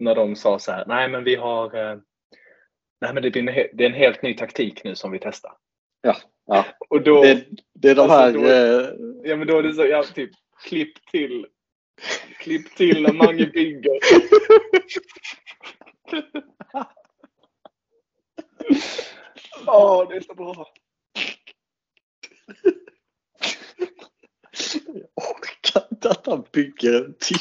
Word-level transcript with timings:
när 0.00 0.14
de 0.14 0.36
sa 0.36 0.58
så 0.58 0.72
här, 0.72 0.84
nej 0.86 1.08
men 1.08 1.24
vi 1.24 1.34
har, 1.36 1.64
eh, 1.92 1.98
nej 3.00 3.14
men 3.14 3.22
det, 3.22 3.30
blir 3.30 3.48
en, 3.48 3.68
det 3.76 3.84
är 3.84 3.88
en 3.88 3.94
helt 3.94 4.22
ny 4.22 4.34
taktik 4.34 4.84
nu 4.84 4.94
som 4.94 5.10
vi 5.10 5.18
testar. 5.18 5.52
Ja, 6.02 6.16
ja. 6.46 6.64
Och 6.90 7.02
då, 7.02 7.22
Det, 7.22 7.44
det 7.74 7.90
är 7.90 7.94
de 7.94 8.00
Alltså, 8.10 8.16
här... 8.18 8.32
då- 8.32 8.46
eh, 8.46 9.30
ja 9.30 9.36
men 9.36 9.46
då 9.46 9.58
är 9.58 9.62
det 9.62 9.74
så, 9.74 9.86
ja 9.86 10.02
typ, 10.14 10.30
klipp 10.68 11.06
till, 11.10 11.46
klipp 12.38 12.76
till 12.76 13.02
när 13.02 13.12
Mange 13.26 13.46
bygger. 13.46 13.98
Åh, 19.66 20.08
det 20.08 20.16
är 20.16 20.20
så 20.20 20.34
bra. 20.34 20.66
Jag 24.86 25.24
orkar 25.30 25.82
inte 25.92 26.10
att 26.10 26.26
han 26.26 26.44
bygger 26.52 27.04
en 27.04 27.14
tipp. 27.14 27.40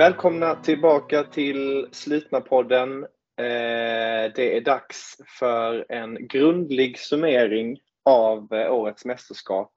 Välkomna 0.00 0.54
tillbaka 0.54 1.24
till 1.24 1.88
Slutna-podden. 1.92 3.02
Eh, 3.36 4.32
det 4.34 4.56
är 4.56 4.60
dags 4.60 5.16
för 5.38 5.86
en 5.88 6.26
grundlig 6.28 6.98
summering 6.98 7.80
av 8.04 8.52
eh, 8.52 8.72
årets 8.72 9.04
mästerskap. 9.04 9.72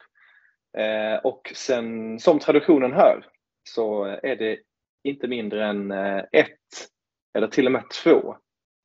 Eh, 0.77 1.15
och 1.23 1.51
sen, 1.55 2.19
som 2.19 2.39
traditionen 2.39 2.93
hör, 2.93 3.25
så 3.69 4.03
är 4.03 4.35
det 4.35 4.59
inte 5.03 5.27
mindre 5.27 5.65
än 5.65 5.91
ett, 6.31 6.87
eller 7.33 7.47
till 7.47 7.65
och 7.65 7.71
med 7.71 7.83
två, 8.03 8.37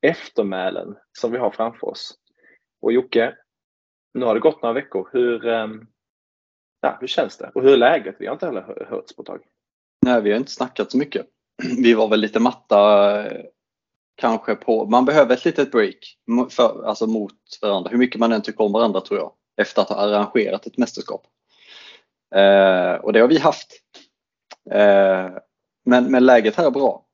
eftermälen 0.03 0.97
som 1.19 1.33
vi 1.33 1.39
har 1.39 1.51
framför 1.51 1.87
oss. 1.87 2.15
Och 2.81 2.93
Jocke, 2.93 3.37
nu 4.15 4.25
har 4.25 4.35
det 4.35 4.41
gått 4.41 4.63
några 4.63 4.73
veckor. 4.73 5.09
Hur, 5.13 5.47
ja, 6.81 6.99
hur 7.01 7.07
känns 7.07 7.37
det? 7.37 7.51
Och 7.55 7.63
hur 7.63 7.73
är 7.73 7.77
läget? 7.77 8.17
Vi 8.19 8.27
har 8.27 8.33
inte 8.33 8.47
heller 8.47 8.87
hörts 8.91 9.17
på 9.17 9.23
ett 9.23 9.27
tag. 9.27 9.41
Nej, 10.07 10.23
vi 10.23 10.31
har 10.31 10.39
inte 10.39 10.53
snackat 10.53 10.91
så 10.91 10.99
mycket. 10.99 11.27
Vi 11.79 11.95
var 11.95 12.09
väl 12.09 12.21
lite 12.21 12.41
matta 12.41 13.21
eh, 13.27 13.43
kanske 14.17 14.55
på, 14.55 14.87
man 14.87 15.05
behöver 15.05 15.35
ett 15.35 15.45
litet 15.45 15.71
break 15.71 16.17
för, 16.51 16.85
alltså 16.85 17.07
mot 17.07 17.33
varandra, 17.63 17.91
hur 17.91 17.99
mycket 17.99 18.21
man 18.21 18.33
än 18.33 18.43
tycker 18.43 18.65
om 18.65 18.73
varandra 18.73 19.01
tror 19.01 19.19
jag, 19.19 19.33
efter 19.57 19.83
att 19.83 19.89
ha 19.89 19.97
arrangerat 19.97 20.67
ett 20.67 20.79
mästerskap. 20.79 21.27
Eh, 22.35 22.93
och 22.93 23.13
det 23.13 23.21
har 23.21 23.29
vi 23.29 23.39
haft. 23.39 23.73
Eh, 24.71 25.31
men, 25.85 26.11
men 26.11 26.27
läget 26.27 26.57
här 26.57 26.67
är 26.67 26.71
bra. 26.71 27.05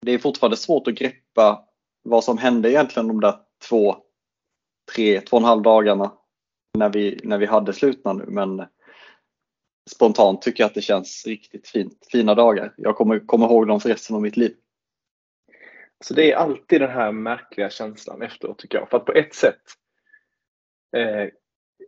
Det 0.00 0.12
är 0.12 0.18
fortfarande 0.18 0.56
svårt 0.56 0.88
att 0.88 0.94
greppa 0.94 1.64
vad 2.02 2.24
som 2.24 2.38
hände 2.38 2.70
egentligen 2.70 3.08
de 3.08 3.20
där 3.20 3.34
två, 3.68 3.96
tre, 4.94 5.20
två 5.20 5.36
och 5.36 5.42
en 5.42 5.48
halv 5.48 5.62
dagarna 5.62 6.12
när 6.78 6.88
vi, 6.88 7.20
när 7.24 7.38
vi 7.38 7.46
hade 7.46 7.72
slutna 7.72 8.12
nu. 8.12 8.24
Men 8.28 8.66
spontant 9.88 10.42
tycker 10.42 10.62
jag 10.62 10.68
att 10.68 10.74
det 10.74 10.80
känns 10.82 11.26
riktigt 11.26 11.68
fint. 11.68 12.06
Fina 12.12 12.34
dagar. 12.34 12.74
Jag 12.76 12.96
kommer 12.96 13.18
komma 13.26 13.46
ihåg 13.46 13.66
dem 13.68 13.80
för 13.80 13.88
resten 13.88 14.16
av 14.16 14.22
mitt 14.22 14.36
liv. 14.36 14.54
Så 16.04 16.14
det 16.14 16.32
är 16.32 16.36
alltid 16.36 16.80
den 16.80 16.90
här 16.90 17.12
märkliga 17.12 17.70
känslan 17.70 18.22
efteråt 18.22 18.58
tycker 18.58 18.78
jag. 18.78 18.90
För 18.90 18.96
att 18.96 19.04
på 19.04 19.12
ett 19.12 19.34
sätt, 19.34 19.60
eh, 20.96 21.28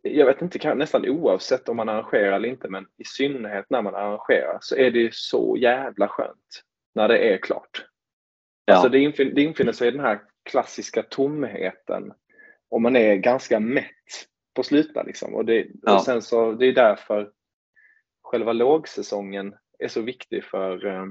jag 0.03 0.27
vet 0.27 0.43
inte, 0.43 0.59
kan- 0.59 0.79
nästan 0.79 1.09
oavsett 1.09 1.69
om 1.69 1.77
man 1.77 1.89
arrangerar 1.89 2.33
eller 2.33 2.49
inte, 2.49 2.69
men 2.69 2.87
i 2.97 3.05
synnerhet 3.05 3.67
när 3.71 3.83
man 3.83 3.95
arrangerar 3.95 4.59
så 4.61 4.77
är 4.77 4.91
det 4.91 5.15
så 5.15 5.57
jävla 5.61 6.09
skönt 6.09 6.63
när 6.95 7.09
det 7.09 7.19
är 7.19 7.39
klart. 7.39 7.87
Ja. 8.65 8.75
Alltså 8.75 8.89
det, 8.89 8.99
infin- 8.99 9.35
det 9.35 9.43
infinner 9.43 9.73
sig 9.73 9.91
den 9.91 10.01
här 10.01 10.21
klassiska 10.51 11.03
tomheten 11.03 12.13
och 12.71 12.81
man 12.83 12.97
är 12.97 13.15
ganska 13.15 13.61
mätt 13.61 13.87
på 14.55 14.63
slutna 14.63 15.03
liksom. 15.03 15.35
Och, 15.35 15.45
det, 15.45 15.67
Ja. 15.83 15.95
och 15.95 16.03
sen 16.03 16.23
så, 16.23 16.53
det 16.53 16.67
är 16.67 16.73
därför 16.73 17.31
själva 18.31 18.53
lågsäsongen 18.53 19.55
är 19.79 19.89
så 19.89 20.01
viktig 20.03 20.45
för, 20.45 20.87
eh, 20.87 21.05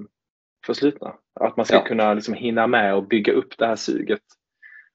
för 0.66 0.74
slutna. 0.74 1.18
Att 1.34 1.58
man 1.58 1.66
ska 1.66 1.76
Ja. 1.76 1.84
kunna 1.84 2.14
liksom 2.14 2.34
hinna 2.34 2.68
med 2.68 2.96
och 2.96 3.08
bygga 3.08 3.34
upp 3.34 3.58
det 3.58 3.68
här 3.68 3.76
suget. 3.76 4.24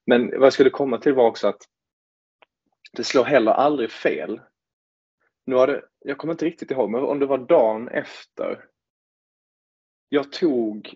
Men 0.07 0.31
vad 0.31 0.47
jag 0.47 0.53
skulle 0.53 0.71
komma 0.71 0.99
till 0.99 1.15
var 1.15 1.27
också 1.27 1.49
att 1.49 1.63
det 2.93 3.05
slår 3.05 3.25
heller 3.25 3.53
aldrig 3.53 3.91
fel. 3.91 4.41
Nu 5.47 5.55
har 5.55 5.67
det, 5.67 5.84
jag 5.99 6.19
kommer 6.19 6.34
inte 6.34 6.45
riktigt 6.45 6.71
ihåg, 6.71 6.91
men 6.91 7.01
om 7.05 7.19
det 7.19 7.27
var 7.27 7.39
dagen 7.39 7.89
efter. 7.89 8.65
Jag 10.09 10.33
tog 10.33 10.95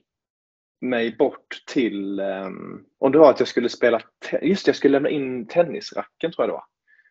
mig 0.81 1.17
bort 1.17 1.63
till, 1.67 2.21
um, 2.21 2.87
om 2.99 3.13
det 3.13 3.19
var 3.19 3.31
att 3.31 3.39
jag 3.39 3.49
skulle 3.49 3.69
spela, 3.69 4.01
just 4.43 4.65
det, 4.65 4.69
jag 4.69 4.77
skulle 4.77 4.93
lämna 4.93 5.09
in 5.09 5.47
tennisracken 5.47 6.33
tror 6.33 6.43
jag 6.43 6.49
det 6.49 6.53
var, 6.53 6.65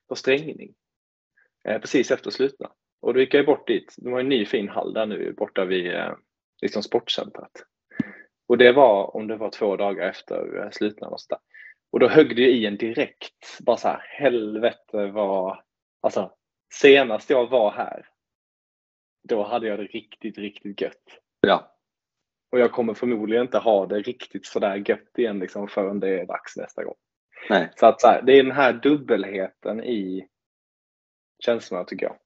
på 0.07 0.15
strängning. 0.15 0.75
Eh, 1.63 1.79
precis 1.81 2.11
efter 2.11 2.31
slutna. 2.31 2.71
Och 3.01 3.13
då 3.13 3.19
gick 3.19 3.33
jag 3.33 3.45
bort 3.45 3.67
dit. 3.67 3.95
Det 3.97 4.09
var 4.11 4.19
en 4.19 4.29
ny 4.29 4.45
fin 4.45 4.69
hall 4.69 4.93
där 4.93 5.05
nu 5.05 5.33
borta 5.33 5.65
vid 5.65 5.95
eh, 5.95 6.13
liksom 6.61 6.83
sportcentret. 6.83 7.51
Och 8.47 8.57
det 8.57 8.71
var 8.71 9.15
om 9.15 9.27
det 9.27 9.37
var 9.37 9.49
två 9.49 9.75
dagar 9.75 10.09
efter 10.09 10.63
eh, 10.63 10.69
slutna 10.71 11.07
och 11.07 11.21
så 11.21 11.27
där. 11.29 11.39
Och 11.91 11.99
då 11.99 12.07
högg 12.07 12.35
det 12.35 12.49
i 12.49 12.65
en 12.65 12.77
direkt. 12.77 13.59
Bara 13.65 13.77
så 13.77 13.87
här, 13.87 14.01
helvete 14.03 15.07
vad... 15.07 15.59
Alltså, 16.01 16.33
senast 16.73 17.29
jag 17.29 17.49
var 17.49 17.71
här, 17.71 18.05
då 19.23 19.43
hade 19.43 19.67
jag 19.67 19.79
det 19.79 19.85
riktigt, 19.85 20.37
riktigt 20.37 20.81
gött. 20.81 21.19
Ja, 21.41 21.75
Och 22.51 22.59
jag 22.59 22.71
kommer 22.71 22.93
förmodligen 22.93 23.43
inte 23.43 23.57
ha 23.57 23.85
det 23.85 23.99
riktigt 23.99 24.45
sådär 24.45 24.83
gött 24.89 25.17
igen 25.17 25.39
liksom 25.39 25.67
förrän 25.67 25.99
det 25.99 26.19
är 26.19 26.25
dags 26.25 26.57
nästa 26.57 26.83
gång. 26.83 26.95
nej. 27.49 27.71
Så 27.75 27.85
att 27.85 28.01
så 28.01 28.07
här, 28.07 28.21
det 28.21 28.33
är 28.33 28.43
den 28.43 28.51
här 28.55 28.73
dubbelheten 28.73 29.83
i 29.83 30.27
känslorna 31.39 31.83
tycker 31.83 32.05
jag. 32.05 32.17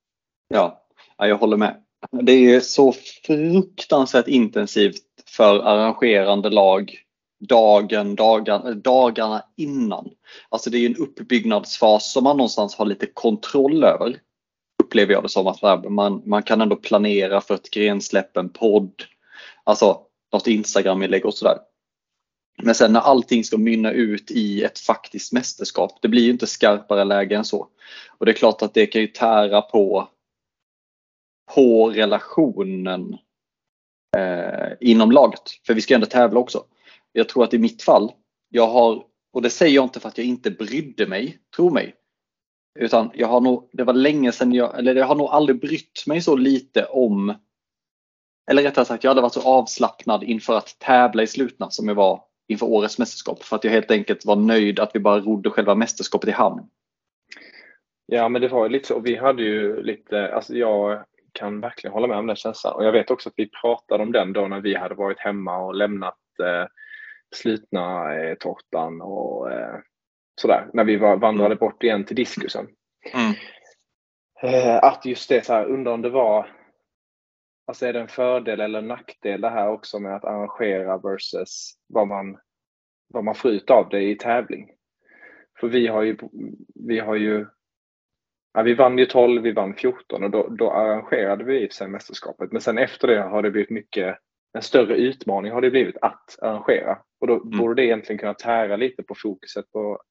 Ja, 0.51 0.83
jag 1.17 1.37
håller 1.37 1.57
med. 1.57 1.75
Det 2.11 2.31
är 2.31 2.59
så 2.59 2.93
fruktansvärt 3.25 4.27
intensivt 4.27 5.03
för 5.27 5.59
arrangerande 5.59 6.49
lag 6.49 7.01
dagen, 7.41 8.15
dagen, 8.15 8.81
dagarna 8.81 9.43
innan. 9.57 10.09
Alltså 10.49 10.69
det 10.69 10.77
är 10.77 10.85
en 10.85 10.95
uppbyggnadsfas 10.95 12.11
som 12.11 12.23
man 12.23 12.37
någonstans 12.37 12.75
har 12.75 12.85
lite 12.85 13.05
kontroll 13.05 13.83
över. 13.83 14.17
Upplever 14.83 15.13
jag 15.13 15.23
det 15.23 15.29
som 15.29 15.47
att 15.47 15.63
äh, 15.63 15.89
man, 15.89 16.21
man 16.25 16.43
kan 16.43 16.61
ändå 16.61 16.75
planera 16.75 17.41
för 17.41 17.55
ett 17.55 17.69
grensläpp, 17.69 18.37
en 18.37 18.49
podd, 18.49 18.93
alltså 19.63 20.01
något 20.33 20.47
Instagram-inlägg 20.47 21.25
och 21.25 21.33
sådär. 21.33 21.57
Men 22.63 22.75
sen 22.75 22.93
när 22.93 22.99
allting 22.99 23.43
ska 23.43 23.57
mynna 23.57 23.91
ut 23.91 24.31
i 24.31 24.63
ett 24.63 24.79
faktiskt 24.79 25.33
mästerskap, 25.33 25.99
det 26.01 26.07
blir 26.07 26.23
ju 26.23 26.31
inte 26.31 26.47
skarpare 26.47 27.03
läge 27.03 27.35
än 27.35 27.45
så. 27.45 27.67
Och 28.17 28.25
det 28.25 28.31
är 28.31 28.35
klart 28.35 28.61
att 28.61 28.73
det 28.73 28.85
kan 28.85 29.01
ju 29.01 29.07
tära 29.07 29.61
på 29.61 30.07
på 31.55 31.89
relationen 31.89 33.17
eh, 34.17 34.71
inom 34.79 35.11
laget. 35.11 35.41
För 35.65 35.73
vi 35.73 35.81
ska 35.81 35.95
ändå 35.95 36.07
tävla 36.07 36.39
också. 36.39 36.63
Jag 37.11 37.29
tror 37.29 37.43
att 37.43 37.53
i 37.53 37.59
mitt 37.59 37.83
fall, 37.83 38.11
jag 38.49 38.67
har, 38.67 39.03
och 39.33 39.41
det 39.41 39.49
säger 39.49 39.75
jag 39.75 39.85
inte 39.85 39.99
för 39.99 40.07
att 40.07 40.17
jag 40.17 40.27
inte 40.27 40.51
brydde 40.51 41.07
mig, 41.07 41.39
tro 41.55 41.69
mig. 41.69 41.95
Utan 42.79 43.11
jag 43.13 43.27
har 43.27 43.41
nog, 43.41 43.69
det 43.73 43.83
var 43.83 43.93
länge 43.93 44.31
sedan 44.31 44.53
jag, 44.53 44.79
eller 44.79 44.95
jag 44.95 45.05
har 45.05 45.15
nog 45.15 45.27
aldrig 45.27 45.59
brytt 45.59 46.03
mig 46.07 46.21
så 46.21 46.35
lite 46.35 46.85
om, 46.85 47.35
eller 48.51 48.63
rättare 48.63 48.85
sagt 48.85 49.03
jag 49.03 49.11
hade 49.11 49.21
varit 49.21 49.33
så 49.33 49.41
avslappnad 49.41 50.23
inför 50.23 50.57
att 50.57 50.79
tävla 50.79 51.23
i 51.23 51.27
slutna 51.27 51.69
som 51.69 51.87
jag 51.87 51.95
var 51.95 52.23
inför 52.47 52.65
årets 52.65 52.99
mästerskap. 52.99 53.43
För 53.43 53.55
att 53.55 53.63
jag 53.63 53.71
helt 53.71 53.91
enkelt 53.91 54.25
var 54.25 54.35
nöjd 54.35 54.79
att 54.79 54.91
vi 54.93 54.99
bara 54.99 55.19
rodde 55.19 55.49
själva 55.49 55.75
mästerskapet 55.75 56.29
i 56.29 56.31
hamn. 56.31 56.61
Ja, 58.05 58.29
men 58.29 58.41
det 58.41 58.47
var 58.47 58.65
ju 58.65 58.69
lite 58.69 58.87
så. 58.87 58.99
Vi 58.99 59.15
hade 59.15 59.43
ju 59.43 59.83
lite, 59.83 60.35
alltså 60.35 60.55
jag 60.55 61.05
kan 61.41 61.61
verkligen 61.61 61.93
hålla 61.93 62.07
med 62.07 62.17
om 62.17 62.27
den 62.27 62.35
känslan. 62.35 62.75
Och 62.75 62.85
jag 62.85 62.91
vet 62.91 63.11
också 63.11 63.29
att 63.29 63.35
vi 63.37 63.49
pratade 63.61 64.03
om 64.03 64.11
den 64.11 64.33
då 64.33 64.47
när 64.47 64.61
vi 64.61 64.75
hade 64.75 64.95
varit 64.95 65.19
hemma 65.19 65.57
och 65.57 65.75
lämnat 65.75 66.19
eh, 66.43 66.65
slutna 67.35 68.15
eh, 68.15 68.35
tårtan 68.35 69.01
och 69.01 69.51
eh, 69.51 69.79
sådär. 70.41 70.69
När 70.73 70.83
vi 70.83 70.97
var, 70.97 71.17
vandrade 71.17 71.55
bort 71.55 71.83
igen 71.83 72.05
till 72.05 72.15
diskusen. 72.15 72.67
Mm. 73.13 73.33
Eh, 74.41 74.83
att 74.83 75.05
just 75.05 75.29
det, 75.29 75.45
så 75.45 75.53
här, 75.53 75.65
undrar 75.65 75.93
om 75.93 76.01
det 76.01 76.09
var, 76.09 76.47
alltså 77.67 77.85
är 77.85 77.93
det 77.93 77.99
en 77.99 78.07
fördel 78.07 78.61
eller 78.61 78.79
en 78.79 78.87
nackdel 78.87 79.41
det 79.41 79.49
här 79.49 79.69
också 79.69 79.99
med 79.99 80.15
att 80.15 80.25
arrangera 80.25 80.97
versus 80.97 81.73
vad 81.87 82.07
man, 82.07 82.37
vad 83.07 83.23
man 83.23 83.35
får 83.35 83.51
ut 83.51 83.69
av 83.69 83.89
det 83.89 84.01
i 84.01 84.15
tävling. 84.15 84.69
För 85.59 85.67
vi 85.67 85.87
har 85.87 86.01
ju, 86.01 86.17
vi 86.75 86.99
har 86.99 87.15
ju 87.15 87.45
ja, 88.53 88.61
vi 88.61 88.73
vann 88.73 88.97
ju 88.97 89.05
12, 89.05 89.41
vi 89.41 89.51
vann 89.51 89.73
14 89.73 90.23
och 90.23 90.31
då, 90.31 90.47
då 90.47 90.71
arrangerade 90.71 91.43
vi 91.43 91.67
i 91.67 91.69
sig 91.69 91.87
mästerskapet. 91.87 92.51
Men 92.51 92.61
sen 92.61 92.77
efter 92.77 93.07
det 93.07 93.21
har 93.21 93.41
det 93.41 93.51
blivit 93.51 93.69
mycket, 93.69 94.17
en 94.53 94.61
större 94.61 94.95
utmaning 94.95 95.51
har 95.51 95.61
det 95.61 95.71
blivit 95.71 95.97
att 96.01 96.39
arrangera. 96.41 96.97
Och 97.19 97.27
då 97.27 97.41
mm. 97.41 97.57
borde 97.57 97.75
det 97.81 97.85
egentligen 97.85 98.19
kunna 98.19 98.33
tära 98.33 98.75
lite 98.75 99.03
på 99.03 99.15
fokuset 99.15 99.71
på, 99.71 100.01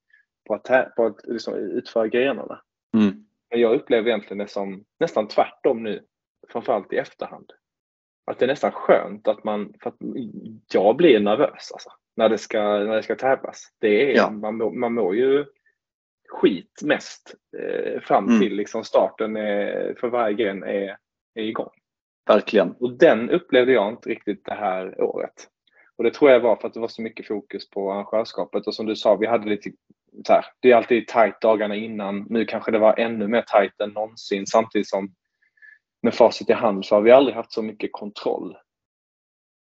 på 0.49 0.55
att, 0.55 0.95
på 0.97 1.07
att 1.07 1.17
liksom 1.25 1.55
utföra 1.55 2.09
grenarna. 2.09 2.61
Mm. 2.95 3.25
Men 3.51 3.61
jag 3.61 3.75
upplever 3.75 4.09
egentligen 4.09 4.39
det 4.39 4.49
som 4.49 4.85
nästan 5.01 5.29
tvärtom 5.29 5.83
nu, 5.83 6.05
framförallt 6.49 6.93
i 6.93 6.97
efterhand. 6.97 7.53
Att 8.27 8.39
det 8.39 8.45
är 8.45 8.49
nästan 8.49 8.73
skönt 8.73 9.29
att 9.29 9.45
man, 9.45 9.75
för 9.83 9.91
att 9.91 9.97
jag 10.73 10.97
blir 10.97 11.21
nervös 11.21 11.73
alltså, 11.73 11.91
när, 12.17 12.29
det 12.29 12.39
ska, 12.39 12.63
när 12.63 12.97
det 12.97 13.03
ska 13.03 13.15
tävlas. 13.15 13.73
Det 13.79 14.13
är, 14.13 14.17
ja. 14.17 14.31
man, 14.31 14.79
man 14.79 14.95
mår 14.95 15.17
ju 15.17 15.45
skit 16.31 16.81
mest 16.83 17.35
eh, 17.59 18.01
fram 18.01 18.29
mm. 18.29 18.41
till 18.41 18.57
liksom 18.57 18.85
starten 18.85 19.37
är, 19.37 19.95
för 20.01 20.09
varje 20.09 20.35
gren 20.35 20.63
är, 20.63 20.97
är 21.35 21.43
igång. 21.43 21.71
Verkligen. 22.27 22.73
Och 22.73 22.99
den 22.99 23.31
upplevde 23.31 23.73
jag 23.73 23.93
inte 23.93 24.09
riktigt 24.09 24.45
det 24.45 24.55
här 24.55 25.01
året. 25.01 25.49
Och 25.97 26.05
det 26.05 26.11
tror 26.11 26.31
jag 26.31 26.41
var 26.41 26.57
för 26.57 26.69
att 26.69 26.75
det 26.75 26.81
var 26.81 26.89
så 26.89 27.03
mycket 27.03 27.27
fokus 27.27 27.71
på 27.71 27.93
arrangörskapet 27.93 28.67
och 28.67 28.75
som 28.75 28.87
du 28.87 28.97
sa, 28.97 29.17
vi 29.17 29.27
hade 29.27 29.49
lite 29.49 29.71
så 30.27 30.33
här, 30.33 30.45
det 30.61 30.73
är 30.73 30.77
alltid 30.77 31.09
tajt 31.09 31.41
dagarna 31.41 31.77
innan. 31.77 32.27
Nu 32.31 32.45
kanske 32.45 32.71
det 32.71 32.79
var 32.79 32.99
ännu 32.99 33.29
mer 33.29 33.43
tajt 33.43 33.81
än 33.81 33.91
någonsin 33.91 34.47
samtidigt 34.47 34.89
som 34.89 35.15
med 36.03 36.15
facit 36.15 36.51
i 36.51 36.53
hand 36.53 36.87
så 36.87 36.95
har 36.95 37.03
vi 37.03 37.11
aldrig 37.11 37.37
haft 37.37 37.53
så 37.53 37.63
mycket 37.63 37.93
kontroll 37.93 38.57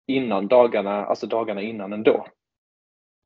innan 0.07 0.47
dagarna, 0.47 1.05
alltså 1.05 1.27
dagarna 1.27 1.61
innan 1.61 1.93
ändå. 1.93 2.27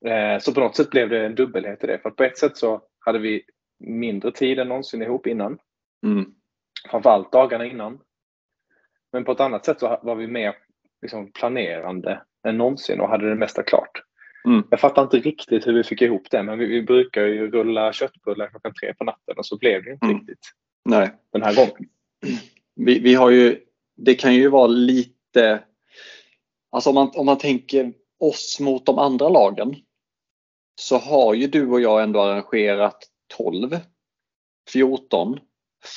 Eh, 0.06 0.40
så 0.40 0.54
på 0.54 0.60
något 0.60 0.76
sätt 0.76 0.90
blev 0.90 1.10
det 1.10 1.26
en 1.26 1.36
dubbelhet 1.36 1.84
i 1.84 1.88
det. 1.88 2.00
För 2.00 2.12
på 2.12 2.24
ett 2.24 2.38
sätt 2.38 2.58
så 2.58 2.82
hade 3.00 3.20
vi 3.20 3.44
mindre 3.80 4.32
tid 4.32 4.60
än 4.60 4.68
någonsin 4.68 5.02
ihop 5.02 5.28
innan. 5.28 5.60
Mm. 6.06 6.26
Framförallt 6.90 7.32
dagarna 7.32 7.66
innan. 7.66 8.00
Men 9.12 9.26
på 9.26 9.32
ett 9.32 9.40
annat 9.40 9.66
sätt 9.66 9.80
så 9.80 10.00
var 10.04 10.16
vi 10.16 10.28
mer 10.28 10.56
liksom, 11.02 11.32
planerande 11.32 12.22
än 12.48 12.58
någonsin 12.58 13.00
och 13.00 13.10
hade 13.10 13.30
det 13.30 13.36
mesta 13.36 13.64
klart. 13.64 14.04
Mm. 14.46 14.64
Jag 14.70 14.80
fattar 14.80 15.02
inte 15.04 15.18
riktigt 15.18 15.68
hur 15.68 15.74
vi 15.74 15.84
fick 15.84 16.02
ihop 16.02 16.28
det, 16.32 16.44
men 16.44 16.60
vi, 16.60 16.66
vi 16.66 16.82
brukar 16.82 17.22
ju 17.22 17.52
rulla 17.52 17.94
köttbullar 17.94 18.48
klockan 18.48 18.74
tre 18.74 18.94
på 18.94 19.04
natten 19.04 19.38
och 19.38 19.46
så 19.46 19.58
blev 19.58 19.84
det 19.84 19.92
inte 19.92 20.06
mm. 20.06 20.18
riktigt 20.18 20.52
Nej. 20.86 21.12
den 21.34 21.42
här 21.42 21.56
gången. 21.56 21.90
Vi, 22.82 23.00
vi 23.00 23.14
har 23.14 23.30
ju, 23.30 23.60
det 23.98 24.16
kan 24.16 24.34
ju 24.36 24.50
vara 24.50 24.68
lite, 24.68 25.64
alltså 26.72 26.90
om 26.90 26.96
man, 26.96 27.12
om 27.16 27.26
man 27.26 27.38
tänker 27.38 27.94
oss 28.20 28.60
mot 28.60 28.86
de 28.86 29.00
andra 29.00 29.30
lagen 29.30 29.76
så 30.80 30.98
har 30.98 31.34
ju 31.34 31.48
du 31.48 31.70
och 31.70 31.82
jag 31.82 32.04
ändå 32.04 32.22
arrangerat 32.22 33.04
12, 33.38 33.78
14, 34.70 35.40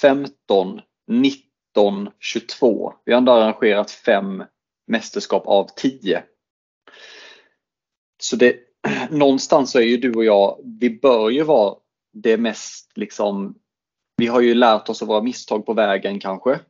15, 0.01 0.81
19, 1.07 2.11
22. 2.21 2.95
Vi 3.05 3.13
har 3.13 3.19
ändå 3.19 3.33
arrangerat 3.33 3.91
fem 3.91 4.45
mästerskap 4.87 5.47
av 5.47 5.69
10. 5.77 6.23
Så 8.23 8.37
det, 8.37 8.57
någonstans 9.11 9.71
så 9.71 9.79
är 9.79 9.83
ju 9.83 9.97
du 9.97 10.15
och 10.15 10.25
jag, 10.25 10.61
vi 10.81 10.91
bör 10.91 11.31
ju 11.31 11.43
vara 11.43 11.77
det 12.13 12.37
mest 12.37 12.93
liksom, 12.95 13.55
vi 14.17 14.27
har 14.27 14.41
ju 14.41 14.55
lärt 14.55 14.89
oss 14.89 15.03
av 15.03 15.09
våra 15.09 15.23
misstag 15.23 15.67
på 15.67 15.75
vägen 15.75 16.21
kanske. 16.21 16.61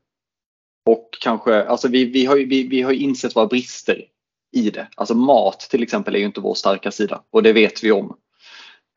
Och 0.86 1.08
kanske, 1.20 1.64
alltså 1.64 1.88
vi, 1.88 2.04
vi, 2.04 2.26
har, 2.26 2.36
vi, 2.36 2.68
vi 2.68 2.82
har 2.82 2.92
insett 2.92 3.36
våra 3.36 3.46
brister 3.46 4.08
i 4.52 4.70
det. 4.70 4.88
Alltså 4.96 5.14
mat 5.14 5.60
till 5.60 5.82
exempel 5.82 6.14
är 6.14 6.18
ju 6.18 6.24
inte 6.24 6.40
vår 6.40 6.54
starka 6.54 6.90
sida 6.90 7.22
och 7.30 7.42
det 7.42 7.52
vet 7.52 7.84
vi 7.84 7.92
om. 7.92 8.16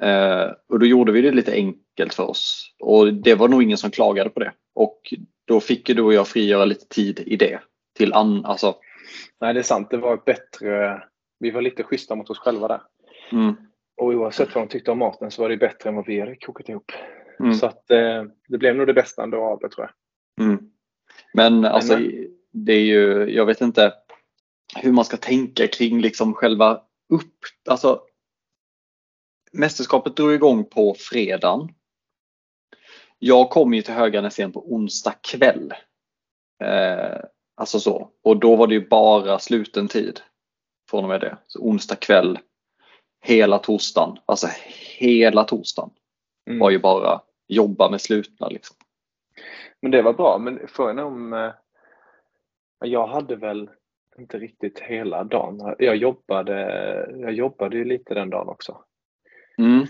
Eh, 0.03 0.47
och 0.69 0.79
då 0.79 0.85
gjorde 0.85 1.11
vi 1.11 1.21
det 1.21 1.31
lite 1.31 1.53
enkelt 1.53 2.13
för 2.13 2.29
oss 2.29 2.73
och 2.79 3.13
det 3.13 3.35
var 3.35 3.47
nog 3.47 3.63
ingen 3.63 3.77
som 3.77 3.91
klagade 3.91 4.29
på 4.29 4.39
det. 4.39 4.51
Och 4.75 5.13
då 5.45 5.59
fick 5.59 5.89
ju 5.89 5.95
du 5.95 6.01
och 6.01 6.13
jag 6.13 6.27
frigöra 6.27 6.65
lite 6.65 6.87
tid 6.87 7.23
i 7.25 7.35
det. 7.35 7.59
Till 7.97 8.13
an, 8.13 8.45
alltså. 8.45 8.75
Nej 9.41 9.53
det 9.53 9.59
är 9.59 9.63
sant, 9.63 9.89
det 9.89 9.97
var 9.97 10.21
bättre. 10.25 11.03
Vi 11.39 11.51
var 11.51 11.61
lite 11.61 11.83
schyssta 11.83 12.15
mot 12.15 12.29
oss 12.29 12.39
själva 12.39 12.67
där. 12.67 12.81
Mm. 13.31 13.55
Och 13.97 14.07
oavsett 14.07 14.55
vad 14.55 14.63
de 14.63 14.67
tyckte 14.67 14.91
om 14.91 14.99
maten 14.99 15.31
så 15.31 15.41
var 15.41 15.49
det 15.49 15.57
bättre 15.57 15.89
än 15.89 15.95
vad 15.95 16.05
vi 16.05 16.19
hade 16.19 16.35
kokat 16.35 16.69
ihop. 16.69 16.91
Mm. 17.39 17.53
Så 17.53 17.65
att 17.65 17.91
eh, 17.91 18.23
det 18.47 18.57
blev 18.57 18.75
nog 18.75 18.87
det 18.87 18.93
bästa 18.93 19.23
ändå 19.23 19.37
av 19.37 19.59
det 19.59 19.69
tror 19.69 19.87
jag. 19.87 20.45
Mm. 20.45 20.69
Men 21.33 21.65
alltså 21.65 21.99
det 22.51 22.73
är 22.73 22.81
ju, 22.81 23.29
jag 23.29 23.45
vet 23.45 23.61
inte 23.61 23.93
hur 24.75 24.91
man 24.91 25.05
ska 25.05 25.17
tänka 25.17 25.67
kring 25.67 26.01
liksom 26.01 26.33
själva 26.33 26.81
upp, 27.09 27.39
alltså 27.69 28.01
mästerskapet 29.51 30.15
drog 30.15 30.33
igång 30.33 30.65
på 30.65 30.95
fredagen. 30.99 31.69
Jag 33.19 33.49
kom 33.49 33.73
ju 33.73 33.81
till 33.81 33.93
Höganäs 33.93 34.39
igen 34.39 34.51
på 34.51 34.73
onsdag 34.73 35.13
kväll. 35.21 35.73
Eh, 36.63 37.19
alltså 37.55 37.79
så. 37.79 38.11
Och 38.23 38.39
då 38.39 38.55
var 38.55 38.67
det 38.67 38.73
ju 38.73 38.87
bara 38.87 39.39
sluten 39.39 39.87
tid 39.87 40.21
från 40.89 41.03
och 41.03 41.09
med 41.09 41.21
det. 41.21 41.37
Så 41.47 41.59
onsdag 41.59 41.95
kväll, 41.95 42.39
hela 43.21 43.59
torsdagen, 43.59 44.17
alltså 44.25 44.47
hela 44.97 45.43
torsdagen 45.43 45.91
mm. 46.49 46.59
var 46.59 46.69
ju 46.69 46.79
bara 46.79 47.21
jobba 47.47 47.89
med 47.89 48.01
slutna. 48.01 48.47
Liksom. 48.47 48.75
Men 49.81 49.91
det 49.91 50.01
var 50.01 50.13
bra. 50.13 50.37
Men 50.37 50.67
frågan 50.67 50.99
om 50.99 51.33
eh, 51.33 51.51
jag 52.79 53.07
hade 53.07 53.35
väl 53.35 53.69
inte 54.19 54.37
riktigt 54.37 54.79
hela 54.79 55.23
dagen. 55.23 55.75
Jag 55.79 55.95
jobbade, 55.95 56.59
jag 57.17 57.33
jobbade 57.33 57.77
ju 57.77 57.85
lite 57.85 58.13
den 58.13 58.29
dagen 58.29 58.47
också. 58.49 58.77
Mm. 59.57 59.85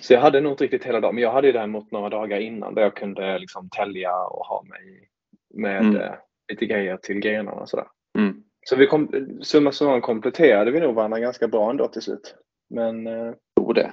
Så 0.00 0.12
jag 0.12 0.20
hade 0.20 0.40
nog 0.40 0.52
inte 0.52 0.64
riktigt 0.64 0.84
hela 0.84 1.00
dagen, 1.00 1.14
men 1.14 1.22
jag 1.22 1.32
hade 1.32 1.46
ju 1.46 1.52
däremot 1.52 1.90
några 1.90 2.08
dagar 2.08 2.40
innan 2.40 2.74
där 2.74 2.82
jag 2.82 2.96
kunde 2.96 3.38
liksom 3.38 3.68
tälja 3.68 4.16
och 4.16 4.46
ha 4.46 4.62
mig 4.62 5.08
med 5.54 5.80
mm. 5.80 5.96
Eh, 5.96 6.14
lite 6.48 6.66
grejer 6.66 6.96
till 6.96 7.20
grenarna 7.20 7.60
och 7.60 7.68
sådär. 7.68 7.86
Mm. 8.18 8.42
Så 8.66 8.76
vi 8.76 8.86
kom, 8.86 9.28
summa 9.42 9.72
summarum 9.72 10.00
kompletterade 10.00 10.70
vi 10.70 10.80
nog 10.80 10.94
varandra 10.94 11.20
ganska 11.20 11.48
bra 11.48 11.70
ändå 11.70 11.88
till 11.88 12.02
slut. 12.02 12.34
Men... 12.70 13.06
Jag 13.06 13.34
tror 13.56 13.74
det. 13.74 13.92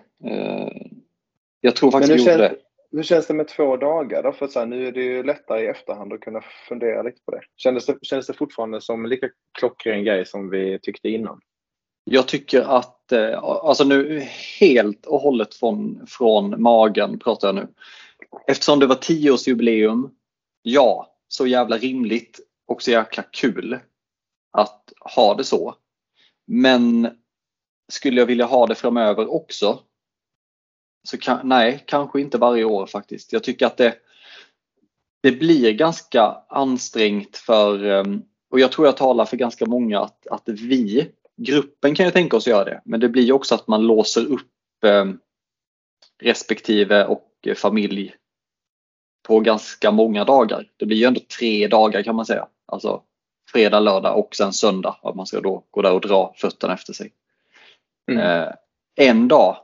Jag 1.62 1.76
tror 1.76 1.92
faktiskt 1.92 2.14
vi 2.14 2.32
gjorde 2.32 2.38
det. 2.38 2.56
Hur 2.96 3.04
känns 3.04 3.28
det 3.28 3.34
med 3.34 3.48
två 3.48 3.78
dagar 3.78 4.24
då? 4.24 4.32
För 4.32 4.48
så 4.48 4.60
här, 4.60 4.66
nu 4.66 4.88
är 4.88 4.92
det 4.92 5.04
ju 5.04 5.24
lättare 5.24 5.64
i 5.64 5.68
efterhand 5.68 6.14
att 6.14 6.22
kunna 6.22 6.42
fundera 6.70 7.04
lite 7.04 7.22
på 7.26 7.32
det. 7.32 7.42
Kändes 7.56 7.86
det, 7.86 7.98
kändes 8.02 8.28
det 8.28 8.34
fortfarande 8.34 8.82
som 8.82 9.04
en 9.04 9.10
lika 9.10 9.30
klockren 9.60 10.04
grej 10.04 10.26
som 10.26 10.50
vi 10.50 10.80
tyckte 10.82 11.10
innan? 11.10 11.40
Jag 12.04 12.28
tycker 12.28 12.62
att, 12.62 13.12
eh, 13.12 13.44
alltså 13.44 13.84
nu 13.84 14.20
helt 14.60 15.06
och 15.06 15.20
hållet 15.20 15.56
från, 15.56 16.08
från 16.08 16.62
magen 16.62 17.20
pratar 17.20 17.48
jag 17.48 17.56
nu. 17.56 17.68
Eftersom 18.48 18.80
det 18.80 18.88
var 18.88 18.96
10-årsjubileum, 18.96 20.10
ja, 20.62 21.16
så 21.28 21.48
jävla 21.48 21.78
rimligt 21.78 22.40
och 22.68 22.82
så 22.82 22.92
jäkla 22.92 23.24
kul 23.24 23.80
att 24.52 24.94
ha 25.16 25.36
det 25.36 25.44
så. 25.44 25.76
Men 26.48 27.10
skulle 27.92 28.22
jag 28.22 28.26
vilja 28.26 28.46
ha 28.46 28.68
det 28.68 28.76
framöver 28.76 29.34
också? 29.34 29.80
Så 31.08 31.18
kan, 31.18 31.48
nej, 31.48 31.84
kanske 31.88 32.22
inte 32.22 32.38
varje 32.38 32.64
år 32.64 32.86
faktiskt. 32.86 33.34
Jag 33.34 33.44
tycker 33.44 33.66
att 33.66 33.78
det, 33.78 33.96
det 35.24 35.32
blir 35.32 35.72
ganska 35.72 36.38
ansträngt 36.50 37.38
för, 37.38 37.84
ehm, 37.86 38.22
och 38.52 38.60
jag 38.60 38.72
tror 38.72 38.88
jag 38.88 38.98
talar 38.98 39.26
för 39.26 39.38
ganska 39.38 39.66
många, 39.66 40.00
att, 40.00 40.28
att 40.28 40.50
vi 40.50 41.12
gruppen 41.38 41.96
kan 41.96 42.06
ju 42.06 42.12
tänka 42.12 42.38
oss 42.38 42.48
göra 42.48 42.64
det, 42.64 42.82
men 42.86 43.00
det 43.00 43.10
blir 43.10 43.32
också 43.32 43.56
att 43.56 43.68
man 43.68 43.88
låser 43.88 44.26
upp 44.26 44.84
eh, 44.86 45.06
respektive 46.22 47.06
och 47.06 47.48
familj 47.56 48.16
på 49.28 49.40
ganska 49.40 49.92
många 49.92 50.24
dagar. 50.24 50.70
Det 50.78 50.86
blir 50.86 50.98
ju 50.98 51.06
ändå 51.06 51.22
tre 51.40 51.68
dagar 51.68 52.04
kan 52.04 52.16
man 52.16 52.26
säga. 52.26 52.48
Alltså 52.66 53.02
fredag, 53.52 53.80
lördag 53.80 54.20
och 54.20 54.36
sen 54.36 54.54
söndag. 54.54 54.98
Att 55.02 55.16
man 55.16 55.26
ska 55.26 55.42
då 55.42 55.64
gå 55.72 55.82
där 55.82 55.94
och 55.94 56.02
dra 56.02 56.34
fötterna 56.38 56.74
efter 56.74 56.94
sig. 56.94 57.12
Mm. 58.12 58.22
Eh, 58.22 58.54
en 58.96 59.28
dag 59.28 59.58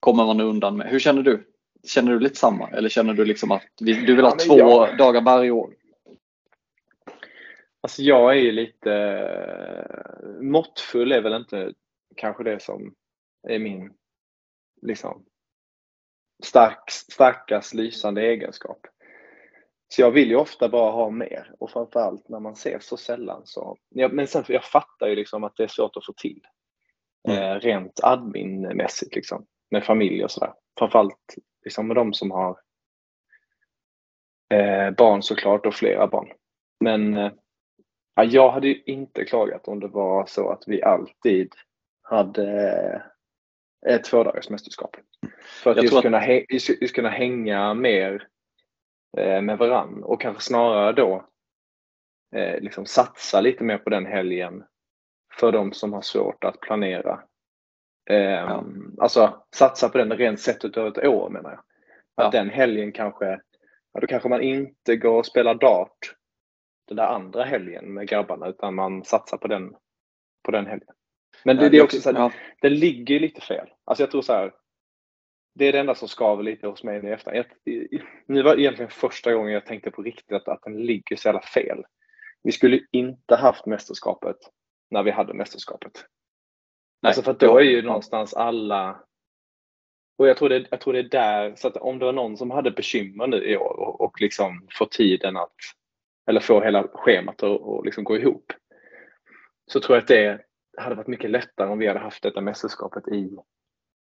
kommer 0.00 0.26
man 0.26 0.40
undan 0.40 0.76
med. 0.76 0.88
Hur 0.88 0.98
känner 0.98 1.22
du? 1.22 1.46
Känner 1.84 2.12
du 2.12 2.20
lite 2.20 2.36
samma? 2.36 2.68
Eller 2.68 2.88
känner 2.88 3.14
du 3.14 3.24
liksom 3.24 3.50
att 3.50 3.62
du 3.78 4.16
vill 4.16 4.24
ha 4.24 4.36
ja, 4.38 4.44
två 4.46 4.58
jag... 4.58 4.96
dagar 4.96 5.20
varje 5.20 5.50
år? 5.50 5.74
Alltså 7.80 8.02
jag 8.02 8.30
är 8.30 8.40
ju 8.40 8.52
lite 8.52 8.90
måttfull 10.40 11.12
är 11.12 11.20
väl 11.20 11.32
inte 11.32 11.72
kanske 12.16 12.44
det 12.44 12.62
som 12.62 12.94
är 13.48 13.58
min 13.58 13.92
liksom 14.82 15.24
stark, 16.44 16.90
starkast 16.90 17.74
lysande 17.74 18.22
egenskap. 18.22 18.86
Så 19.88 20.00
jag 20.00 20.10
vill 20.10 20.28
ju 20.28 20.36
ofta 20.36 20.68
bara 20.68 20.90
ha 20.90 21.10
mer 21.10 21.54
och 21.58 21.70
framförallt 21.70 22.28
när 22.28 22.40
man 22.40 22.56
ser 22.56 22.78
så 22.78 22.96
sällan 22.96 23.42
så. 23.44 23.76
Ja, 23.88 24.08
men 24.08 24.26
sen 24.26 24.44
jag 24.48 24.64
fattar 24.64 25.08
ju 25.08 25.16
liksom 25.16 25.44
att 25.44 25.56
det 25.56 25.62
är 25.62 25.68
svårt 25.68 25.96
att 25.96 26.06
få 26.06 26.12
till. 26.12 26.40
Mm. 27.28 27.42
Eh, 27.42 27.60
rent 27.60 28.00
adminmässigt 28.02 29.14
liksom 29.14 29.46
med 29.70 29.84
familj 29.84 30.24
och 30.24 30.30
sådär. 30.30 30.54
Framförallt 30.78 31.34
liksom 31.64 31.86
med 31.86 31.96
de 31.96 32.12
som 32.12 32.30
har 32.30 32.60
eh, 34.54 34.90
barn 34.90 35.22
såklart 35.22 35.66
och 35.66 35.74
flera 35.74 36.06
barn. 36.06 36.32
Men 36.80 37.16
eh, 37.16 37.32
Ja, 38.14 38.24
jag 38.24 38.50
hade 38.50 38.68
ju 38.68 38.82
inte 38.86 39.24
klagat 39.24 39.68
om 39.68 39.80
det 39.80 39.88
var 39.88 40.26
så 40.26 40.50
att 40.50 40.64
vi 40.66 40.82
alltid 40.82 41.54
hade 42.02 43.02
ett 43.86 44.04
tvådagars 44.04 44.50
mästerskap. 44.50 44.96
För 45.62 45.70
att 45.70 45.76
Jag 45.76 45.84
just 45.84 45.96
att- 45.96 46.02
kunna, 46.02 46.18
hä- 46.20 46.44
just, 46.48 46.68
just 46.82 46.94
kunna 46.94 47.08
hänga 47.08 47.74
mer 47.74 48.28
eh, 49.18 49.42
med 49.42 49.58
varann 49.58 50.02
och 50.04 50.20
kanske 50.20 50.42
snarare 50.42 50.92
då 50.92 51.26
eh, 52.36 52.60
liksom 52.60 52.86
satsa 52.86 53.40
lite 53.40 53.64
mer 53.64 53.78
på 53.78 53.90
den 53.90 54.06
helgen 54.06 54.64
för 55.40 55.52
de 55.52 55.72
som 55.72 55.92
har 55.92 56.02
svårt 56.02 56.44
att 56.44 56.60
planera. 56.60 57.22
Eh, 58.10 58.62
Alltså 58.98 59.42
satsa 59.54 59.88
på 59.88 59.98
den 59.98 60.12
rent 60.12 60.40
sett 60.40 60.64
utav 60.64 60.86
ett 60.86 61.04
år 61.06 61.30
menar 61.30 61.50
jag. 61.50 61.58
Att 62.26 62.34
Ja. 62.34 62.40
den 62.40 62.50
helgen 62.50 62.92
kanske, 62.92 63.40
ja, 63.92 64.00
då 64.00 64.06
kanske 64.06 64.28
man 64.28 64.42
inte 64.42 64.96
går 64.96 65.18
och 65.18 65.26
spelar 65.26 65.54
dart 65.54 66.14
den 66.88 66.96
där 66.96 67.06
andra 67.06 67.44
helgen 67.44 67.94
med 67.94 68.08
grabbarna 68.08 68.48
utan 68.48 68.74
man 68.74 69.04
satsar 69.04 69.36
på 69.36 69.48
den, 69.48 69.74
på 70.44 70.50
den 70.50 70.66
helgen. 70.66 70.94
Men 71.44 71.56
det, 71.56 71.68
det 71.68 71.76
är 71.78 71.82
också 71.82 72.00
så 72.00 72.12
här, 72.12 72.18
ja, 72.18 72.32
den 72.60 72.74
ligger 72.74 73.20
lite 73.20 73.40
fel. 73.40 73.68
Alltså 73.84 74.02
jag 74.02 74.10
tror 74.10 74.22
så 74.22 74.32
här. 74.32 74.52
Det 75.54 75.64
är 75.68 75.72
det 75.72 75.78
enda 75.80 75.94
som 75.94 76.08
skaver 76.08 76.42
lite 76.42 76.66
hos 76.66 76.84
mig 76.84 77.02
nu 77.02 77.08
i 77.08 77.12
efterhand. 77.12 77.44
Jag- 77.64 78.02
Nu 78.26 78.42
var 78.42 78.56
det 78.56 78.62
egentligen 78.62 78.90
första 78.90 79.32
gången 79.32 79.52
jag 79.52 79.66
tänkte 79.66 79.90
på 79.90 80.02
riktigt 80.02 80.32
att, 80.32 80.48
att 80.48 80.62
den 80.62 80.76
ligger 80.82 81.16
så 81.16 81.28
jävla 81.28 81.42
fel. 81.42 81.84
Vi 82.42 82.52
skulle 82.52 82.80
inte 82.92 83.36
haft 83.36 83.66
mästerskapet 83.66 84.36
när 84.90 85.02
vi 85.02 85.10
hade 85.10 85.34
mästerskapet. 85.34 85.92
Alltså 87.02 87.22
för 87.22 87.30
att 87.30 87.40
då 87.40 87.58
är 87.58 87.62
ju 87.62 87.82
någonstans 87.82 88.34
alla 88.34 89.04
och 90.20 90.28
jag 90.28 90.36
tror, 90.36 90.48
det, 90.48 90.66
jag 90.70 90.80
tror 90.80 90.92
det 90.92 90.98
är 90.98 91.02
där, 91.02 91.54
så 91.56 91.68
att 91.68 91.76
om 91.76 91.98
det 91.98 92.04
var 92.04 92.12
någon 92.12 92.36
som 92.36 92.50
hade 92.50 92.70
bekymmer 92.70 93.26
nu 93.26 93.44
i 93.44 93.56
år 93.56 93.80
och, 93.80 94.00
och 94.00 94.20
liksom 94.20 94.66
får 94.78 94.86
tiden 94.86 95.36
att, 95.36 95.54
eller 96.30 96.40
får 96.40 96.62
hela 96.62 96.88
schemat 96.92 97.42
att 97.42 97.60
och 97.60 97.84
liksom 97.84 98.04
gå 98.04 98.16
ihop. 98.16 98.52
Så 99.72 99.80
tror 99.80 99.96
jag 99.96 100.02
att 100.02 100.08
det 100.08 100.40
hade 100.78 100.94
varit 100.94 101.06
mycket 101.06 101.30
lättare 101.30 101.68
om 101.70 101.78
vi 101.78 101.86
hade 101.86 102.00
haft 102.00 102.22
detta 102.22 102.40
mästerskapet 102.40 103.08
i 103.08 103.36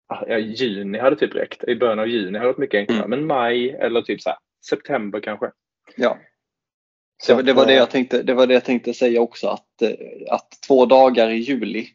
ja, 0.08 0.38
juni 0.38 0.98
hade 0.98 1.16
typ 1.16 1.34
räckt. 1.34 1.64
I 1.64 1.76
början 1.76 1.98
av 1.98 2.08
juni 2.08 2.38
hade 2.38 2.38
det 2.38 2.46
varit 2.52 2.58
mycket 2.58 2.78
enklare. 2.78 3.04
Mm. 3.04 3.10
Men 3.10 3.26
maj 3.26 3.70
eller 3.70 4.02
typ 4.02 4.20
så 4.20 4.30
här, 4.30 4.38
september 4.68 5.20
kanske. 5.20 5.50
Ja. 5.96 6.18
Så 7.22 7.32
Det, 7.32 7.36
var- 7.36 7.42
det, 7.42 7.52
var 7.52 7.66
det, 7.66 7.72
eh, 7.72 7.78
jag 7.78 7.90
tänkte, 7.90 8.22
det 8.22 8.34
var 8.34 8.46
det 8.46 8.54
jag 8.54 8.64
tänkte 8.64 8.94
säga 8.94 9.20
också 9.20 9.48
att, 9.48 9.82
eh, 9.82 9.90
att 10.30 10.48
två 10.66 10.86
dagar 10.86 11.30
i 11.30 11.36
juli, 11.36 11.86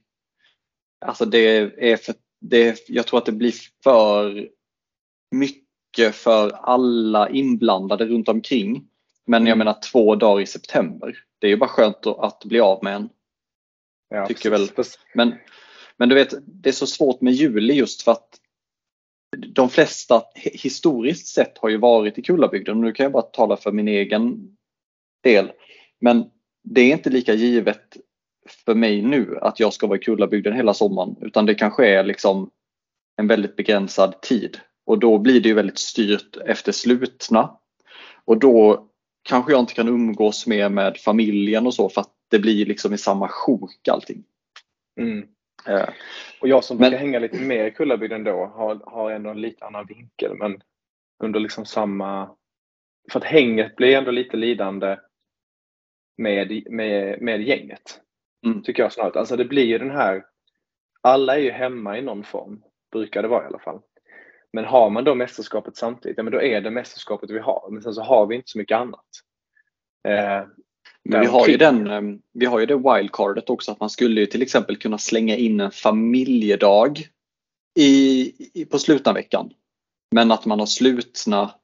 alltså 1.06 1.26
det 1.26 1.58
är 1.92 1.98
för, 1.98 2.16
det, 2.42 2.90
jag 2.90 3.08
tror 3.08 3.18
att 3.18 3.26
det 3.26 3.32
blir 3.32 3.54
för 3.84 4.50
mycket 5.36 6.16
för 6.16 6.50
alla 6.52 7.30
inblandade 7.30 8.06
runt 8.06 8.30
omkring. 8.30 8.88
Men 9.26 9.46
jag 9.46 9.56
Mm. 9.56 9.58
menar 9.58 9.80
två 9.92 10.16
dagar 10.16 10.42
i 10.42 10.46
september, 10.46 11.18
det 11.40 11.48
är 11.48 11.52
ju 11.52 11.58
bara 11.58 11.70
skönt 11.70 12.06
att, 12.08 12.46
bli 12.46 12.60
av 12.60 12.84
med 12.84 12.96
en. 12.96 13.10
ja, 14.10 14.28
tycker 14.28 14.50
precis. 14.50 14.72
väl- 14.78 14.86
Men, 15.14 15.34
men 15.98 16.10
du 16.10 16.16
vet, 16.16 16.34
det 16.46 16.70
är 16.70 16.74
så 16.74 16.88
svårt 16.88 17.22
med 17.22 17.34
juli 17.34 17.74
just 17.74 18.02
för 18.02 18.12
att 18.12 18.40
de 19.48 19.70
flesta 19.70 20.24
hi- 20.36 20.58
historiskt 20.58 21.28
sett 21.28 21.58
har 21.58 21.70
ju 21.70 21.78
varit 21.78 22.18
i 22.18 22.22
Kullabygden. 22.22 22.82
Nu 22.82 22.92
kan 22.92 23.04
jag 23.04 23.12
bara 23.14 23.22
tala 23.24 23.58
för 23.58 23.72
min 23.72 23.88
egen 23.88 24.56
del. 25.24 25.52
Men 26.00 26.30
det 26.64 26.82
är 26.82 26.92
inte 26.94 27.10
lika 27.10 27.34
givet 27.34 27.98
för 28.52 28.76
mig 28.76 29.02
nu 29.02 29.38
att 29.42 29.60
jag 29.60 29.74
ska 29.74 29.88
vara 29.88 29.98
i 29.98 30.02
Kullabygden 30.02 30.54
hela 30.54 30.74
sommaren 30.74 31.16
utan 31.22 31.46
det 31.46 31.56
kanske 31.56 31.88
är 31.88 32.04
liksom 32.04 32.50
en 33.18 33.28
väldigt 33.28 33.56
begränsad 33.56 34.22
tid 34.22 34.60
och 34.86 35.00
då 35.00 35.18
blir 35.18 35.42
det 35.42 35.50
ju 35.50 35.56
väldigt 35.56 35.80
styrt 35.80 36.38
efter 36.46 36.72
slutna. 36.72 37.58
Och 38.26 38.38
då 38.38 38.88
kanske 39.24 39.52
jag 39.52 39.60
inte 39.60 39.74
kan 39.74 39.88
umgås 39.88 40.48
mer 40.48 40.70
med 40.70 40.98
familjen 40.98 41.68
och 41.68 41.74
så 41.74 41.90
för 41.90 42.02
att 42.02 42.12
det 42.30 42.40
blir 42.40 42.66
liksom 42.66 42.94
i 42.94 42.98
samma 42.98 43.28
sjok 43.28 43.88
allting. 43.88 44.24
Mm. 45.00 45.28
Eh, 45.68 45.90
Och 46.42 46.48
jag 46.48 46.64
som 46.64 46.78
Men- 46.78 46.90
brukar 46.90 47.06
hänga 47.06 47.20
lite 47.20 47.38
mer 47.42 47.66
i 47.66 47.72
Kullabygden 47.72 48.24
då 48.24 48.46
har, 48.46 48.82
har 48.86 49.12
ändå 49.12 49.30
en 49.30 49.42
lite 49.42 49.66
annan 49.66 49.86
vinkel. 49.86 50.38
Men 50.38 50.62
under 51.24 51.40
liksom 51.40 51.66
samma... 51.66 52.30
För 53.12 53.20
att 53.20 53.26
hänget 53.26 53.76
blir 53.76 53.98
ändå 53.98 54.12
lite 54.12 54.38
lidande 54.38 54.98
med, 56.18 56.64
med, 56.72 57.22
med 57.22 57.42
gänget. 57.42 58.02
Mm. 58.46 58.64
Tycker 58.64 58.84
jag 58.84 58.94
snarare. 58.94 59.20
Alltså 59.20 59.36
det 59.36 59.46
blir 59.46 59.66
ju 59.66 59.78
den 59.78 59.92
här... 59.92 60.26
Alla 61.02 61.36
är 61.36 61.40
ju 61.40 61.52
hemma 61.52 61.98
i 61.98 62.02
någon 62.02 62.24
form. 62.24 62.64
Brukar 62.92 63.22
det 63.22 63.28
vara 63.28 63.44
i 63.44 63.48
alla 63.48 63.60
fall. 63.60 63.80
Men 64.54 64.66
har 64.66 64.90
man 64.90 65.04
då 65.04 65.16
mästerskapet 65.16 65.78
samtidigt, 65.78 66.18
ja 66.18 66.24
men 66.24 66.34
då 66.34 66.42
är 66.42 66.62
det 66.62 66.72
mästerskapet 66.72 67.30
vi 67.30 67.40
har. 67.40 67.68
Men 67.72 67.84
sen 67.84 67.94
så 67.94 68.02
har 68.02 68.26
vi 68.26 68.36
inte 68.36 68.50
så 68.50 68.58
mycket 68.58 68.78
annat. 68.78 69.06
Eh, 70.08 70.48
Men 71.04 71.22
vi 71.22 71.26
har 71.28 71.48
ju 71.48 71.58
Däromkring. 71.58 71.86
den, 71.86 72.14
eh, 72.14 72.20
vi 72.34 72.46
har 72.46 72.60
ju 72.60 72.66
det 72.66 72.76
wildcardet 72.76 73.50
också 73.50 73.72
att 73.72 73.80
man 73.80 73.90
skulle 73.90 74.20
ju 74.20 74.26
till 74.26 74.42
exempel 74.42 74.78
kunna 74.78 74.98
slänga 74.98 75.36
in 75.36 75.60
en 75.60 75.72
familjedag 75.72 77.00
i, 77.80 78.32
i, 78.62 78.66
på 78.66 78.80
slutna 78.80 79.14
veckan. 79.14 79.54
Men 80.12 80.32
att 80.32 80.46
man 80.46 80.60
har 80.60 80.66
slutna 80.66 81.56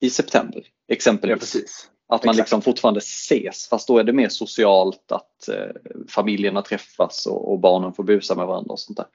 i 0.00 0.10
september 0.10 0.62
ja 0.86 0.94
exempelvis. 0.94 1.38
precis. 1.40 1.90
Att 2.14 2.24
man 2.24 2.32
exakt. 2.32 2.46
liksom 2.46 2.62
fortfarande 2.62 2.98
ses 2.98 3.68
fast 3.68 3.88
då 3.88 3.98
är 3.98 4.04
det 4.04 4.12
mer 4.12 4.28
socialt 4.28 5.12
att 5.12 5.48
eh, 5.48 5.70
familjerna 6.08 6.62
träffas 6.62 7.26
och, 7.26 7.52
och 7.52 7.58
barnen 7.58 7.92
får 7.92 8.02
busa 8.04 8.34
med 8.34 8.46
varandra 8.46 8.72
och 8.72 8.80
sånt 8.80 8.96
där. 8.96 9.06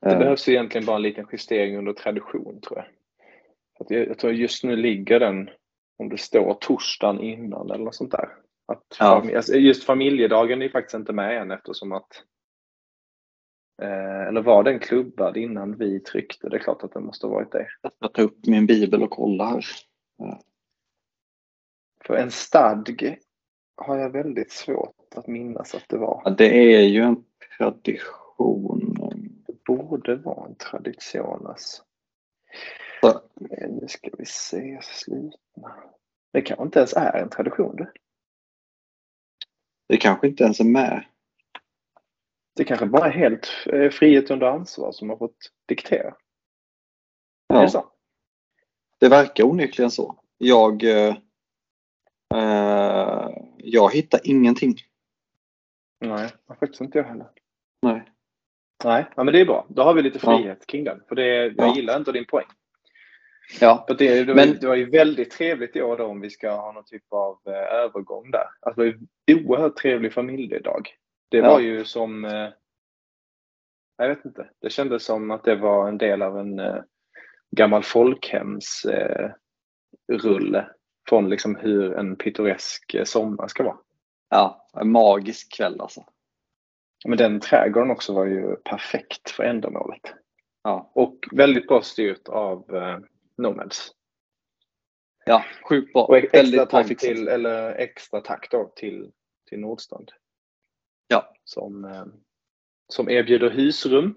Det 0.00 0.10
Eh, 0.12 0.18
behövs 0.18 0.48
egentligen 0.48 0.86
bara 0.86 0.96
en 0.96 1.02
liten 1.02 1.26
justering 1.32 1.78
under 1.78 1.92
tradition 1.92 2.60
tror 2.60 2.78
jag. 2.78 2.86
Att 3.80 3.90
jag, 3.90 4.08
jag 4.08 4.18
tror 4.18 4.32
just 4.32 4.64
nu 4.64 4.76
ligger 4.76 5.20
den, 5.20 5.50
om 5.98 6.08
det 6.08 6.18
står 6.18 6.54
torsdagen 6.54 7.20
innan 7.20 7.70
eller 7.70 7.84
något 7.84 7.94
sånt 7.94 8.10
där. 8.12 8.28
Att 8.72 8.82
Ja. 8.98 9.22
fami- 9.24 9.36
alltså 9.36 9.54
just 9.54 9.84
familjedagen 9.84 10.62
är 10.62 10.68
faktiskt 10.68 10.94
inte 10.94 11.12
med 11.12 11.38
än 11.42 11.50
eftersom 11.50 11.92
att 11.92 12.22
eh, 13.82 14.26
eller 14.28 14.42
var 14.42 14.62
den 14.62 14.78
klubbad 14.78 15.36
innan 15.36 15.76
vi 15.76 16.00
tryckte? 16.00 16.48
Det 16.48 16.56
är 16.56 16.60
klart 16.60 16.82
att 16.82 16.92
det 16.92 17.00
måste 17.00 17.26
ha 17.26 17.34
varit 17.34 17.52
det. 17.52 17.66
Jag 17.82 17.92
ska 17.92 18.08
ta 18.08 18.22
upp 18.22 18.46
min 18.46 18.66
bibel 18.66 19.02
och 19.02 19.10
kolla 19.10 19.44
här. 19.44 19.64
För 22.06 22.16
en 22.16 22.30
stadg 22.30 23.18
har 23.76 23.96
jag 23.96 24.10
väldigt 24.10 24.52
svårt 24.52 25.14
att 25.14 25.26
minnas 25.26 25.74
att 25.74 25.88
det 25.88 25.98
var. 25.98 26.22
Ja, 26.24 26.30
det 26.30 26.74
är 26.74 26.80
ju 26.82 27.00
en 27.02 27.24
tradition. 27.58 28.96
Det 29.46 29.64
borde 29.64 30.16
vara 30.16 30.46
en 30.46 30.54
tradition 30.54 31.46
alltså. 31.46 31.82
Så. 33.00 33.20
Men 33.34 33.70
nu 33.70 33.88
ska 33.88 34.10
vi 34.18 34.26
se, 34.26 34.78
slutna. 34.82 35.74
Det 36.32 36.42
kanske 36.42 36.64
inte 36.64 36.78
ens 36.78 36.92
är 36.92 37.18
en 37.22 37.30
tradition 37.30 37.76
det. 37.76 37.92
Det 39.88 39.96
kanske 39.96 40.26
inte 40.28 40.44
ens 40.44 40.60
är 40.60 40.64
med. 40.64 41.04
Det 42.56 42.64
kanske 42.64 42.86
bara 42.86 43.06
är 43.06 43.10
helt 43.10 43.48
eh, 43.66 43.90
frihet 43.90 44.30
under 44.30 44.46
ansvar 44.46 44.92
som 44.92 45.10
har 45.10 45.16
fått 45.16 45.52
diktera. 45.66 46.08
Är 47.48 47.54
det 47.54 47.62
Ja, 47.62 47.68
så? 47.68 47.92
det 48.98 49.08
verkar 49.08 49.44
onekligen 49.44 49.90
så. 49.90 50.18
Jag, 50.38 50.84
eh, 50.84 51.16
jag 53.56 53.92
hittar 53.94 54.20
ingenting. 54.24 54.74
Nej, 56.00 56.28
faktiskt 56.48 56.80
inte 56.80 56.98
jag 56.98 57.04
heller. 57.04 57.26
Nej. 57.82 58.02
Nej, 58.84 59.06
ja, 59.16 59.24
men 59.24 59.34
det 59.34 59.40
är 59.40 59.44
bra. 59.46 59.66
Då 59.68 59.82
har 59.82 59.94
vi 59.94 60.02
lite 60.02 60.18
Ja. 60.22 60.36
frihet 60.38 60.66
kring 60.66 60.84
den. 60.84 61.02
För 61.08 61.14
det, 61.14 61.26
jag 61.44 61.54
Ja. 61.56 61.74
gillar 61.76 61.96
inte 61.96 62.12
din 62.12 62.24
poäng. 62.26 62.46
Ja, 63.60 63.84
För 63.88 63.94
det, 63.94 64.24
det, 64.24 64.34
var, 64.34 64.46
Men- 64.46 64.58
det 64.60 64.66
var 64.66 64.74
ju 64.74 64.90
väldigt 64.90 65.30
trevligt 65.30 65.76
i 65.76 65.82
år 65.82 65.96
då 65.96 66.04
om 66.06 66.20
vi 66.20 66.30
ska 66.30 66.50
ha 66.50 66.72
någon 66.72 66.84
typ 66.84 67.04
av 67.12 67.38
eh, 67.46 67.52
övergång 67.54 68.30
där. 68.30 68.46
Alltså 68.60 68.80
det 68.82 68.92
var 68.92 68.98
ju 69.38 69.44
oerhört 69.46 69.76
trevlig 69.76 70.12
familjedag. 70.12 70.88
Det 71.28 71.36
Ja. 71.36 71.50
var 71.50 71.60
ju 71.60 71.84
som, 71.84 72.24
eh, 72.24 72.48
jag 73.96 74.08
vet 74.08 74.24
inte, 74.24 74.50
det 74.60 74.70
kändes 74.70 75.04
som 75.04 75.30
att 75.30 75.44
det 75.44 75.56
var 75.56 75.88
en 75.88 75.98
del 75.98 76.22
av 76.22 76.38
en 76.38 76.58
eh, 76.58 76.76
gammal 77.50 77.82
folkhems 77.82 78.84
eh, 78.84 79.30
rulle 80.12 80.68
från 81.08 81.28
liksom 81.28 81.56
hur 81.56 81.92
en 81.92 82.16
pittoresk 82.16 82.94
eh, 82.94 83.04
sommar 83.04 83.48
ska 83.48 83.62
vara. 83.64 83.78
ja, 84.30 84.68
en 84.80 84.90
magisk 84.90 85.52
kväll 85.56 85.80
alltså. 85.80 86.04
Men 87.04 87.18
den 87.18 87.40
trädgården 87.40 87.90
också 87.90 88.12
var 88.12 88.26
ju 88.26 88.56
perfekt 88.56 89.30
för 89.30 89.42
ändamålet. 89.44 90.14
Ja, 90.62 90.90
Och 90.94 91.18
väldigt 91.32 91.68
bra 91.68 91.82
styrt 91.82 92.28
av 92.28 92.74
eh, 92.76 92.98
Nomads. 93.36 93.92
ja 95.24 95.44
sjukt 95.68 95.92
bra. 95.92 96.04
Och 96.04 96.16
extra 96.16 96.66
tack 96.66 96.98
till, 96.98 97.28
eller 97.28 97.72
extra 97.74 98.20
tack 98.20 98.50
då 98.50 98.72
till, 98.76 99.12
till 99.48 99.60
Nordstrand. 99.60 100.10
Ja. 101.08 101.34
Som, 101.44 101.84
eh, 101.84 102.04
som 102.88 103.10
erbjuder 103.10 103.50
husrum. 103.50 104.14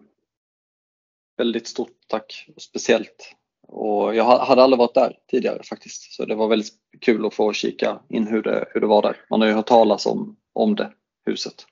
Väldigt 1.38 1.68
stort 1.68 1.98
tack. 2.08 2.50
Speciellt. 2.58 3.36
Och 3.72 4.16
jag 4.16 4.24
ha- 4.24 4.46
hade 4.46 4.64
aldrig 4.64 4.78
varit 4.80 4.94
där 4.94 5.18
tidigare 5.28 5.64
faktiskt. 5.64 6.14
Så 6.14 6.26
det 6.26 6.36
var 6.36 6.48
väldigt 6.48 6.74
kul 7.02 7.26
att 7.26 7.34
få 7.34 7.54
kika 7.54 8.00
in 8.10 8.28
hur 8.28 8.42
det, 8.44 8.66
hur 8.74 8.82
det 8.82 8.88
var 8.88 9.02
där. 9.02 9.26
Man 9.30 9.42
har 9.42 9.48
ju 9.48 9.54
hört 9.54 9.68
talas 9.68 10.06
om, 10.06 10.38
om 10.54 10.76
det 10.76 10.92
huset. 11.26 11.66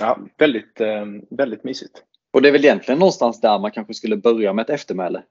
Ja, 0.00 0.18
väldigt, 0.38 0.80
eh, 0.80 1.06
väldigt 1.30 1.64
mysigt. 1.64 2.02
Och 2.32 2.42
det 2.42 2.48
är 2.48 2.52
väl 2.52 2.64
egentligen 2.64 2.98
någonstans 2.98 3.40
där 3.40 3.58
man 3.58 3.70
kanske 3.70 3.94
skulle 3.94 4.16
börja 4.16 4.52
med 4.52 4.62
ett 4.62 4.70
eftermäle. 4.70 5.22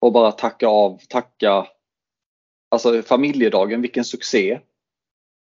Och 0.00 0.12
bara 0.12 0.32
tacka 0.32 0.68
av, 0.68 1.00
tacka 1.08 1.66
Alltså 2.70 3.02
familjedagen, 3.02 3.82
vilken 3.82 4.04
succé. 4.04 4.60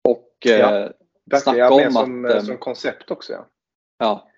Och 0.09 0.29
Ja. 0.39 0.77
eh, 0.77 0.89
Snacka 1.41 1.57
ja, 1.57 1.85
om 1.85 1.91
som, 1.91 2.25
att, 2.25 2.31
eh, 2.31 2.37
eh, 2.37 2.43
som 2.43 2.57
koncept 2.57 3.11
också. 3.11 3.33
Ja. 3.33 3.47
ja. 3.97 4.29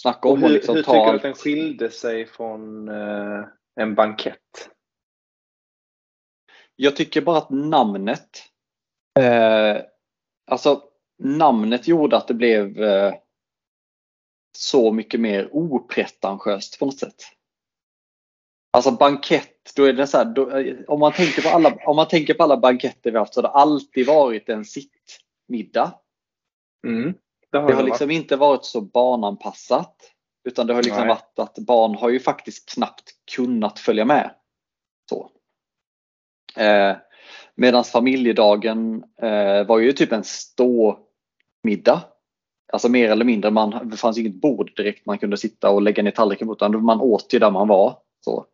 Snacka 0.00 0.28
Och 0.28 0.34
om 0.34 0.38
hur, 0.42 0.46
att 0.46 0.52
liksom 0.52 0.74
hur 0.74 0.82
tycker 0.82 1.04
du 1.12 1.16
att 1.16 1.22
den 1.22 1.34
skilde 1.34 1.90
sig 1.90 2.26
från 2.26 2.88
eh, 2.88 3.44
en 3.78 3.94
bankett? 3.94 4.70
Jag 6.76 6.96
tycker 6.96 7.20
bara 7.20 7.38
att 7.38 7.50
namnet, 7.50 8.42
eh, 9.20 9.76
alltså 10.50 10.82
namnet 11.18 11.88
gjorde 11.88 12.16
att 12.16 12.28
det 12.28 12.34
blev 12.34 12.82
eh, 12.82 13.14
så 14.52 14.92
mycket 14.92 15.20
mer 15.20 15.48
opretentiöst 15.52 16.78
på 16.78 16.86
något 16.86 16.98
sätt. 16.98 17.22
Alltså 18.70 18.90
bankett, 18.90 19.72
då 19.76 19.84
är 19.84 19.92
det 19.92 20.06
så 20.06 20.18
här, 20.18 20.24
då, 20.24 20.50
eh, 20.50 20.76
om, 20.88 21.00
man 21.00 21.12
tänker 21.12 21.42
på 21.42 21.48
alla, 21.48 21.76
om 21.86 21.96
man 21.96 22.08
tänker 22.08 22.34
på 22.34 22.42
alla 22.42 22.56
banketter 22.56 23.10
vi 23.10 23.18
haft 23.18 23.34
så 23.34 23.40
har 23.40 23.48
det 23.48 23.54
alltid 23.54 24.06
varit 24.06 24.48
en 24.48 24.64
sittmiddag. 24.64 25.94
Mm. 26.86 27.14
Det 27.50 27.58
har 27.58 27.66
Det 27.66 27.72
har 27.72 27.82
varit. 27.82 27.86
liksom 27.86 28.10
inte 28.10 28.36
varit 28.36 28.64
så 28.64 28.80
barnanpassat. 28.80 30.14
Utan 30.48 30.66
det 30.66 30.74
har 30.74 30.82
liksom 30.82 31.06
Nej. 31.06 31.08
varit 31.08 31.38
att 31.38 31.58
barn 31.58 31.94
har 31.94 32.08
ju 32.08 32.20
faktiskt 32.20 32.74
knappt 32.74 33.10
kunnat 33.34 33.78
följa 33.78 34.04
med. 34.04 34.30
Så. 35.10 35.30
Eh, 36.56 36.96
Medan 37.54 37.84
familjedagen 37.84 39.04
eh, 39.22 39.66
var 39.66 39.78
ju 39.78 39.92
typ 39.92 40.12
en 40.12 40.24
ståmiddag. 40.24 42.02
Alltså 42.72 42.88
mer 42.88 43.10
eller 43.10 43.24
mindre, 43.24 43.50
man, 43.50 43.90
det 43.90 43.96
fanns 43.96 44.18
inget 44.18 44.40
bord 44.40 44.76
direkt 44.76 45.06
man 45.06 45.18
kunde 45.18 45.36
sitta 45.36 45.70
och 45.70 45.82
lägga 45.82 46.02
ner 46.02 46.10
tallriken 46.10 46.46
på 46.48 46.52
utan 46.52 46.84
man 46.84 47.00
åt 47.00 47.34
ju 47.34 47.38
där 47.38 47.50
man 47.50 47.68
var. 47.68 47.96
Så. 48.20 48.46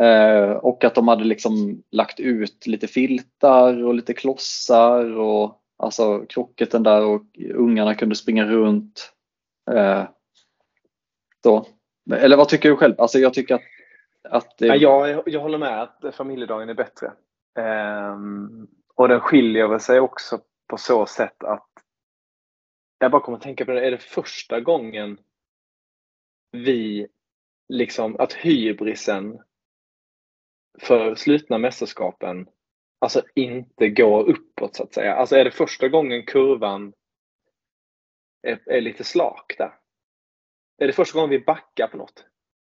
Eh, 0.00 0.50
och 0.50 0.84
att 0.84 0.94
de 0.94 1.08
hade 1.08 1.24
liksom 1.24 1.82
lagt 1.90 2.20
ut 2.20 2.66
lite 2.66 2.86
filtar 2.86 3.84
och 3.84 3.94
lite 3.94 4.14
klossar 4.14 5.18
och 5.18 5.62
alltså 5.76 6.24
krocketen 6.28 6.82
där 6.82 7.04
och 7.04 7.22
ungarna 7.54 7.94
kunde 7.94 8.14
springa 8.14 8.44
runt. 8.44 9.12
Eh, 9.70 10.04
då. 11.42 11.66
Eller 12.10 12.36
vad 12.36 12.48
tycker 12.48 12.68
du 12.68 12.76
själv? 12.76 12.94
Alltså 13.00 13.18
jag 13.18 13.34
tycker 13.34 13.54
att, 13.54 13.62
att 14.22 14.58
det, 14.58 14.66
Ja, 14.66 15.08
jag, 15.08 15.22
jag 15.26 15.40
håller 15.40 15.58
med 15.58 15.82
att 15.82 16.14
familjedagen 16.14 16.68
är 16.68 16.74
bättre. 16.74 17.12
Um, 17.58 18.68
och 18.94 19.08
den 19.08 19.20
skiljer 19.20 19.66
väl 19.66 19.80
sig 19.80 20.00
också 20.00 20.40
på 20.68 20.76
så 20.76 21.06
sätt 21.06 21.44
att 21.44 21.68
jag 22.98 23.10
bara 23.10 23.22
kommer 23.22 23.38
att 23.38 23.44
tänka 23.44 23.64
på 23.64 23.72
det, 23.72 23.86
är 23.86 23.90
det 23.90 24.02
första 24.02 24.60
gången 24.60 25.18
vi 26.52 27.08
liksom, 27.68 28.16
att 28.18 28.32
hybrisen 28.32 29.42
för 30.78 31.14
slutna 31.14 31.58
mästerskapen 31.58 32.48
alltså 32.98 33.22
inte 33.34 33.88
går 33.88 34.30
uppåt 34.30 34.76
så 34.76 34.82
att 34.82 34.94
säga. 34.94 35.14
Alltså 35.14 35.36
är 35.36 35.44
det 35.44 35.50
första 35.50 35.88
gången 35.88 36.26
kurvan 36.26 36.92
är, 38.42 38.60
är 38.66 38.80
lite 38.80 39.04
slak 39.04 39.54
där? 39.58 39.81
Är 40.78 40.86
det 40.86 40.92
första 40.92 41.18
gången 41.18 41.30
vi 41.30 41.44
backar 41.44 41.86
på 41.86 41.96
något? 41.96 42.24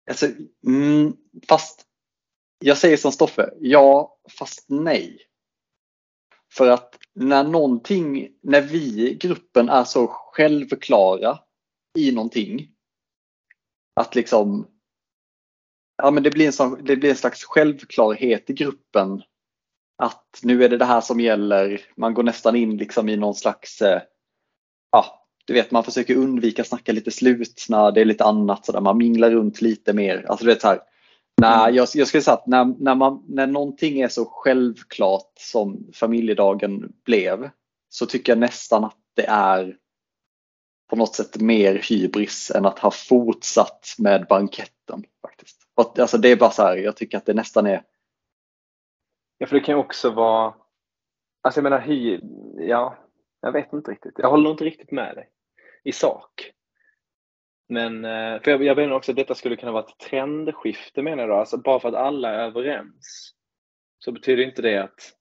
Alltså, 0.09 0.27
mm, 0.67 1.13
fast 1.47 1.85
jag 2.59 2.77
säger 2.77 2.97
som 2.97 3.11
Stoffe, 3.11 3.53
ja 3.59 4.19
fast 4.39 4.65
nej. 4.69 5.17
För 6.53 6.69
att 6.69 6.99
när 7.13 7.43
någonting, 7.43 8.29
när 8.41 8.61
vi 8.61 9.09
i 9.09 9.15
gruppen 9.15 9.69
är 9.69 9.83
så 9.83 10.07
självklara 10.07 11.39
i 11.97 12.11
någonting. 12.11 12.69
Att 13.95 14.15
liksom, 14.15 14.67
ja 15.97 16.11
men 16.11 16.23
det 16.23 16.31
blir 16.31 16.45
en, 16.45 16.53
sån, 16.53 16.83
det 16.83 16.95
blir 16.95 17.09
en 17.09 17.15
slags 17.15 17.43
självklarhet 17.43 18.49
i 18.49 18.53
gruppen. 18.53 19.23
Att 19.97 20.39
nu 20.43 20.63
är 20.63 20.69
det 20.69 20.77
det 20.77 20.85
här 20.85 21.01
som 21.01 21.19
gäller. 21.19 21.81
Man 21.97 22.13
går 22.13 22.23
nästan 22.23 22.55
in 22.55 22.77
liksom 22.77 23.09
i 23.09 23.17
någon 23.17 23.35
slags, 23.35 23.81
eh, 23.81 24.01
ja 24.91 25.22
du 25.45 25.53
vet 25.53 25.71
man 25.71 25.83
försöker 25.83 26.15
undvika 26.15 26.63
snacka 26.63 26.91
lite 26.91 27.11
slutna, 27.11 27.91
det 27.91 28.01
är 28.01 28.05
lite 28.05 28.23
annat 28.23 28.65
sådär, 28.65 28.81
man 28.81 28.97
minglar 28.97 29.31
runt 29.31 29.61
lite 29.61 29.93
mer. 29.93 30.25
Alltså 30.27 30.45
du 30.45 30.51
vet 30.51 30.61
så 30.61 30.67
här, 30.67 30.79
nej, 31.41 31.75
jag, 31.75 31.87
jag 31.93 32.07
skulle 32.07 32.23
säga 32.23 32.33
att 32.33 32.47
när, 32.47 32.65
när, 32.65 32.95
man, 32.95 33.23
när 33.27 33.47
någonting 33.47 34.01
är 34.01 34.07
så 34.07 34.25
självklart 34.25 35.31
som 35.39 35.91
familjedagen 35.93 36.93
blev 37.05 37.49
så 37.89 38.05
tycker 38.05 38.31
jag 38.31 38.39
nästan 38.39 38.83
att 38.83 38.97
det 39.15 39.25
är 39.25 39.77
på 40.89 40.95
något 40.95 41.15
sätt 41.15 41.41
mer 41.41 41.81
hybris 41.89 42.51
än 42.55 42.65
att 42.65 42.79
ha 42.79 42.91
fortsatt 42.91 43.95
med 43.97 44.25
banketten. 44.29 45.03
faktiskt. 45.21 45.57
Alltså 45.75 46.17
det 46.17 46.31
är 46.31 46.35
bara 46.35 46.51
så 46.51 46.61
här, 46.61 46.77
jag 46.77 46.95
tycker 46.95 47.17
att 47.17 47.25
det 47.25 47.33
nästan 47.33 47.65
är 47.65 47.83
Ja, 49.37 49.47
för 49.47 49.55
det 49.55 49.61
kan 49.61 49.75
ju 49.75 49.79
också 49.79 50.09
vara... 50.09 50.53
Alltså 51.41 51.57
jag 51.57 51.63
menar, 51.63 51.79
hy... 51.79 52.19
Ja, 52.57 52.97
jag 53.41 53.51
vet 53.51 53.73
inte 53.73 53.91
riktigt. 53.91 54.13
Jag 54.17 54.29
håller 54.29 54.51
inte 54.51 54.63
riktigt 54.63 54.91
med 54.91 55.15
dig 55.15 55.29
i 55.83 55.91
sak. 55.91 56.51
Men 57.69 58.05
eh, 58.05 58.41
för 58.41 58.51
jag, 58.51 58.63
jag 58.63 58.77
menar 58.77 58.95
också 58.95 59.11
att 59.11 59.15
detta 59.15 59.35
skulle 59.35 59.55
kunna 59.55 59.71
vara 59.71 59.83
ett 59.83 59.99
trendskifte 60.09 61.01
menar 61.01 61.27
du? 61.27 61.33
Alltså 61.33 61.57
bara 61.57 61.79
för 61.79 61.89
att 61.89 61.95
alla 61.95 62.29
är 62.29 62.39
överens 62.39 63.33
så 63.99 64.11
betyder 64.11 64.43
inte 64.43 64.61
det 64.61 64.77
att, 64.83 65.11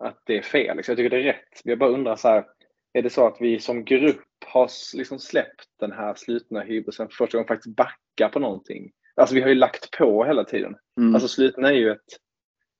att 0.00 0.22
det 0.26 0.38
är 0.38 0.42
fel. 0.42 0.76
Liksom, 0.76 0.92
jag 0.92 0.96
tycker 0.98 1.10
det 1.16 1.22
är 1.22 1.32
rätt. 1.32 1.60
Jag 1.64 1.78
bara 1.78 1.90
undrar 1.90 2.16
så 2.16 2.28
här, 2.28 2.44
är 2.92 3.02
det 3.02 3.10
så 3.10 3.26
att 3.26 3.36
vi 3.40 3.60
som 3.60 3.84
grupp 3.84 4.22
har 4.46 4.70
liksom 4.96 5.18
släppt 5.18 5.66
den 5.80 5.92
här 5.92 6.14
slutna 6.14 6.60
hybrisen 6.60 7.08
för 7.08 7.14
första 7.14 7.38
gången 7.38 7.48
faktiskt 7.48 7.76
backar 7.76 8.28
på 8.32 8.38
någonting? 8.38 8.92
Alltså 9.14 9.34
vi 9.34 9.40
har 9.40 9.48
ju 9.48 9.54
lagt 9.54 9.90
på 9.98 10.24
hela 10.24 10.44
tiden. 10.44 10.76
mm, 11.00 11.14
Alltså 11.14 11.28
slutna 11.28 11.68
är 11.68 11.72
ju 11.74 11.90
ett, 11.90 12.04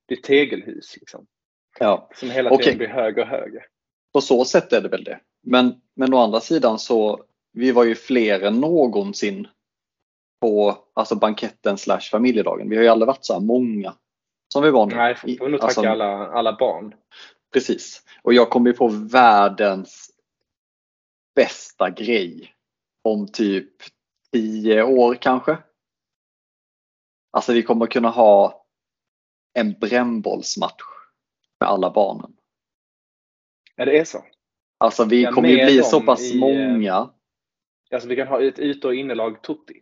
det 0.05 0.13
är 0.13 0.17
ett 0.17 0.23
tegelhus 0.23 0.97
liksom. 0.97 1.27
ja, 1.79 2.09
Som 2.15 2.29
hela 2.29 2.49
tiden 2.49 2.61
Okej. 2.63 2.77
blir 2.77 2.87
högre 2.87 3.21
och 3.21 3.27
högre. 3.27 3.63
på 4.13 4.21
så 4.21 4.45
sätt 4.45 4.73
är 4.73 4.81
det 4.81 4.89
väl 4.89 5.03
det. 5.03 5.19
Men, 5.43 5.81
men 5.95 6.13
å 6.13 6.17
andra 6.17 6.39
sidan 6.39 6.79
så 6.79 7.25
vi 7.57 7.71
var 7.71 7.83
ju 7.83 7.95
fler 7.95 8.43
än 8.43 8.59
någonsin 8.59 9.47
på 10.41 10.77
alltså 10.93 11.15
banketten 11.15 11.77
slash 11.77 12.01
familjedagen. 12.11 12.69
Vi 12.69 12.75
har 12.75 12.83
ju 12.83 12.89
aldrig 12.89 13.07
varit 13.07 13.25
så 13.25 13.33
här 13.33 13.39
många 13.39 13.95
som 14.53 14.63
vi 14.63 14.71
var 14.71 14.85
nu. 14.85 14.95
Nej, 14.95 15.15
får 15.15 15.37
får 15.37 15.49
nog 15.49 15.59
tacka 15.59 15.65
Alltså, 15.65 15.87
alla, 15.87 16.27
alla 16.27 16.57
barn. 16.57 16.95
Precis. 17.53 18.03
Och 18.21 18.33
jag 18.33 18.49
kom 18.49 18.65
ju 18.65 18.73
på 18.73 18.87
världens 18.87 20.11
bästa 21.35 21.89
grej 21.89 22.53
om 23.03 23.27
typ 23.27 23.73
10 24.31 24.83
år 24.83 25.15
kanske. 25.15 25.57
Alltså 27.31 27.53
vi 27.53 27.63
kommer 27.63 27.87
kunna 27.87 28.09
ha 28.09 28.65
en 29.53 29.73
brännbollsmatch 29.73 30.83
med 31.59 31.69
alla 31.69 31.91
barnen. 31.91 32.33
Ja, 33.75 33.85
det 33.85 33.99
är 33.99 34.05
så. 34.05 34.25
Alltså 34.77 35.05
vi 35.05 35.25
kommer 35.25 35.49
ju 35.49 35.65
bli 35.65 35.83
så 35.83 36.01
pass 36.01 36.21
i, 36.21 36.33
eh, 36.33 36.39
många. 36.39 37.09
Alltså 37.91 38.09
vi 38.09 38.15
kan 38.15 38.27
ha 38.27 38.43
ett 38.43 38.59
yt 38.59 38.85
och 38.85 38.95
innelag 38.95 39.41
tutti. 39.43 39.81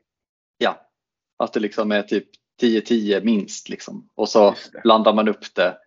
Ja. 0.58 0.90
Att 1.38 1.54
det 1.54 1.60
liksom 1.60 1.92
är 1.92 2.02
typ 2.04 2.28
10-10 2.62 3.24
minst 3.24 3.70
liksom. 3.70 4.10
Och 4.16 4.30
så 4.30 4.56
blandar 4.84 5.14
man 5.14 5.28
upp 5.28 5.56
det. 5.56 5.78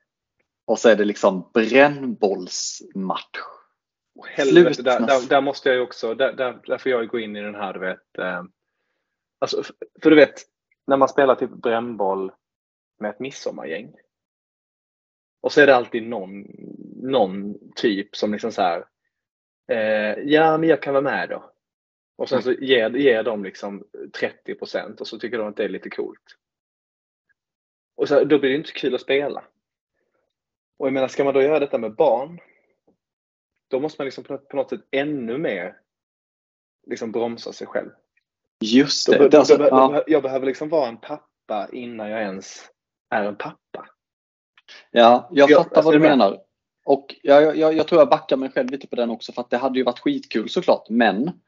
Och 0.67 0.79
så 0.79 0.89
är 0.89 0.97
det 0.97 1.05
liksom 1.05 1.51
brännbollsmatch. 1.55 3.39
Och 4.19 4.27
helvete, 4.27 4.83
där, 4.83 5.01
där, 5.01 5.29
där 5.29 5.41
måste 5.41 5.69
jag 5.69 5.77
ju 5.77 5.83
också, 5.83 6.15
där, 6.15 6.33
där, 6.33 6.61
där 6.67 6.79
får 6.79 6.93
jag 6.93 7.03
ju 7.03 7.09
gå 7.09 7.19
in 7.19 7.37
i 7.37 7.41
den 7.43 7.55
här 7.55 7.73
du 7.73 7.81
vet. 7.81 8.19
Eh, 8.19 8.43
alltså, 9.39 9.61
f- 9.61 9.71
för 10.03 10.11
du 10.11 10.17
vet, 10.17 10.35
när 10.87 10.97
man 10.97 11.09
spelar 11.09 11.35
typ 11.35 11.51
brännboll 11.51 12.33
med 13.01 13.11
ett 13.11 13.21
midsommargäng. 13.21 13.95
Och 15.41 15.53
så 15.53 15.61
är 15.61 15.67
det 15.67 15.77
alltid 15.77 16.03
någon, 16.03 16.47
någon 17.03 17.55
typ 17.77 18.17
som 18.17 18.33
liksom 18.33 18.53
så 18.53 18.63
här. 18.63 18.85
Eh, 19.71 20.19
ja, 20.25 20.59
men 20.59 20.69
jag 20.69 20.83
kan 20.83 20.95
vara 20.95 21.05
med 21.05 21.29
då. 21.29 21.51
Och 22.19 22.29
sen 22.29 22.43
så 22.43 22.53
ger, 22.53 22.91
ger 22.91 23.23
de 23.23 23.45
liksom 23.45 23.85
30% 24.47 25.01
och 25.01 25.07
så 25.07 25.19
tycker 25.19 25.39
de 25.39 25.49
att 25.49 25.57
det 25.57 25.65
är 25.65 25.69
lite 25.69 25.91
coolt. 25.91 26.37
Och 27.97 28.09
så, 28.09 28.25
då 28.25 28.39
blir 28.39 28.51
det 28.51 28.57
inte 28.57 28.73
kul 28.73 28.95
att 28.95 29.01
spela. 29.01 29.45
Och 30.79 30.87
jag 30.87 30.93
menar, 30.93 31.09
ska 31.09 31.25
man 31.25 31.35
då 31.35 31.43
göra 31.43 31.59
detta 31.59 31.79
med 31.79 31.95
barn, 31.95 32.41
då 33.69 33.81
måste 33.81 34.01
man 34.01 34.05
liksom 34.05 34.25
på 34.25 34.33
något, 34.33 34.49
på 34.49 34.57
något 34.57 34.71
sätt 34.71 34.81
ännu 34.91 35.39
mer 35.39 35.77
liksom 36.87 37.13
bromsa 37.13 37.53
sig 37.53 37.67
själv. 37.67 37.91
Just 38.61 39.07
Då, 39.07 39.13
det. 39.13 39.29
det 39.29 39.37
är 39.37 39.39
alltså, 39.39 39.57
då, 39.57 39.65
ja. 39.65 40.05
Jag 40.07 40.23
behöver 40.23 40.47
liksom 40.47 40.69
vara 40.69 40.89
en 40.89 40.97
pappa 40.97 41.69
innan 41.73 42.11
jag 42.11 42.21
ens 42.21 42.71
är 43.11 43.25
en 43.25 43.37
pappa. 43.37 43.89
Ja, 44.91 45.29
jag 45.33 45.51
Ja, 45.51 45.57
fattar 45.63 45.77
alltså 45.77 45.93
vad 45.93 45.95
du 45.95 46.09
menar. 46.09 46.41
Och 46.85 47.15
jag, 47.23 47.57
jag, 47.57 47.75
jag 47.75 47.89
tror 47.89 48.01
jag 48.01 48.09
backar 48.09 48.37
mig 48.37 48.51
själv 48.51 48.71
lite 48.71 48.87
på 48.87 48.97
den 48.97 49.11
också 49.11 49.33
för 49.33 49.41
att 49.41 49.51
det 49.51 49.57
hade 49.57 49.79
ju 49.79 49.85
varit 49.85 49.99
skitkul 49.99 50.49
såklart. 50.49 50.89
Men 50.89 51.41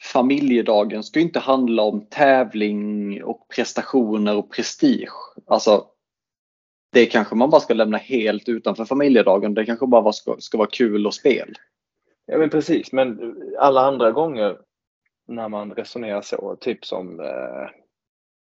familjedagen 0.00 1.02
ska 1.02 1.20
inte 1.20 1.38
handla 1.38 1.82
om 1.82 2.06
tävling 2.06 3.22
och 3.24 3.48
prestationer 3.48 4.36
och 4.36 4.52
prestige. 4.52 5.12
Alltså, 5.46 5.86
det 6.92 7.06
kanske 7.06 7.34
man 7.34 7.50
bara 7.50 7.60
ska 7.60 7.74
lämna 7.74 7.98
helt 7.98 8.48
utanför 8.48 8.84
familjedagen. 8.84 9.54
Det 9.54 9.64
kanske 9.66 9.86
bara 9.86 10.12
ska, 10.12 10.36
ska 10.38 10.58
vara 10.58 10.68
kul 10.72 11.06
och 11.06 11.14
spel. 11.14 11.54
Ja 12.26 12.38
men 12.38 12.50
precis, 12.50 12.92
men 12.92 13.36
alla 13.58 13.80
andra 13.80 14.10
gånger 14.10 14.58
när 15.28 15.48
man 15.48 15.72
resonerar 15.72 16.22
så, 16.22 16.56
typ 16.60 16.84
som, 16.84 17.20
eh, 17.20 17.70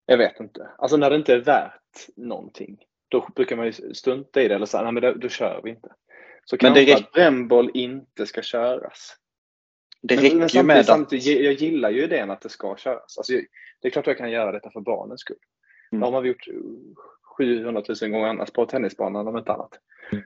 jag 0.06 0.18
vet 0.18 0.40
inte, 0.40 0.70
alltså 0.78 0.98
när 0.98 1.10
det 1.10 1.16
inte 1.16 1.34
är 1.34 1.40
värt 1.40 2.08
någonting, 2.16 2.78
då 3.10 3.28
brukar 3.36 3.56
man 3.56 3.66
ju 3.66 3.72
strunta 3.94 4.42
i 4.42 4.48
det 4.48 4.56
eller 4.56 4.66
säga, 4.66 4.84
nej 4.84 4.92
men 4.94 5.04
då, 5.04 5.14
då 5.14 5.30
kör 5.30 5.62
vi 5.64 5.70
inte. 5.70 5.90
Så 6.46 6.58
Men 6.62 6.74
det 6.74 6.86
kanske 6.86 6.94
räcker- 6.96 7.08
att 7.08 7.12
brännboll 7.14 7.72
inte 7.74 8.26
ska 8.26 8.42
köras. 8.42 9.16
Det 10.08 10.16
Men- 10.16 10.24
räcker 10.24 10.38
men 10.38 10.48
ju 10.48 10.64
med 10.64 10.90
att... 10.90 11.12
jag 11.12 11.54
gillar 11.54 11.90
ju 11.90 12.04
idén 12.04 12.32
att 12.32 12.42
det 12.42 12.50
ska 12.50 12.76
köras. 12.78 13.18
Alltså, 13.18 13.34
det 13.82 13.88
är 13.88 13.90
klart 13.90 14.08
jag 14.08 14.18
kan 14.18 14.32
göra 14.32 14.52
detta 14.52 14.72
för 14.72 14.82
barnens 14.82 15.22
skull. 15.22 15.38
Mm. 15.92 16.00
Det 16.00 16.06
har 16.06 16.12
man 16.12 16.26
gjort 16.26 16.48
700 17.38 17.84
000 18.02 18.12
gånger 18.12 18.28
annars 18.28 18.52
på 18.52 18.66
tennisbanan 18.66 19.28
om 19.28 19.38
inte 19.38 19.52
annat. 19.52 19.80
Mm. 20.12 20.24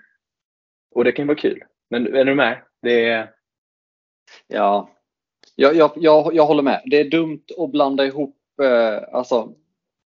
Och 0.95 1.03
det 1.03 1.11
kan 1.11 1.23
ju 1.23 1.27
vara 1.27 1.37
kul. 1.37 1.63
Men 1.89 2.15
är 2.15 2.25
du 2.25 2.35
med? 2.35 2.61
Det 2.81 3.05
är, 3.05 3.31
Ja, 4.47 4.89
jag, 5.55 5.75
jag, 5.75 5.91
jag, 5.95 6.35
jag 6.35 6.45
håller 6.45 6.63
med. 6.63 6.81
Det 6.85 6.99
är 6.99 7.09
dumt 7.09 7.43
att 7.57 7.71
blanda 7.71 8.05
ihop, 8.05 8.37
eh, 8.63 9.15
alltså 9.15 9.53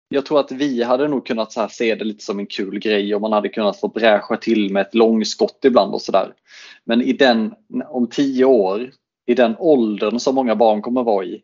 jag 0.10 0.26
tror 0.26 0.40
att 0.40 0.52
vi 0.52 0.84
hade 0.84 1.08
nog 1.08 1.28
kunnat 1.28 1.52
så 1.52 1.62
här 1.62 1.68
se 1.68 1.96
det 1.96 2.06
lite 2.06 2.24
som 2.24 2.40
en 2.40 2.46
kul 2.46 2.80
grej 2.80 3.16
och 3.16 3.22
man 3.22 3.34
hade 3.34 3.50
kunnat 3.50 3.80
få 3.80 3.88
bräscha 3.88 4.38
till 4.38 4.74
med 4.74 4.82
ett 4.82 4.96
långskott 4.96 5.66
ibland 5.66 5.94
och 5.94 6.02
sådär. 6.02 6.34
Men 6.84 7.02
i 7.02 7.14
den, 7.14 7.56
om 7.86 8.10
tio 8.10 8.46
år, 8.46 8.92
i 9.28 9.34
den 9.34 9.56
åldern 9.60 10.20
som 10.20 10.36
många 10.36 10.56
barn 10.56 10.82
kommer 10.82 11.04
vara 11.04 11.26
i. 11.26 11.44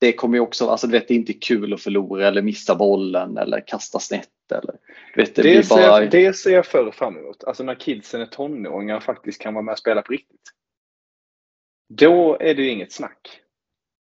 Det 0.00 0.12
kommer 0.12 0.36
ju 0.36 0.40
också, 0.40 0.68
alltså 0.68 0.86
du 0.86 0.92
vet 0.92 1.08
det 1.08 1.14
är 1.14 1.18
inte 1.18 1.32
kul 1.32 1.74
att 1.74 1.82
förlora 1.82 2.28
eller 2.28 2.42
missa 2.42 2.74
bollen 2.74 3.36
eller 3.36 3.66
kasta 3.66 3.98
snett 3.98 4.28
eller 4.54 4.76
vet, 5.16 5.34
det, 5.34 5.42
det, 5.42 5.62
ser, 5.62 5.76
bara, 5.76 6.02
jag, 6.02 6.10
det 6.10 6.32
ser 6.32 6.50
jag 6.50 6.66
för 6.66 6.90
fram 6.90 7.16
emot. 7.16 7.44
Alltså 7.44 7.64
när 7.64 7.74
kidsen 7.74 8.20
är 8.20 8.26
tonåringar 8.26 8.96
och 8.96 9.02
faktiskt 9.02 9.40
kan 9.40 9.54
vara 9.54 9.62
med 9.64 9.72
och 9.72 9.78
spela 9.78 10.02
på 10.02 10.12
riktigt. 10.12 10.52
Då 11.88 12.36
är 12.40 12.54
det 12.54 12.62
ju 12.62 12.70
inget 12.70 12.92
snack. 12.92 13.40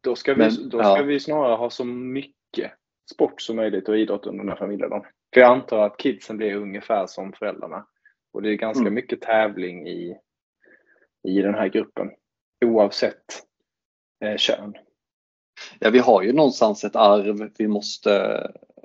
Då 0.03 0.17
ska 0.17 0.35
vi, 0.35 0.39
Men, 0.39 0.69
då 0.69 0.79
ja. 0.79 0.95
ska 0.95 1.03
vi 1.03 1.21
snarare 1.21 1.57
ha 1.57 1.71
så 1.71 1.85
mycket 1.85 2.73
sport 3.13 3.43
som 3.43 3.57
möjligt 3.57 3.89
och 3.89 3.99
idrott 3.99 4.27
under 4.27 4.45
den 4.45 4.49
här 4.49 4.57
familjedagen. 4.57 5.03
För 5.35 5.41
jag 5.41 5.51
antar 5.51 5.87
att 5.87 5.97
kidsen 5.97 6.37
blir 6.37 6.55
ungefär 6.55 7.07
som 7.07 7.33
föräldrarna. 7.33 7.87
Och 8.33 8.43
det 8.43 8.51
är 8.51 8.55
ganska 8.55 8.81
Mm. 8.81 8.95
mycket 8.95 9.21
tävling 9.21 9.89
i, 9.89 10.17
i 11.25 11.43
den 11.43 11.55
här 11.55 11.69
gruppen. 11.69 12.11
Oavsett 12.65 13.43
eh, 14.25 14.37
kön. 14.37 14.75
Ja, 15.79 15.91
vi 15.91 15.99
har 15.99 16.23
ju 16.23 16.33
någonstans 16.33 16.85
ett 16.85 16.97
arv 16.97 17.51
vi 17.59 17.69
måste, 17.69 18.15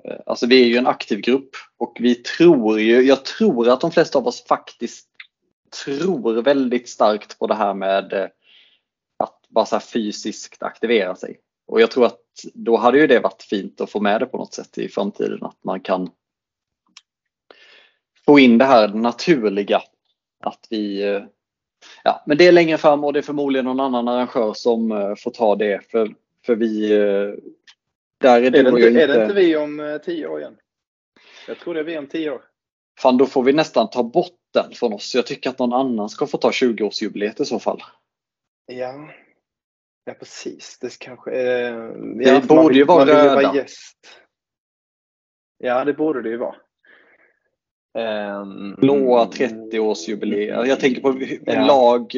eh, 0.04 0.20
alltså 0.26 0.46
vi 0.46 0.62
är 0.62 0.66
ju 0.66 0.76
en 0.76 0.86
aktiv 0.86 1.20
grupp 1.20 1.50
och 1.76 1.96
vi 2.00 2.14
tror 2.14 2.80
ju, 2.80 3.00
jag 3.02 3.24
tror 3.24 3.68
att 3.68 3.80
de 3.80 3.90
flesta 3.90 4.18
av 4.18 4.26
oss 4.26 4.44
faktiskt 4.44 5.08
tror 5.84 6.42
väldigt 6.42 6.88
starkt 6.88 7.38
på 7.38 7.46
det 7.46 7.54
här 7.54 7.74
med 7.74 8.12
eh, 8.12 8.28
att 9.16 9.48
bara 9.48 9.66
så 9.66 9.76
här 9.76 9.80
fysiskt 9.80 10.62
aktivera 10.62 11.16
sig. 11.16 11.40
Och 11.66 11.80
jag 11.80 11.90
tror 11.90 12.06
att 12.06 12.20
då 12.54 12.76
hade 12.76 12.98
ju 12.98 13.06
det 13.06 13.20
varit 13.20 13.42
fint 13.42 13.80
att 13.80 13.90
få 13.90 14.00
med 14.00 14.20
det 14.20 14.26
på 14.26 14.36
något 14.36 14.54
sätt 14.54 14.78
i 14.78 14.88
framtiden, 14.88 15.44
att 15.44 15.64
man 15.64 15.80
kan 15.80 16.10
få 18.26 18.38
in 18.38 18.58
det 18.58 18.64
här 18.64 18.88
naturliga. 18.88 19.82
Att 20.40 20.66
vi, 20.70 21.02
eh, 21.02 21.22
ja, 22.04 22.22
men 22.26 22.38
det 22.38 22.46
är 22.46 22.52
längre 22.52 22.78
fram 22.78 23.04
och 23.04 23.12
det 23.12 23.18
är 23.18 23.22
förmodligen 23.22 23.64
någon 23.64 23.80
annan 23.80 24.08
arrangör 24.08 24.52
som 24.52 24.92
eh, 24.92 25.14
får 25.14 25.30
ta 25.30 25.56
det 25.56 25.90
för, 25.90 26.14
för 26.46 26.54
vi, 26.54 26.92
eh, 26.92 27.34
där 28.20 28.42
är, 28.42 28.42
Är 28.42 28.50
det, 28.50 28.58
inte, 28.58 28.70
jag 28.70 28.96
är 28.96 29.08
det 29.08 29.22
inte 29.22 29.34
vi 29.34 29.56
om 29.56 29.80
eh, 29.80 29.98
tio 29.98 30.26
år 30.26 30.40
igen? 30.40 30.56
Jag 31.48 31.58
tror 31.58 31.74
det 31.74 31.80
är 31.80 31.84
vi 31.84 31.98
om 31.98 32.06
tio 32.06 32.30
år. 32.30 32.42
Fan, 33.00 33.16
då 33.16 33.26
får 33.26 33.42
vi 33.42 33.52
nästan 33.52 33.90
ta 33.90 34.02
bort 34.02 34.38
den 34.54 34.72
från 34.74 34.92
oss. 34.92 35.14
Jag 35.14 35.26
tycker 35.26 35.50
att 35.50 35.58
någon 35.58 35.72
annan 35.72 36.08
ska 36.08 36.26
få 36.26 36.38
ta 36.38 36.50
20-årsjubileet 36.50 37.42
i 37.42 37.44
så 37.44 37.58
fall. 37.58 37.82
Ja, 38.66 39.08
ja 40.04 40.14
precis. 40.14 40.78
Det 40.80 40.98
kanske 40.98 41.30
är... 41.30 41.72
Det 42.18 42.24
ja, 42.24 42.40
borde 42.40 42.62
man 42.62 42.74
ju 42.74 42.84
vara 42.84 43.06
röda. 43.06 43.34
vara 43.34 43.54
gäst. 43.54 43.98
Ja, 45.58 45.84
det 45.84 45.92
borde 45.92 46.22
det 46.22 46.28
ju 46.28 46.36
vara. 46.36 46.56
Um, 47.94 48.74
Blåa 48.78 49.24
30-årsjubileer. 49.24 50.64
Jag 50.66 50.80
tänker 50.80 51.00
på 51.00 51.20
Ja. 51.46 51.66
lag, 51.66 52.12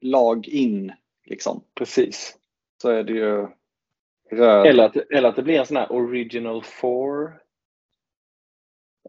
lag 0.00 0.48
in. 0.48 0.92
Liksom. 1.24 1.64
Precis. 1.74 2.36
Så 2.82 2.88
är 2.90 3.02
det 3.04 3.12
ju 3.12 3.46
röd. 4.30 4.66
Eller 4.66 4.84
att, 4.84 4.96
eller 4.96 5.28
att 5.28 5.36
det 5.36 5.42
blir 5.42 5.58
en 5.58 5.66
sån 5.66 5.76
här 5.76 5.92
original 5.92 6.62
four. 6.62 7.40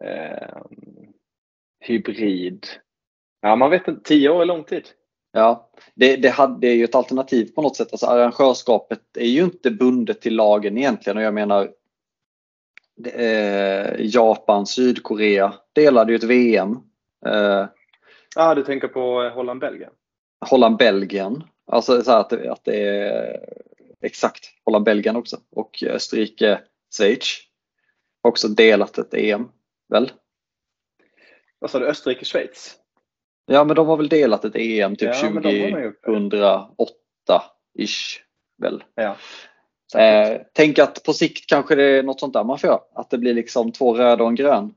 ehm, 0.02 1.14
hybrid. 1.80 2.66
Ja, 3.42 3.56
man 3.56 3.70
vet 3.70 3.88
inte. 3.88 4.02
Tio 4.04 4.30
år 4.30 4.42
är 4.42 4.46
lång 4.46 4.64
tid. 4.64 4.84
Ja, 5.32 5.70
det, 5.96 6.16
det, 6.18 6.30
hade, 6.30 6.60
det 6.60 6.68
är 6.68 6.76
ju 6.76 6.84
ett 6.84 6.96
alternativ 6.96 7.52
på 7.56 7.62
något 7.62 7.76
sätt. 7.76 7.88
Alltså 7.92 8.06
arrangörskapet 8.08 9.18
är 9.18 9.26
ju 9.28 9.44
inte 9.44 9.72
bundet 9.72 10.22
till 10.22 10.36
lagen 10.36 10.78
egentligen 10.78 11.18
och 11.18 11.24
jag 11.24 11.34
menar 11.34 11.72
eh, 13.06 13.96
Japan, 14.00 14.66
Sydkorea 14.66 15.54
delade 15.74 16.12
ju 16.12 16.16
ett 16.16 16.24
VM. 16.24 16.72
Eh, 17.26 17.66
Ja, 18.36 18.56
du 18.56 18.64
tänker 18.64 18.88
på 18.88 19.24
eh, 19.24 19.32
Holland-Belgien? 19.32 19.92
Holland, 20.50 20.78
Belgien. 20.78 21.44
Alltså 21.72 22.02
så 22.02 22.12
att, 22.12 22.34
att 22.34 22.64
det 22.64 22.76
är 22.88 23.40
exakt 24.02 24.46
Holland, 24.66 24.86
Belgien 24.86 25.16
också. 25.16 25.38
Och 25.52 25.84
Österrike, 25.84 26.60
Schweiz. 26.98 27.40
Har 28.24 28.30
också 28.30 28.48
delat 28.48 28.98
ett 28.98 29.14
EM. 29.14 29.50
Väl? 29.90 30.12
Vad 31.60 31.70
sa 31.72 31.80
du? 31.80 31.88
Österrike, 31.88 32.26
Schweiz? 32.26 32.76
Ja 33.46 33.64
men 33.64 33.76
de 33.76 33.88
har 33.88 33.98
väl 33.98 34.10
delat 34.10 34.46
ett 34.46 34.56
EM 34.56 34.96
typ 34.96 35.10
Ja, 35.22 35.30
men 35.30 35.44
de 35.44 35.62
har 35.62 35.70
nog 35.70 35.84
gjort 35.84 36.02
det. 36.04 36.68
2008-ish. 37.28 38.20
Väl? 38.58 38.84
Ja. 38.96 39.16
Eh, 39.96 40.42
tänk 40.54 40.80
att 40.80 41.04
på 41.04 41.14
sikt 41.14 41.50
kanske 41.50 41.76
det 41.76 41.84
är 41.84 42.04
något 42.04 42.20
sånt 42.20 42.34
där 42.34 42.44
man 42.44 42.60
får. 42.60 42.80
Att 42.94 43.10
det 43.10 43.18
blir 43.18 43.34
liksom 43.34 43.72
två 43.72 43.94
röda 43.94 44.24
och 44.24 44.30
en 44.30 44.36
grön. 44.36 44.74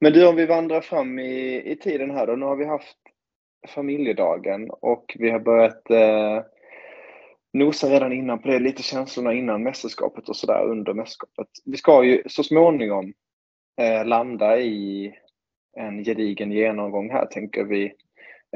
Men 0.00 0.12
du, 0.12 0.26
om 0.26 0.36
vi 0.36 0.46
vandrar 0.46 0.80
fram 0.80 1.18
i, 1.18 1.62
i 1.72 1.76
tiden 1.76 2.10
här 2.10 2.26
då. 2.26 2.36
Nu 2.36 2.46
har 2.46 2.56
vi 2.56 2.64
haft 2.64 2.96
familjedagen 3.68 4.70
och 4.70 5.16
vi 5.18 5.30
har 5.30 5.40
börjat 5.40 5.90
eh, 5.90 6.42
nosa 7.52 7.90
redan 7.90 8.12
innan 8.12 8.38
på 8.38 8.48
det, 8.48 8.58
lite 8.58 8.82
känslorna 8.82 9.32
innan 9.32 9.62
mästerskapet 9.62 10.28
och 10.28 10.36
sådär 10.36 10.64
under 10.64 10.94
mästerskapet. 10.94 11.48
Vi 11.64 11.76
ska 11.76 12.04
ju 12.04 12.22
så 12.26 12.42
småningom 12.42 13.12
eh, 13.80 14.04
landa 14.04 14.58
i 14.58 15.12
en 15.76 16.04
gedigen 16.04 16.52
genomgång 16.52 17.10
här, 17.10 17.26
tänker 17.26 17.64
vi, 17.64 17.92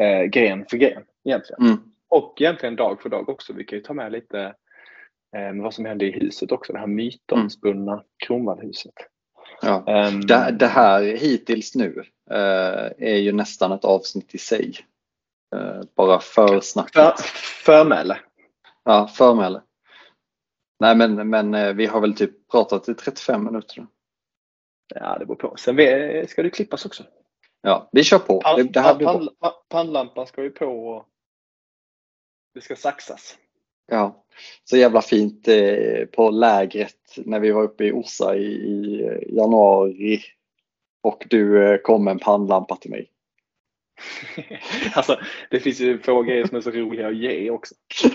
eh, 0.01 0.23
gren 0.23 0.67
för 0.71 0.77
gren 0.77 1.03
egentligen. 1.25 1.63
Mm. 1.63 1.79
Och 2.09 2.41
egentligen 2.41 2.77
dag 2.77 3.03
för 3.03 3.09
dag 3.09 3.29
också. 3.29 3.53
Vi 3.53 3.65
kan 3.65 3.79
ju 3.79 3.85
ta 3.85 3.95
med 3.95 4.13
lite 4.13 4.55
eh, 5.37 5.63
vad 5.63 5.75
som 5.75 5.85
hände 5.85 6.05
i 6.07 6.11
huset 6.11 6.53
också, 6.53 6.73
det 6.73 6.79
här 6.79 6.87
mytomspunna 6.87 8.05
Kronvallhuset. 8.27 8.95
Ja. 9.63 9.85
Ehm, 9.87 10.21
Det, 10.21 10.57
det 10.59 10.67
här 10.67 11.03
hittills 11.03 11.75
nu 11.75 12.05
eh, 12.31 12.91
är 12.99 13.17
ju 13.17 13.33
nästan 13.33 13.73
ett 13.73 13.85
avsnitt 13.85 14.35
i 14.35 14.39
sig. 14.39 14.75
Eh, 15.57 15.81
bara 15.97 16.21
försnacket. 16.21 16.95
för, 17.21 17.23
förmäle. 17.65 18.19
Ja, 18.85 19.09
förmäle. 19.09 19.63
Nej 20.81 20.97
men, 20.97 21.31
men 21.31 21.77
vi 21.77 21.87
har 21.87 22.01
väl 22.01 22.15
typ 22.15 22.49
pratat 22.51 22.89
i 22.89 22.95
35 22.95 23.45
minuter. 23.45 23.81
nu. 23.81 23.87
Ja, 24.95 25.19
det 25.19 25.27
beror 25.27 25.37
på. 25.37 25.57
Sen 25.57 25.77
vi- 25.77 26.27
ska 26.29 26.43
det 26.43 26.51
klippas 26.51 26.87
också. 26.87 27.05
Ja, 27.61 27.89
vi 27.93 28.05
kör 28.05 28.19
på. 28.19 28.43
Det, 28.57 28.63
det 28.63 28.71
bra. 28.99 29.13
Pan- 29.13 29.29
pan- 29.41 29.53
Pannlampan 29.69 30.27
ska 30.27 30.43
ju 30.43 30.51
på 30.51 30.67
och 30.89 31.07
det 32.55 32.61
ska 32.61 32.77
saxas. 32.77 33.39
Ja, 33.87 34.25
så 34.65 34.77
jävla 34.77 35.03
fint 35.03 35.49
eh, 35.49 36.05
på 36.13 36.31
lägret 36.31 36.95
när 37.17 37.41
vi 37.41 37.51
var 37.51 37.63
uppe 37.63 37.85
i 37.85 37.93
Orsa 37.93 38.37
i, 38.37 39.21
januari 39.29 40.21
och 41.03 41.27
du 41.31 41.65
eh, 41.65 41.79
kom 41.79 42.05
med 42.05 42.13
en 42.13 42.19
pannlampa 42.19 42.77
till 42.77 42.91
mig. 42.91 43.11
alltså, 44.95 45.21
det 45.51 45.61
finns 45.61 45.81
ju 45.81 45.99
få 45.99 46.23
grejer 46.23 46.47
som 46.47 46.57
är 46.57 46.61
så 46.61 46.71
roliga 46.71 47.09
att 47.09 47.17
ge 47.17 47.51
också. 47.51 47.75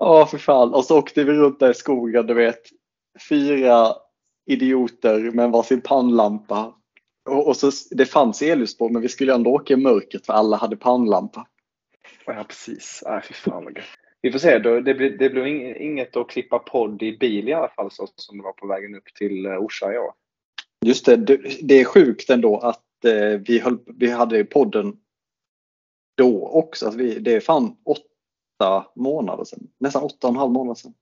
Ja, 0.00 0.26
för 0.26 0.38
fan. 0.38 0.74
Och 0.74 0.84
så 0.84 0.98
åkte 0.98 1.24
vi 1.24 1.32
runt 1.32 1.60
där 1.60 1.70
i 1.70 1.74
skogen, 1.74 2.26
du 2.26 2.34
vet. 2.34 2.60
Fyra 3.28 3.94
idioter 4.46 5.30
med 5.30 5.50
varsin 5.50 5.80
pannlampa. 5.80 6.74
Och, 7.28 7.48
och 7.48 7.56
så, 7.56 7.70
det 7.90 8.06
fanns 8.06 8.42
elljus 8.42 8.78
på, 8.78 8.88
men 8.88 9.02
vi 9.02 9.08
skulle 9.08 9.34
ändå 9.34 9.50
åka 9.50 9.74
i 9.74 9.76
mörkret 9.76 10.26
för 10.26 10.32
alla 10.32 10.56
hade 10.56 10.76
pannlampa. 10.76 11.46
Ja, 12.26 12.44
precis. 12.44 13.02
Ja, 13.04 13.22
fy 13.28 13.34
fan 13.34 13.64
vad 13.64 13.76
gött. 13.76 13.84
Vi 14.22 14.32
får 14.32 14.38
se. 14.38 14.58
Det 14.58 14.94
blir, 14.94 15.18
det 15.18 15.30
blir 15.30 15.44
ing- 15.44 15.76
inget 15.76 16.16
att 16.16 16.30
klippa 16.30 16.58
podd 16.58 17.02
i 17.02 17.18
bil 17.18 17.48
i 17.48 17.52
alla 17.52 17.68
fall 17.68 17.90
så 17.90 18.08
som 18.16 18.38
det 18.38 18.44
var 18.44 18.52
på 18.52 18.66
vägen 18.66 18.94
upp 18.94 19.14
till 19.14 19.46
eh, 19.46 19.56
Orsa 19.56 19.94
i 19.94 19.98
år. 19.98 20.12
Just 20.86 21.06
det, 21.06 21.16
det, 21.62 21.80
är 21.80 21.84
sjukt 21.84 22.30
ändå 22.30 22.58
att 22.58 23.04
eh, 23.04 23.40
vi, 23.46 23.58
höll, 23.58 23.78
vi 23.86 24.10
hade 24.10 24.44
podden 24.44 24.96
då 26.16 26.48
också. 26.48 26.88
Att 26.88 26.94
vi, 26.94 27.18
det 27.18 27.34
är 27.34 27.40
fan 27.40 27.76
åtta 27.84 28.86
månader 28.94 29.44
sedan. 29.44 29.68
Nästan 29.78 30.02
åtta 30.02 30.26
och 30.26 30.32
en 30.32 30.38
halv 30.38 30.52
månad 30.52 30.78
sedan. 30.78 30.94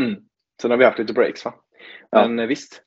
Mm. 0.00 0.22
Sen 0.62 0.70
har 0.70 0.78
vi 0.78 0.84
haft 0.84 0.98
lite 0.98 1.12
breaks 1.12 1.44
va? 1.44 1.54
Ja. 2.10 2.28
Men 2.28 2.38
eh, 2.38 2.46
visst. 2.46 2.82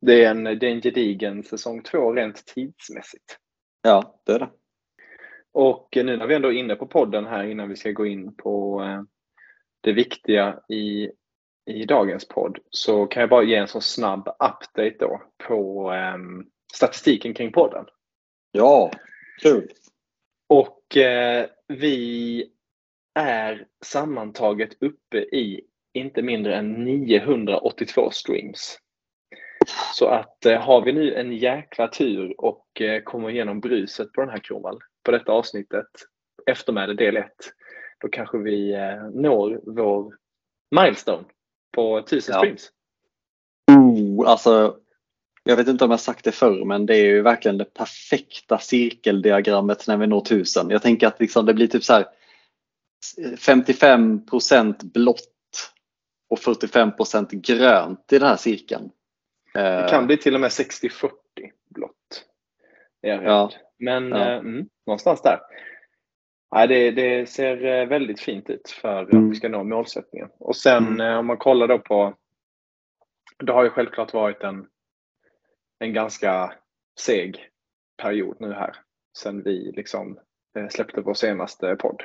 Det 0.00 0.24
är, 0.24 0.30
en, 0.30 0.44
det 0.44 0.66
är 0.66 0.70
en 0.70 0.82
gedigen 0.82 1.42
säsong 1.42 1.82
två 1.82 2.12
rent 2.12 2.46
tidsmässigt. 2.46 3.38
Ja, 3.82 4.20
det 4.24 4.32
är 4.32 4.38
det. 4.38 4.50
Och 5.56 5.88
nu 5.96 6.16
när 6.16 6.26
vi 6.26 6.34
ändå 6.34 6.52
är 6.52 6.56
inne 6.56 6.76
på 6.76 6.86
podden 6.86 7.26
här 7.26 7.44
innan 7.44 7.68
vi 7.68 7.76
ska 7.76 7.90
gå 7.90 8.06
in 8.06 8.36
på 8.36 8.82
eh, 8.82 9.02
det 9.80 9.92
viktiga 9.92 10.60
i, 10.68 11.10
i 11.66 11.84
dagens 11.84 12.28
podd 12.28 12.58
så 12.70 13.06
kan 13.06 13.20
jag 13.20 13.30
bara 13.30 13.42
ge 13.42 13.54
en 13.54 13.68
sån 13.68 13.82
snabb 13.82 14.28
update 14.28 14.96
då 14.98 15.22
på 15.48 15.90
ehm, 15.90 16.46
statistiken 16.74 17.34
kring 17.34 17.52
podden. 17.52 17.84
Ja, 18.52 18.90
kul. 19.42 19.68
Och 20.48 20.96
eh, 20.96 21.46
vi 21.68 22.44
är 23.14 23.66
sammantaget 23.84 24.82
uppe 24.82 25.18
i 25.18 25.60
inte 25.92 26.22
mindre 26.22 26.56
än 26.56 26.84
982 26.84 28.10
streams. 28.10 28.78
Så 29.94 30.06
att 30.06 30.46
eh, 30.46 30.60
har 30.60 30.84
vi 30.84 30.92
nu 30.92 31.14
en 31.14 31.32
jäkla 31.32 31.88
tur 31.88 32.40
och 32.40 32.80
eh, 32.80 33.02
kommer 33.02 33.30
igenom 33.30 33.60
bruset 33.60 34.12
på 34.12 34.20
den 34.20 34.30
här 34.30 34.38
Kromal, 34.38 34.78
på 35.06 35.12
detta 35.12 35.32
avsnittet, 35.32 35.86
eftermäle 36.46 36.94
del 36.94 37.16
1, 37.16 37.26
då 38.00 38.08
kanske 38.08 38.38
vi 38.38 38.74
eh, 38.74 39.08
når 39.14 39.60
vår 39.66 40.14
milestone 40.70 41.24
på 41.74 41.98
1000 41.98 42.34
Ja. 42.34 42.38
streams. 42.38 42.70
Oh, 43.70 44.30
alltså, 44.30 44.76
jag 45.44 45.56
vet 45.56 45.68
inte 45.68 45.84
om 45.84 45.90
jag 45.90 46.00
sagt 46.00 46.24
det 46.24 46.32
förr 46.32 46.64
men 46.64 46.86
det 46.86 46.96
är 46.96 47.04
ju 47.04 47.22
verkligen 47.22 47.58
det 47.58 47.74
perfekta 47.74 48.58
cirkeldiagrammet 48.58 49.86
när 49.86 49.96
vi 49.96 50.06
når 50.06 50.22
1000. 50.22 50.70
Jag 50.70 50.82
tänker 50.82 51.06
att 51.06 51.20
liksom 51.20 51.46
det 51.46 51.54
blir 51.54 51.66
typ 51.66 51.84
så 51.84 51.92
här 51.92 52.06
55% 53.36 54.84
blått 54.84 55.72
och 56.28 56.38
45% 56.38 57.28
grönt 57.30 58.12
i 58.12 58.18
den 58.18 58.28
här 58.28 58.36
cirkeln. 58.36 58.90
Det 59.54 59.60
Eh, 59.60 59.90
kan 59.90 60.06
bli 60.06 60.16
till 60.16 60.34
och 60.34 60.40
med 60.40 60.50
60-40 60.50 61.10
blått. 61.68 62.24
Är 63.02 63.08
jag. 63.22 63.24
Ja. 63.24 63.50
Men 63.78 64.08
Ja. 64.08 64.16
eh, 64.30 64.38
mm, 64.38 64.68
någonstans 64.86 65.22
där. 65.22 65.40
Nej, 66.54 66.68
det, 66.68 66.90
det 66.90 67.26
ser 67.28 67.64
eh, 67.64 67.86
väldigt 67.88 68.20
fint 68.20 68.50
ut 68.50 68.70
för 68.70 69.02
att 69.02 69.12
Mm. 69.12 69.30
vi 69.30 69.36
ska 69.36 69.48
nå 69.48 69.64
målsättningen. 69.64 70.28
Och 70.38 70.56
sen 70.56 70.86
Mm. 70.86 71.00
eh, 71.00 71.18
om 71.18 71.26
man 71.26 71.36
kollar 71.36 71.68
då 71.68 71.78
på 71.78 72.14
Det 73.38 73.52
har 73.52 73.64
ju 73.64 73.70
självklart 73.70 74.12
varit 74.14 74.42
en, 74.42 74.66
en 75.78 75.92
ganska 75.92 76.52
seg 77.00 77.48
period 78.02 78.36
nu 78.40 78.52
här. 78.52 78.76
Sen 79.18 79.42
vi 79.42 79.72
liksom 79.76 80.18
eh, 80.58 80.68
släppte 80.68 81.00
vår 81.00 81.14
senaste 81.14 81.76
podd. 81.76 82.02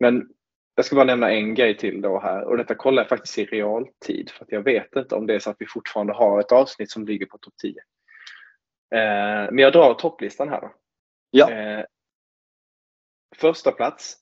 Men 0.00 0.28
jag 0.74 0.84
ska 0.84 0.96
bara 0.96 1.04
nämna 1.04 1.30
en 1.32 1.54
grej 1.54 1.76
till 1.76 2.00
då 2.00 2.20
här 2.20 2.44
och 2.44 2.56
detta 2.56 2.74
kollar 2.74 3.02
jag 3.02 3.08
faktiskt 3.08 3.38
i 3.38 3.44
realtid 3.44 4.30
för 4.30 4.44
att 4.44 4.52
jag 4.52 4.62
vet 4.62 4.96
inte 4.96 5.14
om 5.14 5.26
det 5.26 5.34
är 5.34 5.38
så 5.38 5.50
att 5.50 5.56
vi 5.58 5.66
fortfarande 5.66 6.12
har 6.12 6.40
ett 6.40 6.52
avsnitt 6.52 6.90
som 6.90 7.06
ligger 7.06 7.26
på 7.26 7.38
topp 7.38 7.54
10. 7.62 7.74
Eh, 8.94 9.50
men 9.50 9.58
jag 9.58 9.72
drar 9.72 9.94
topplistan 9.94 10.48
här 10.48 10.60
då. 10.60 10.74
Ja. 11.30 11.50
Eh, 11.50 11.84
första 13.36 13.72
plats. 13.72 14.16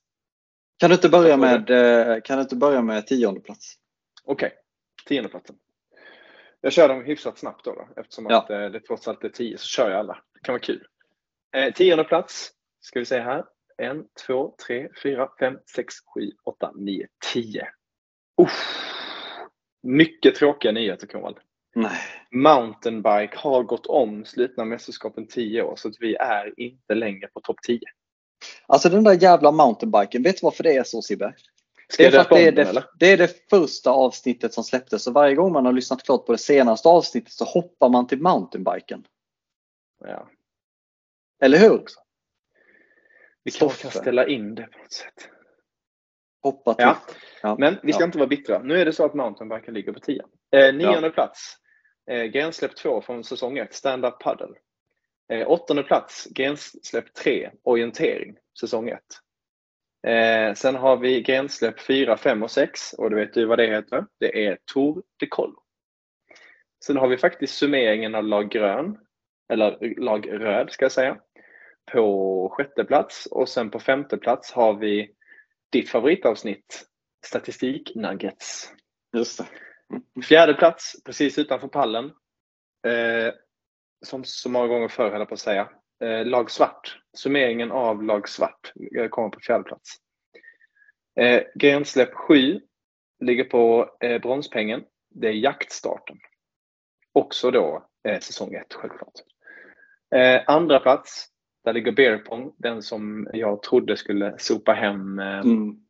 Kan 0.79 0.89
du 0.89 0.95
inte 0.95 1.09
börja 1.09 1.37
med, 1.37 1.69
eh, 1.69 2.21
kan 2.21 2.37
du 2.37 2.41
inte 2.41 2.55
börja 2.55 2.81
med 2.81 3.07
tionde 3.07 3.39
plats? 3.39 3.75
Okej, 4.23 4.53
tionde 5.07 5.29
platsen. 5.29 5.55
Jag 6.61 6.73
kör 6.73 6.87
dem 6.89 7.03
hyfsat 7.05 7.37
snabbt 7.37 7.65
då, 7.65 7.73
då 7.73 8.01
eftersom 8.01 8.25
Ja. 8.29 8.37
att 8.37 8.49
eh, 8.49 8.65
det 8.65 8.79
trots 8.79 9.07
allt 9.07 9.23
är 9.23 9.29
tio 9.29 9.57
så 9.57 9.65
kör 9.65 9.89
jag 9.89 9.99
alla. 9.99 10.23
Det 10.33 10.39
kan 10.39 10.53
vara 10.53 10.61
kul. 10.61 10.87
Eh, 11.55 11.73
tionde 11.73 12.03
plats 12.03 12.51
ska 12.79 12.99
vi 12.99 13.05
se 13.05 13.19
här. 13.19 13.45
En, 13.77 14.05
två, 14.25 14.55
tre, 14.67 14.89
fyra, 15.03 15.29
fem, 15.39 15.59
sex, 15.75 15.95
sju, 16.13 16.31
åtta, 16.43 16.71
nio, 16.75 17.07
tio. 17.33 17.67
Uff. 18.41 18.81
Mycket 19.83 20.35
tråkiga 20.35 20.71
nyheter 20.71 21.07
Kronwall. 21.07 21.39
Nej. 21.75 21.97
Mountainbike 22.31 23.37
har 23.37 23.63
gått 23.63 23.85
om 23.85 24.25
slutna 24.25 24.65
mästerskapen 24.65 25.27
10 25.27 25.63
år 25.63 25.75
så 25.75 25.87
att 25.87 25.95
vi 25.99 26.15
är 26.15 26.59
inte 26.59 26.95
längre 26.95 27.27
på 27.27 27.39
topp 27.39 27.57
10. 27.67 27.79
Alltså 28.67 28.89
den 28.89 29.03
där 29.03 29.23
jävla 29.23 29.51
mountainbiken, 29.51 30.23
vet 30.23 30.35
du 30.35 30.39
varför 30.43 30.63
det 30.63 30.75
är 30.75 30.83
så 30.83 31.01
Sibbe? 31.01 31.33
Ska 31.87 32.03
Det 32.03 32.07
är, 32.07 32.11
för 32.11 32.17
att 32.19 32.29
det, 32.29 32.47
är 32.47 32.51
det, 32.51 32.83
det 32.99 33.11
är 33.11 33.17
det 33.17 33.49
första 33.49 33.91
avsnittet 33.91 34.53
som 34.53 34.63
släpptes 34.63 35.07
och 35.07 35.13
varje 35.13 35.35
gång 35.35 35.53
man 35.53 35.65
har 35.65 35.73
lyssnat 35.73 36.03
klart 36.03 36.25
på 36.25 36.31
det 36.31 36.37
senaste 36.37 36.87
avsnittet 36.89 37.33
så 37.33 37.45
hoppar 37.45 37.89
man 37.89 38.07
till 38.07 38.21
mountainbiken. 38.21 39.05
Ja. 39.99 40.29
Eller 41.41 41.57
hur? 41.57 41.81
Vi 43.43 43.51
kanske 43.51 43.81
kan 43.81 43.91
ställa 43.91 44.27
in 44.27 44.55
det 44.55 44.63
på 44.63 44.77
något 44.77 44.93
sätt. 44.93 45.29
Hoppa 46.43 46.73
till. 46.73 46.85
Ja. 46.85 46.97
Ja. 47.41 47.55
Men 47.59 47.77
vi 47.83 47.93
ska 47.93 48.01
Ja. 48.01 48.05
inte 48.05 48.17
vara 48.17 48.27
bittra. 48.27 48.59
Nu 48.59 48.81
är 48.81 48.85
det 48.85 48.93
så 48.93 49.05
att 49.05 49.13
mountainbiken 49.13 49.73
ligger 49.73 49.93
på 49.93 49.99
10. 49.99 50.21
Eh, 50.51 50.75
nionde 50.75 51.09
plats. 51.09 51.57
Eh, 52.07 52.23
grensläpp 52.23 52.75
2 52.75 53.01
från 53.01 53.23
säsong 53.23 53.57
1, 53.57 53.73
stand-up 53.73 54.19
paddle. 54.19 54.55
Eh, 55.29 55.49
åttonde 55.49 55.83
plats, 55.83 56.27
grensläpp 56.31 57.13
3, 57.13 57.51
orientering, 57.63 58.35
säsong 58.59 58.89
1. 58.89 58.99
Eh, 60.07 60.53
sen 60.53 60.75
har 60.75 60.97
vi 60.97 61.21
grensläpp 61.21 61.79
4, 61.81 62.17
5 62.17 62.43
och 62.43 62.51
6 62.51 62.93
och 62.93 63.09
du 63.09 63.15
vet 63.15 63.33
du 63.33 63.45
vad 63.45 63.57
det 63.57 63.67
heter? 63.67 64.05
Det 64.19 64.45
är 64.45 64.57
Tour 64.73 65.03
de 65.17 65.27
Collo. 65.27 65.61
Sen 66.85 66.97
har 66.97 67.07
vi 67.07 67.17
faktiskt 67.17 67.57
summeringen 67.57 68.15
av 68.15 68.23
lag 68.23 68.49
grön, 68.49 68.97
eller 69.49 69.99
lag 69.99 70.27
röd 70.31 70.71
ska 70.71 70.85
jag 70.85 70.91
säga, 70.91 71.17
på 71.91 72.49
sjätte 72.49 72.83
plats 72.83 73.25
och 73.25 73.49
sen 73.49 73.71
på 73.71 73.79
femte 73.79 74.17
plats 74.17 74.51
har 74.51 74.73
vi 74.73 75.11
ditt 75.71 75.89
favoritavsnitt, 75.89 76.85
Statistik 77.25 77.95
Nuggets. 77.95 78.73
Just 79.17 79.37
det. 79.37 79.45
Fjärde 80.23 80.53
plats, 80.53 81.03
precis 81.05 81.37
utanför 81.37 81.67
pallen. 81.67 82.05
Eh, 82.87 83.33
som 84.05 84.23
så 84.23 84.49
många 84.49 84.67
gånger 84.67 84.87
förr 84.87 85.09
höll 85.09 85.19
jag 85.19 85.27
på 85.27 85.33
att 85.33 85.39
säga. 85.39 85.69
Eh, 86.03 86.25
lag 86.25 86.51
svart. 86.51 87.01
Summeringen 87.17 87.71
av 87.71 88.03
lag 88.03 88.29
svart 88.29 88.73
kommer 89.09 89.29
på 89.29 89.39
fjärde 89.39 89.63
plats. 89.63 89.95
Eh, 91.19 91.43
grensläpp 91.55 92.13
7 92.13 92.61
ligger 93.19 93.43
på 93.43 93.95
eh, 93.99 94.21
bronspengen. 94.21 94.83
Det 95.09 95.27
är 95.27 95.31
jaktstarten. 95.33 96.17
Också 97.13 97.51
då 97.51 97.87
eh, 98.07 98.19
säsong 98.19 98.53
1 98.53 98.73
självklart. 98.73 99.13
Eh, 100.15 100.41
andra 100.47 100.79
plats, 100.79 101.27
där 101.63 101.73
ligger 101.73 101.91
Beerpong. 101.91 102.53
Den 102.57 102.81
som 102.81 103.29
jag 103.33 103.63
trodde 103.63 103.97
skulle 103.97 104.35
sopa 104.37 104.73
hem 104.73 105.19
eh, 105.19 105.39
Mm 105.39 105.84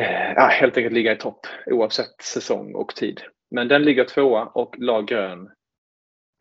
eh, 0.00 0.32
ja, 0.36 0.46
helt 0.46 0.76
enkelt 0.76 0.94
ligga 0.94 1.12
i 1.12 1.16
topp 1.16 1.46
oavsett 1.66 2.22
säsong 2.22 2.74
och 2.74 2.94
tid. 2.96 3.20
Men 3.50 3.68
den 3.68 3.82
ligger 3.82 4.04
tvåa 4.04 4.44
och 4.46 4.78
lag 4.78 5.06
grön, 5.08 5.50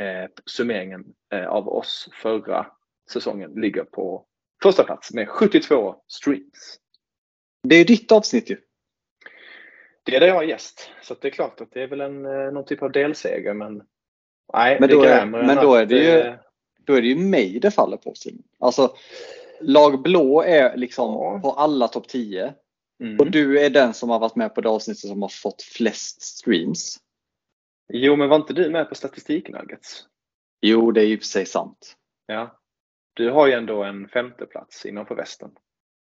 eh, 0.01 0.29
summeringen 0.45 1.05
eh, 1.33 1.47
av 1.47 1.67
oss 1.69 2.09
förra 2.13 2.67
säsongen, 3.11 3.51
ligger 3.51 3.83
på 3.83 4.25
första 4.63 4.83
plats 4.83 5.13
med 5.13 5.29
72 5.29 5.95
streams. 6.07 6.79
Det 7.63 7.75
är 7.75 7.85
ditt 7.85 8.11
avsnitt 8.11 8.49
ju. 8.49 8.57
Det 10.03 10.15
är 10.15 10.19
där 10.19 10.27
jag 10.27 10.43
är 10.43 10.47
gäst, 10.47 10.91
så 11.01 11.13
det 11.21 11.27
är 11.27 11.31
klart 11.31 11.61
att 11.61 11.71
det 11.71 11.83
är 11.83 11.87
väl 11.87 12.01
en, 12.01 12.25
eh, 12.25 12.51
någon 12.51 12.65
typ 12.65 12.81
av 12.83 12.91
delseger. 12.91 13.53
Men, 13.53 13.83
nej, 14.53 14.77
Men 14.79 14.89
det 14.89 14.95
då 14.95 15.03
är- 15.03 15.25
men 15.25 15.55
då 15.55 15.75
är 15.75 15.85
det 15.85 15.95
ju- 16.03 16.19
eh, 16.19 16.33
Då 16.87 16.93
är 16.93 17.01
det 17.01 17.07
ju 17.07 17.15
mig 17.15 17.59
det 17.59 17.71
faller 17.71 17.97
på. 17.97 18.13
Simon. 18.15 18.43
Alltså, 18.59 18.95
lag 19.61 20.01
blå 20.01 20.41
är 20.41 20.77
liksom 20.77 21.13
Ja. 21.13 21.39
på 21.43 21.51
alla 21.51 21.87
topp 21.87 22.07
10. 22.07 22.53
Mm. 22.99 23.19
Och 23.19 23.31
du 23.31 23.59
är 23.59 23.69
den 23.69 23.93
som 23.93 24.09
har 24.09 24.19
varit 24.19 24.35
med 24.35 24.55
på 24.55 24.61
det 24.61 24.69
avsnittet 24.69 25.09
som 25.09 25.21
har 25.21 25.29
fått 25.29 25.61
flest 25.61 26.21
streams. 26.21 26.97
Jo, 27.93 28.15
men 28.15 28.29
var 28.29 28.35
inte 28.35 28.53
du 28.53 28.69
med 28.69 28.89
på 28.89 28.95
statistiknuggets? 28.95 30.05
Jo, 30.61 30.91
det 30.91 31.01
är 31.01 31.05
ju 31.05 31.17
för 31.17 31.25
sig 31.25 31.45
sant. 31.45 31.95
Ja. 32.25 32.59
Du 33.13 33.29
har 33.31 33.47
ju 33.47 33.53
ändå 33.53 33.83
en 33.83 34.07
femte 34.07 34.45
plats 34.45 34.85
innanför 34.85 35.15
västen. 35.15 35.51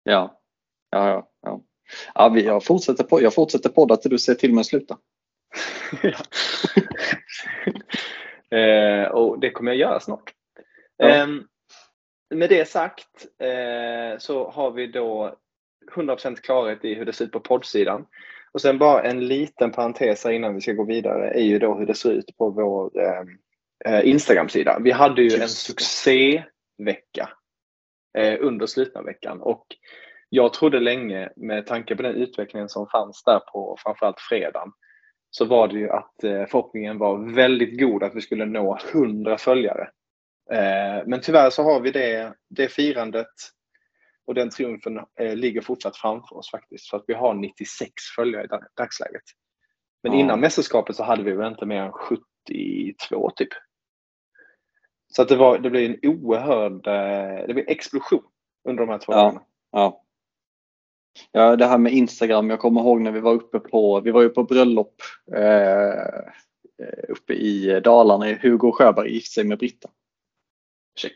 Ja, 0.03 0.41
ja, 0.89 1.09
ja. 1.09 1.31
ja. 1.41 1.61
ja 2.13 2.29
vi, 2.29 2.45
jag, 2.45 2.65
fortsätter 2.65 3.03
på, 3.03 3.21
jag 3.21 3.33
fortsätter 3.33 3.69
podda 3.69 3.97
till 3.97 4.11
du 4.11 4.19
säger 4.19 4.39
till 4.39 4.53
mig 4.53 4.61
att 4.61 4.67
sluta. 4.67 4.97
Eh, 8.51 9.07
och 9.07 9.39
det 9.39 9.51
kommer 9.51 9.71
jag 9.71 9.79
göra 9.79 9.99
snart. 9.99 10.33
Ja. 10.97 11.09
Ehm, 11.09 11.47
med 12.29 12.49
det 12.49 12.67
sagt 12.67 13.25
eh, 13.37 14.17
så 14.19 14.49
har 14.49 14.71
vi 14.71 14.87
då 14.87 15.35
100% 15.91 16.35
klarhet 16.35 16.85
i 16.85 16.93
hur 16.93 17.05
det 17.05 17.13
ser 17.13 17.25
ut 17.25 17.31
på 17.31 17.39
poddsidan. 17.39 18.05
Och 18.51 18.61
sen 18.61 18.77
bara 18.77 19.03
en 19.03 19.27
liten 19.27 19.71
parentes 19.71 20.23
här 20.23 20.31
innan 20.31 20.55
vi 20.55 20.61
ska 20.61 20.73
gå 20.73 20.83
vidare 20.83 21.31
är 21.31 21.43
ju 21.43 21.59
då 21.59 21.75
hur 21.75 21.85
det 21.85 21.93
ser 21.93 22.11
ut 22.11 22.37
på 22.37 22.49
vår 22.49 22.91
eh, 23.01 23.23
eh, 23.85 24.07
Instagram-sida. 24.07 24.79
Vi 24.83 24.91
hade 24.91 25.21
ju 25.21 25.41
en 25.41 25.49
succévecka 25.49 27.29
eh, 28.17 28.37
under 28.39 28.65
slutna 28.65 29.01
veckan 29.01 29.41
och 29.41 29.65
jag 30.29 30.53
trodde 30.53 30.79
länge 30.79 31.29
med 31.35 31.67
tanke 31.67 31.95
på 31.95 32.03
den 32.03 32.15
utvecklingen 32.15 32.69
som 32.69 32.87
fanns 32.87 33.23
där 33.23 33.39
på 33.39 33.77
framförallt 33.83 34.19
fredagen 34.19 34.71
så 35.31 35.45
var 35.45 35.67
det 35.67 35.79
ju 35.79 35.89
att 35.89 36.23
eh, 36.23 36.45
förhoppningen 36.45 36.97
var 36.97 37.33
väldigt 37.33 37.79
god 37.79 38.03
att 38.03 38.15
vi 38.15 38.21
skulle 38.21 38.45
nå 38.45 38.77
100 38.93 39.37
följare. 39.37 39.89
Eh, 40.51 41.03
men 41.05 41.21
tyvärr 41.21 41.49
så 41.49 41.63
har 41.63 41.79
vi 41.79 41.91
det, 41.91 42.33
det 42.49 42.67
firandet 42.67 43.27
och 44.29 44.35
den 44.35 44.49
triumfen 44.49 44.99
eh, 45.19 45.35
ligger 45.35 45.61
fortsatt 45.61 45.97
framför 45.97 46.35
oss 46.37 46.51
faktiskt. 46.51 46.89
För 46.89 46.97
att 46.97 47.03
vi 47.07 47.13
har 47.13 47.33
96 47.33 47.91
följare 48.15 48.43
i 48.43 48.47
dag- 48.47 48.65
dagsläget. 48.75 49.21
Men 50.03 50.13
Ja. 50.13 50.19
innan 50.19 50.39
mästerskapet 50.39 50.95
så 50.95 51.03
hade 51.03 51.23
vi 51.23 51.31
väl 51.31 51.51
inte 51.51 51.65
mer 51.65 51.81
än 51.81 51.91
72 51.91 53.29
typ. 53.35 53.49
Så 55.07 55.21
att 55.21 55.27
det, 55.27 55.35
var, 55.35 55.57
det 55.59 55.69
blev 55.69 55.91
en 55.91 55.99
oerhörd 56.09 56.87
eh, 56.87 57.47
det 57.47 57.53
blev 57.53 57.57
en 57.57 57.67
explosion 57.73 58.23
under 58.67 58.85
de 58.85 58.91
här 58.91 58.97
två 58.97 59.13
Ja. 59.13 59.17
dagarna. 59.17 59.41
Ja. 59.71 60.03
ja, 61.31 61.55
det 61.55 61.65
här 61.65 61.77
med 61.77 61.93
Instagram. 61.93 62.49
Jag 62.49 62.59
kommer 62.59 62.81
ihåg 62.81 63.01
när 63.01 63.11
vi 63.11 63.19
var 63.19 63.33
uppe 63.33 63.59
på, 63.59 63.99
vi 64.01 64.11
var 64.11 64.21
ju 64.21 64.29
på 64.29 64.43
bröllop 64.43 64.95
eh, 65.35 66.23
uppe 67.09 67.33
i 67.33 67.79
Dalarna. 67.83 68.25
Hugo 68.41 68.71
Sjöberg 68.71 69.13
gifte 69.13 69.29
sig 69.33 69.43
med 69.43 69.57
Britta. 69.57 69.89
Check. 70.99 71.15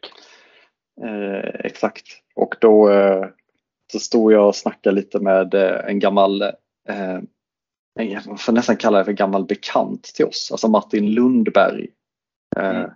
Eh, 1.02 1.50
exakt. 1.66 2.06
Och 2.36 2.56
då 2.62 2.90
eh, 2.90 3.26
så 3.92 4.00
stod 4.00 4.32
jag 4.34 4.48
och 4.48 4.56
snackade 4.56 4.96
lite 4.96 5.20
med 5.20 5.54
eh, 5.54 5.80
en 5.88 6.00
gammal, 6.00 6.42
eh, 6.90 7.20
jag 7.94 8.42
får 8.42 8.54
nästan 8.54 8.78
kalla 8.78 8.98
det 8.98 9.06
för 9.06 9.12
gammal 9.12 9.46
bekant 9.46 10.04
till 10.04 10.26
oss, 10.26 10.50
alltså 10.52 10.68
Martin 10.68 11.12
Lundberg. 11.12 11.88
Eh, 12.58 12.70
Mm. 12.70 12.90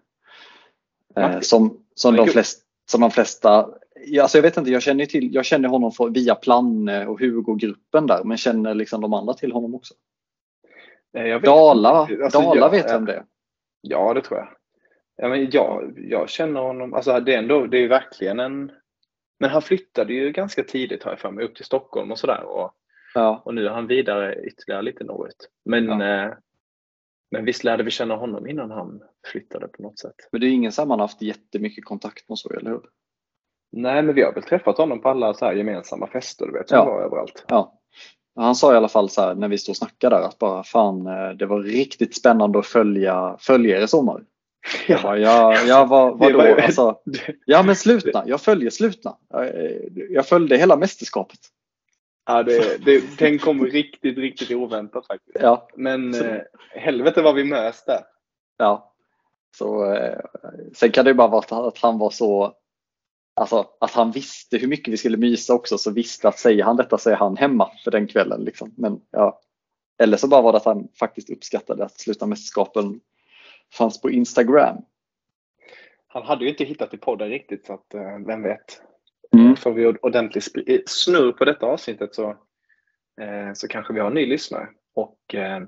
eh, 1.16 1.22
Martin. 1.22 1.42
som, 1.44 1.84
som, 1.96 2.16
de 2.16 2.24
kul. 2.26 2.34
flesta, 2.34 2.64
som 2.92 3.02
de 3.02 3.12
flesta, 3.12 3.70
ja, 4.06 4.22
alltså 4.24 4.38
jag 4.38 4.44
vet 4.44 4.58
inte, 4.58 4.72
jag 4.72 4.82
känner, 4.82 5.06
till, 5.06 5.34
jag 5.36 5.46
känner 5.46 5.70
honom 5.70 5.92
för, 5.92 6.10
via 6.10 6.36
Planne 6.36 7.06
och 7.08 7.20
Hugo-gruppen 7.20 8.08
där, 8.08 8.24
men 8.24 8.38
känner 8.38 8.74
liksom 8.74 9.02
de 9.02 9.14
andra 9.14 9.34
till 9.34 9.52
honom 9.52 9.76
också. 9.76 9.94
Jag 11.12 11.40
vet 11.40 11.44
Dala. 11.44 11.90
Alltså, 12.24 12.40
Dala 12.42 12.56
jag- 12.60 12.70
vet 12.70 12.86
vem 12.92 13.06
det 13.06 13.14
är. 13.14 13.24
Ja, 13.82 14.14
det 14.14 14.22
tror 14.22 14.40
jag. 14.40 14.48
Ja, 15.18 15.28
men 15.30 15.50
jag, 15.52 15.94
jag 15.98 16.30
känner 16.30 16.60
honom, 16.62 16.94
alltså 16.94 17.20
det 17.20 17.34
är 17.34 17.38
ändå, 17.40 17.66
det 17.68 17.78
är 17.78 17.82
ju 17.82 17.88
verkligen 17.88 18.40
en... 18.40 18.72
Men 19.40 19.50
han 19.50 19.62
flyttade 19.62 20.14
ju 20.14 20.32
ganska 20.32 20.64
tidigt 20.64 21.04
har 21.04 21.12
jag 21.12 21.20
för 21.20 21.32
mig, 21.32 21.46
upp 21.46 21.56
till 21.56 21.66
Stockholm 21.66 22.12
och 22.12 22.20
sådär. 22.20 22.44
Och, 22.44 22.72
Ja, 23.14 23.42
och 23.46 23.54
nu 23.56 23.66
är 23.66 23.70
han 23.70 23.88
vidare 23.88 24.36
ytterligare 24.46 24.82
lite 24.82 25.04
norrut. 25.04 25.50
Men, 25.66 25.86
Ja. 26.00 26.24
eh, 26.26 26.34
men 27.32 27.46
visst 27.46 27.64
lärde 27.64 27.84
vi 27.84 27.92
känna 27.92 28.16
honom 28.16 28.48
innan 28.48 28.72
han 28.72 29.02
flyttade 29.32 29.68
på 29.68 29.82
något 29.82 30.00
sätt. 30.00 30.16
men 30.32 30.42
det 30.42 30.48
är 30.48 30.52
ingen 30.52 30.72
som 30.72 30.90
har 30.92 30.98
haft 30.98 31.22
jättemycket 31.22 31.86
kontakt 31.86 32.30
med 32.30 32.38
så, 32.38 32.50
eller 32.50 32.70
hur? 32.70 32.82
Nej, 33.72 34.02
men 34.04 34.16
vi 34.16 34.22
har 34.24 34.34
väl 34.34 34.44
träffat 34.44 34.78
honom 34.78 35.02
på 35.02 35.10
alla 35.10 35.34
så 35.34 35.46
här 35.46 35.54
gemensamma 35.54 36.08
fester, 36.08 36.46
du 36.46 36.52
vet, 36.52 36.70
som 36.70 36.78
Ja. 36.78 36.86
var 36.86 37.02
överallt. 37.02 37.46
Ja. 37.48 37.74
Han 38.36 38.56
sa 38.56 38.74
i 38.74 38.78
alla 38.78 38.88
fall 38.90 39.10
så 39.10 39.22
här 39.22 39.36
när 39.36 39.48
vi 39.48 39.58
stod 39.58 39.74
och 39.74 39.78
snackade 39.78 40.16
där 40.16 40.22
att 40.24 40.38
bara 40.38 40.64
fan 40.64 41.08
eh, 41.08 41.30
det 41.30 41.46
var 41.46 41.60
riktigt 41.62 42.16
spännande 42.16 42.60
att 42.60 42.66
följa, 42.68 43.38
följa 43.40 43.78
er 43.80 43.84
i 43.84 43.88
sommar. 43.88 44.24
Jag 44.88 45.02
bara, 45.02 45.18
ja, 45.20 45.58
ja 45.68 45.86
vad, 45.86 46.20
Det 46.20 46.26
vadå? 46.34 46.38
var 46.38 46.62
Alltså, 46.62 47.00
ja 47.46 47.64
men 47.64 47.76
slutna, 47.76 48.24
jag 48.28 48.42
följer 48.42 48.70
slutna. 48.70 49.18
Jag, 49.30 49.52
jag 50.10 50.28
följde 50.28 50.58
hela 50.58 50.76
mästerskapet. 50.78 51.40
Ja, 52.26 52.44
det, 52.44 52.86
det, 52.86 53.18
den 53.20 53.40
kom 53.40 53.66
riktigt, 53.66 54.18
riktigt 54.18 54.52
oväntat 54.52 55.08
faktiskt. 55.08 55.38
Ja, 55.42 55.68
Men 55.76 56.14
Så- 56.14 56.24
eh, 56.26 56.42
helvete 56.72 57.22
vad 57.22 57.36
vi 57.36 57.44
mös 57.44 57.86
där. 57.86 58.00
ja. 58.58 58.94
Så, 59.58 59.94
eh, 59.94 60.20
sen 60.76 60.92
kan 60.92 61.06
det 61.06 61.12
ju 61.12 61.16
bara 61.16 61.28
vara 61.28 61.40
att 61.40 61.50
han- 61.50 61.66
att 61.66 61.78
han 61.78 61.98
var 62.00 62.10
så 62.10 62.54
Alltså 63.40 63.68
att 63.80 63.92
han 63.92 64.12
visste 64.12 64.58
hur 64.58 64.68
mycket 64.68 64.94
vi 64.94 64.98
skulle 64.98 65.18
mysa 65.18 65.54
också 65.54 65.78
så 65.78 65.92
visste 65.92 66.28
att 66.28 66.40
säger 66.40 66.64
han 66.64 66.76
detta 66.78 66.98
så 66.98 67.10
är 67.10 67.16
han 67.16 67.38
hemma 67.38 67.72
för 67.84 67.92
den 67.92 68.08
kvällen. 68.08 68.42
Liksom. 68.44 68.74
Men, 68.78 69.00
ja. 69.12 69.40
Eller 70.00 70.18
så 70.18 70.28
bara 70.28 70.42
var 70.42 70.52
det 70.52 70.58
att 70.58 70.66
han 70.66 70.88
faktiskt 71.00 71.30
uppskattade 71.30 71.86
att 71.86 72.00
sluta 72.00 72.26
mästerskapen 72.26 73.00
fanns 73.74 74.02
på 74.02 74.12
Instagram. 74.12 74.78
Han 76.08 76.24
hade 76.24 76.44
ju 76.44 76.50
inte 76.50 76.64
hittat 76.64 76.90
till 76.90 77.00
podden 77.00 77.30
riktigt 77.30 77.66
så 77.66 77.74
att 77.74 77.94
eh, 77.94 78.18
vem 78.28 78.44
vet. 78.44 78.82
Mm. 79.34 79.56
Får 79.56 79.72
vi 79.74 79.86
ordentlig 79.88 80.44
eh, 80.68 80.82
snurr 80.86 81.32
på 81.32 81.46
detta 81.46 81.66
avsnittet 81.66 82.16
så, 82.16 82.30
eh, 83.22 83.54
så 83.54 83.68
kanske 83.68 83.94
vi 83.94 84.00
har 84.00 84.08
en 84.08 84.14
ny 84.14 84.26
lyssnare. 84.26 84.70
Och, 84.94 85.36
eh, 85.36 85.64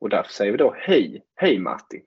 och 0.00 0.08
därför 0.08 0.32
säger 0.32 0.52
vi 0.52 0.58
då 0.58 0.74
hej, 0.78 1.24
hej 1.34 1.58
Martin 1.58 2.02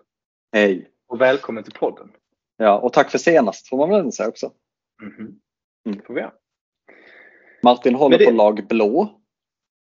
Hej! 0.51 0.91
och 1.07 1.21
välkommen 1.21 1.63
till 1.63 1.73
podden. 1.73 2.11
Ja, 2.57 2.79
och 2.79 2.93
tack 2.93 3.11
för 3.11 3.17
senast 3.17 3.67
får 3.69 3.77
man 3.77 3.89
väl 3.89 4.11
säga 4.11 4.29
också. 4.29 4.53
Mm. 5.01 5.39
Det 5.83 6.05
får 6.05 6.13
vi 6.13 6.19
göra. 6.21 6.33
Martin 7.63 7.95
håller 7.95 8.17
det- 8.17 8.25
på 8.25 8.31
lag 8.31 8.67
blå. 8.67 9.21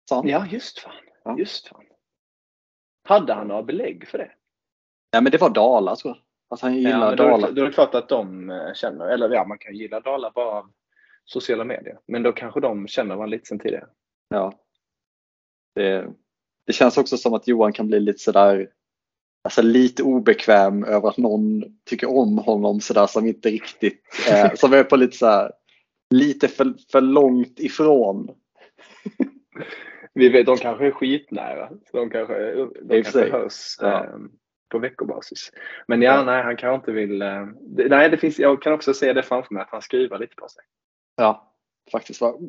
Sa 0.09 0.15
han. 0.15 0.27
Ja, 0.27 0.45
just 0.51 0.79
fan. 0.79 0.93
Ja. 1.23 1.35
Just 1.39 1.67
fan. 1.67 1.83
Hade 3.03 3.33
han 3.33 3.47
några 3.47 3.63
belägg 3.63 4.07
för 4.07 4.17
det? 4.17 4.31
Ja, 5.11 5.21
men 5.21 5.31
det 5.31 5.37
var 5.37 5.49
Dala 5.49 5.95
tror 5.95 6.13
jag. 6.15 6.23
Att 6.55 6.61
han 6.61 6.73
Ja, 6.73 6.77
gillar 6.89 7.07
men 7.07 7.17
då, 7.17 7.23
Dala. 7.23 7.51
då 7.51 7.61
är 7.61 7.65
det 7.65 7.71
klart 7.73 7.95
att 7.95 8.09
de 8.09 8.49
eh, 8.49 8.73
känner, 8.73 9.05
eller 9.05 9.29
ja, 9.29 9.45
man 9.45 9.57
kan 9.57 9.75
gilla 9.75 9.99
Dala 9.99 10.31
bara 10.35 10.51
av 10.59 10.69
sociala 11.25 11.63
medier. 11.63 11.99
Men 12.07 12.23
då 12.23 12.31
kanske 12.31 12.59
de 12.59 12.87
känner 12.87 13.15
varandra 13.15 13.25
lite 13.35 13.45
sen 13.45 13.59
tidigare. 13.59 13.87
Ja. 14.29 14.53
Det, 15.75 16.07
det 16.65 16.73
känns 16.73 16.97
också 16.97 17.17
som 17.17 17.33
att 17.33 17.47
Johan 17.47 17.73
kan 17.73 17.87
bli 17.87 17.99
lite 17.99 18.19
sådär 18.19 18.69
Alltså 19.43 19.61
lite 19.61 20.03
obekväm 20.03 20.83
över 20.83 21.09
att 21.09 21.17
någon 21.17 21.63
tycker 21.85 22.09
om 22.09 22.37
honom 22.37 22.81
sådär 22.81 23.07
som 23.07 23.25
inte 23.27 23.49
riktigt, 23.49 24.01
eh, 24.31 24.53
som 24.55 24.73
är 24.73 24.83
på 24.83 24.95
lite 24.95 25.17
såhär 25.17 25.51
lite 26.09 26.47
för, 26.47 26.73
för 26.91 27.01
långt 27.01 27.59
ifrån. 27.59 28.29
Vi 30.13 30.29
vet, 30.29 30.45
de 30.45 30.57
kanske 30.57 30.87
är 30.87 30.91
skitnära. 30.91 31.69
Så 31.91 31.97
de 31.97 32.09
kanske, 32.09 32.55
de 32.81 33.03
kanske 33.03 33.31
hörs 33.31 33.77
Ja. 33.81 34.03
eh, 34.03 34.09
på 34.69 34.79
veckobasis. 34.79 35.51
Men 35.87 36.01
ja, 36.01 36.13
Ja. 36.15 36.23
nej, 36.23 36.43
han 36.43 36.57
kanske 36.57 36.75
inte 36.75 36.91
vill... 36.91 37.17
Nej, 37.89 38.09
det 38.09 38.17
finns, 38.17 38.39
jag 38.39 38.61
kan 38.61 38.73
också 38.73 38.93
se 38.93 39.13
det 39.13 39.23
framför 39.23 39.53
mig 39.53 39.63
att 39.63 39.69
han 39.69 39.81
skruvar 39.81 40.19
lite 40.19 40.35
på 40.35 40.47
sig. 40.47 40.63
Ja, 41.15 41.53
faktiskt. 41.91 42.21
Var, 42.21 42.39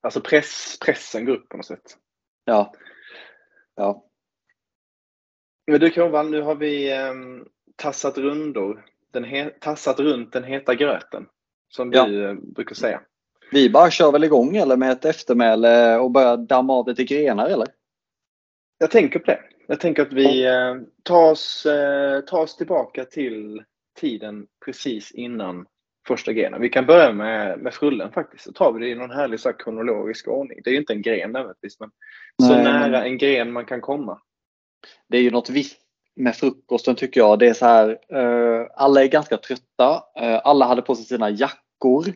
Alltså 0.00 0.20
press, 0.20 0.78
pressen 0.80 1.24
går 1.24 1.32
upp 1.36 1.48
på 1.48 1.56
något 1.56 1.66
sätt. 1.66 1.96
ja. 2.44 2.72
Ja. 3.74 4.04
Men 5.66 5.80
du 5.80 5.90
Kronwall, 5.90 6.30
nu 6.30 6.42
har 6.42 6.54
vi 6.54 6.92
eh, 6.92 7.12
tassat 7.76 8.18
rundor. 8.18 8.84
Den 9.10 9.24
he, 9.24 9.50
tassat 9.50 10.00
runt 10.00 10.32
den 10.32 10.44
heta 10.44 10.74
gröten. 10.74 11.26
Som 11.68 11.92
Ja. 11.92 12.04
du 12.06 12.24
eh, 12.28 12.34
brukar 12.34 12.74
säga. 12.74 13.00
Vi 13.50 13.70
bara 13.70 13.90
kör 13.90 14.12
väl 14.12 14.24
igång 14.24 14.56
eller 14.56 14.76
med 14.76 14.92
ett 14.92 15.04
eftermäle 15.04 15.96
och 15.98 16.10
börjar 16.10 16.36
damma 16.36 16.72
av 16.72 16.88
lite 16.88 17.04
grenar 17.04 17.46
eller? 17.48 17.68
Jag 18.78 18.90
tänker 18.90 19.18
på 19.18 19.26
det. 19.26 19.40
Jag 19.72 19.80
tänker 19.80 20.02
att 20.02 20.12
vi 20.12 20.46
eh, 20.46 20.74
tar, 21.02 21.30
oss, 21.30 21.66
eh, 21.66 22.20
tar 22.20 22.40
oss 22.40 22.56
tillbaka 22.56 23.04
till 23.04 23.62
tiden 24.00 24.46
precis 24.64 25.12
innan 25.12 25.66
första 26.08 26.32
grenen. 26.32 26.60
Vi 26.60 26.68
kan 26.68 26.86
börja 26.86 27.12
med, 27.12 27.58
med 27.58 27.74
frullen 27.74 28.12
faktiskt. 28.12 28.44
Så 28.44 28.52
tar 28.52 28.72
vi 28.72 28.80
det 28.80 28.88
i 28.88 28.94
någon 28.94 29.10
härlig 29.10 29.40
så 29.40 29.48
här, 29.48 29.58
kronologisk 29.58 30.28
ordning. 30.28 30.60
Det 30.64 30.70
är 30.70 30.72
ju 30.72 30.78
inte 30.80 30.92
en 30.92 31.02
gren 31.02 31.32
nödvändigtvis, 31.32 31.80
men 31.80 31.90
så 32.42 32.54
Nej, 32.54 32.64
nära 32.64 32.88
men- 32.88 33.02
en 33.02 33.18
gren 33.18 33.52
man 33.52 33.64
kan 33.64 33.80
komma. 33.80 34.18
Det 35.08 35.16
är 35.18 35.22
ju 35.22 35.30
något 35.30 35.50
visst 35.50 35.78
med 36.16 36.36
frukosten 36.36 36.94
tycker 36.96 37.20
jag. 37.20 37.38
Det 37.38 37.48
är 37.48 37.54
så 37.54 37.66
här, 37.66 37.88
eh, 38.08 38.66
alla 38.76 39.02
är 39.02 39.08
ganska 39.08 39.36
trötta. 39.36 40.02
Eh, 40.20 40.40
alla 40.44 40.66
hade 40.66 40.82
på 40.82 40.94
sig 40.94 41.04
sina 41.04 41.30
jackor. 41.30 42.06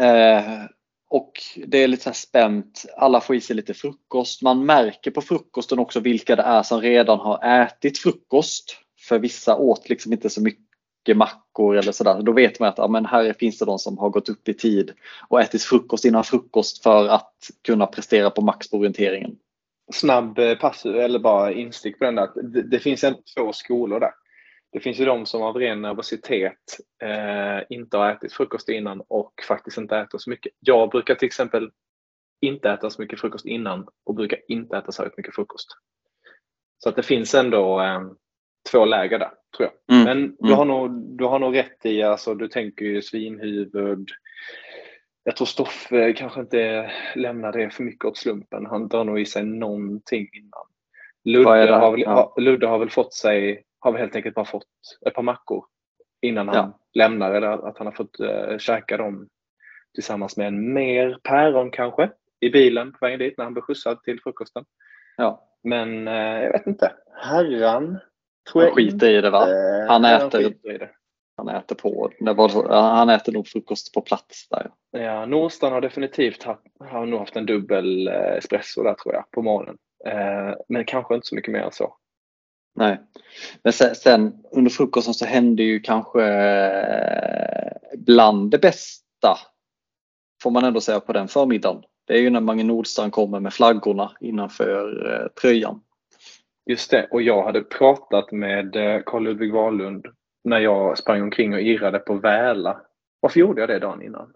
Eh, 0.00 0.64
och 1.10 1.32
det 1.66 1.78
är 1.78 1.88
lite 1.88 2.02
så 2.02 2.08
här 2.08 2.14
spänt. 2.14 2.84
Alla 2.96 3.20
får 3.20 3.36
i 3.36 3.40
sig 3.40 3.56
lite 3.56 3.74
frukost. 3.74 4.42
Man 4.42 4.66
märker 4.66 5.10
på 5.10 5.20
frukosten 5.20 5.78
också 5.78 6.00
vilka 6.00 6.36
det 6.36 6.42
är 6.42 6.62
som 6.62 6.80
redan 6.80 7.18
har 7.18 7.62
ätit 7.62 7.98
frukost. 7.98 8.76
För 9.08 9.18
vissa 9.18 9.56
åt 9.56 9.88
liksom 9.88 10.12
inte 10.12 10.30
så 10.30 10.42
mycket 10.42 11.16
mackor 11.16 11.76
eller 11.76 11.92
sådär. 11.92 12.22
Då 12.22 12.32
vet 12.32 12.60
man 12.60 12.68
att 12.68 12.78
ja, 12.78 12.88
men 12.88 13.06
här 13.06 13.32
finns 13.32 13.58
det 13.58 13.64
de 13.64 13.78
som 13.78 13.98
har 13.98 14.10
gått 14.10 14.28
upp 14.28 14.48
i 14.48 14.54
tid 14.54 14.92
och 15.28 15.40
ätit 15.40 15.62
frukost 15.62 16.04
innan 16.04 16.24
frukost 16.24 16.82
för 16.82 17.08
att 17.08 17.34
kunna 17.64 17.86
prestera 17.86 18.30
på 18.30 18.40
max 18.42 18.70
på 18.70 18.76
orienteringen. 18.76 19.36
Snabb 19.92 20.38
eh, 20.38 20.54
pass 20.54 20.86
eller 20.86 21.18
bara 21.18 21.52
instick 21.52 21.98
på 21.98 22.04
den 22.04 22.14
där. 22.14 22.42
Det, 22.42 22.62
det 22.62 22.78
finns 22.78 23.04
ändå 23.04 23.18
två 23.36 23.52
skolor 23.52 24.00
där. 24.00 24.12
Det 24.72 24.80
finns 24.80 25.00
ju 25.00 25.04
de 25.04 25.26
som 25.26 25.42
av 25.42 25.56
ren 25.56 25.82
nervositet 25.82 26.78
eh, 27.02 27.62
inte 27.68 27.96
har 27.96 28.10
ätit 28.10 28.32
frukost 28.32 28.68
innan 28.68 29.02
och 29.08 29.32
faktiskt 29.48 29.78
inte 29.78 29.96
äter 29.96 30.18
så 30.18 30.30
mycket. 30.30 30.52
Jag 30.60 30.90
brukar 30.90 31.14
till 31.14 31.26
exempel 31.26 31.70
inte 32.40 32.70
äta 32.70 32.90
så 32.90 33.02
mycket 33.02 33.20
frukost 33.20 33.46
innan 33.46 33.88
och 34.04 34.14
brukar 34.14 34.38
inte 34.48 34.76
äta 34.76 34.92
så 34.92 35.08
mycket 35.16 35.34
frukost. 35.34 35.68
Så 36.78 36.88
att 36.88 36.96
det 36.96 37.02
finns 37.02 37.34
ändå 37.34 37.80
eh, 37.80 38.00
två 38.70 38.84
läger 38.84 39.18
där, 39.18 39.30
tror 39.56 39.70
jag. 39.86 39.96
Mm, 39.96 40.04
Men 40.04 40.36
du, 40.38 40.46
mm. 40.46 40.58
har 40.58 40.64
nog, 40.64 40.90
du 41.18 41.24
har 41.24 41.38
nog 41.38 41.56
rätt 41.56 41.86
i, 41.86 42.02
alltså, 42.02 42.34
du 42.34 42.48
tänker 42.48 42.84
ju 42.84 43.02
svinhuvud. 43.02 44.08
Jag 45.24 45.36
tror 45.36 45.46
Stoffe 45.46 46.12
kanske 46.12 46.40
inte 46.40 46.90
lämnar 47.14 47.52
det 47.52 47.70
för 47.70 47.82
mycket 47.82 48.04
åt 48.04 48.16
slumpen. 48.16 48.66
Han 48.66 48.88
drar 48.88 49.04
nog 49.04 49.20
i 49.20 49.26
sig 49.26 49.44
någonting 49.44 50.28
innan. 50.32 50.66
Ludde 51.24 51.74
har, 51.74 51.90
väl, 51.90 52.00
Ja. 52.00 52.34
Ludde 52.38 52.66
har 52.66 52.78
väl 52.78 52.90
fått 52.90 53.14
sig, 53.14 53.62
har 53.80 53.92
väl 53.92 54.00
helt 54.00 54.16
enkelt 54.16 54.34
bara 54.34 54.44
fått 54.44 54.66
ett 55.06 55.14
par 55.14 55.22
mackor 55.22 55.64
innan 56.22 56.48
han 56.48 56.56
Ja. 56.56 56.78
lämnar 56.94 57.32
eller 57.34 57.68
att 57.68 57.78
han 57.78 57.86
har 57.86 57.94
fått 57.94 58.20
uh, 58.20 58.58
käka 58.58 58.96
dem 58.96 59.28
tillsammans 59.94 60.36
med 60.36 60.46
en 60.46 60.72
mer 60.72 61.18
päron 61.22 61.70
kanske 61.70 62.10
i 62.40 62.50
bilen 62.50 62.92
på 62.92 62.98
vägen 63.00 63.18
dit 63.18 63.34
när 63.38 63.44
han 63.44 63.52
blir 63.54 63.62
skjutsad 63.62 64.02
till 64.02 64.20
frukosten. 64.22 64.64
Ja, 65.16 65.48
Men 65.62 66.08
eh, 66.08 66.14
jag 66.44 66.52
vet 66.52 66.66
inte. 66.66 66.92
Herran 67.16 67.98
tror 68.52 68.62
han 68.62 68.70
skiter 68.74 69.10
i 69.10 69.20
det 69.20 69.30
va? 69.30 69.42
inte- 69.42 69.86
Han 69.88 70.04
äter. 70.04 70.90
Han 71.36 71.48
äter 71.48 71.74
på. 71.74 72.10
Han 72.70 73.08
äter 73.10 73.32
nog 73.32 73.46
frukost 73.48 73.94
på 73.94 74.00
plats 74.00 74.48
där. 74.48 74.70
Ja, 74.90 75.26
Nordstan 75.26 75.72
har 75.72 75.80
definitivt 75.80 76.42
haft, 76.42 76.62
har 76.80 77.06
nog 77.06 77.20
haft 77.20 77.36
en 77.36 77.46
dubbel 77.46 78.08
eh, 78.08 78.14
espresso 78.36 78.82
där 78.82 78.94
tror 78.94 79.14
jag 79.14 79.30
på 79.30 79.42
morgonen. 79.42 79.76
Eh, 80.06 80.54
men 80.68 80.84
kanske 80.84 81.14
inte 81.14 81.26
så 81.26 81.34
mycket 81.34 81.52
mer 81.52 81.60
än 81.60 81.72
så. 81.72 81.96
Nej. 82.78 83.00
Men 83.62 83.72
sen, 83.72 83.94
sen 83.94 84.32
under 84.52 84.70
frukosten 84.70 85.14
så 85.14 85.24
hände 85.24 85.62
ju 85.62 85.80
kanske 85.80 86.24
eh, 86.24 87.72
bland 87.96 88.50
det 88.50 88.58
bästa 88.58 89.38
får 90.42 90.50
man 90.50 90.64
ändå 90.64 90.80
säga 90.80 91.00
på 91.00 91.12
den 91.12 91.28
förmiddagen. 91.28 91.82
Det 92.06 92.14
är 92.14 92.20
ju 92.20 92.30
när 92.30 92.40
Mange 92.40 92.64
Nordstrand 92.64 93.12
kommer 93.12 93.40
med 93.40 93.54
flaggorna 93.54 94.12
innanför 94.20 95.12
eh, 95.12 95.28
tröjan. 95.40 95.80
Just 96.66 96.90
det, 96.90 97.08
och 97.10 97.22
jag 97.22 97.44
hade 97.44 97.60
pratat 97.60 98.32
med 98.32 98.76
eh, 98.76 99.02
Carl 99.06 99.22
Ludvig 99.22 99.52
Wahlund 99.52 100.06
när 100.44 100.58
jag 100.58 100.98
sprang 100.98 101.22
omkring 101.22 101.54
och 101.54 101.60
irrade 101.60 101.98
på 101.98 102.14
Väla. 102.14 102.80
Varför 103.20 103.40
gjorde 103.40 103.60
jag 103.60 103.68
det 103.68 103.78
dagen 103.78 104.02
innan? 104.02 104.32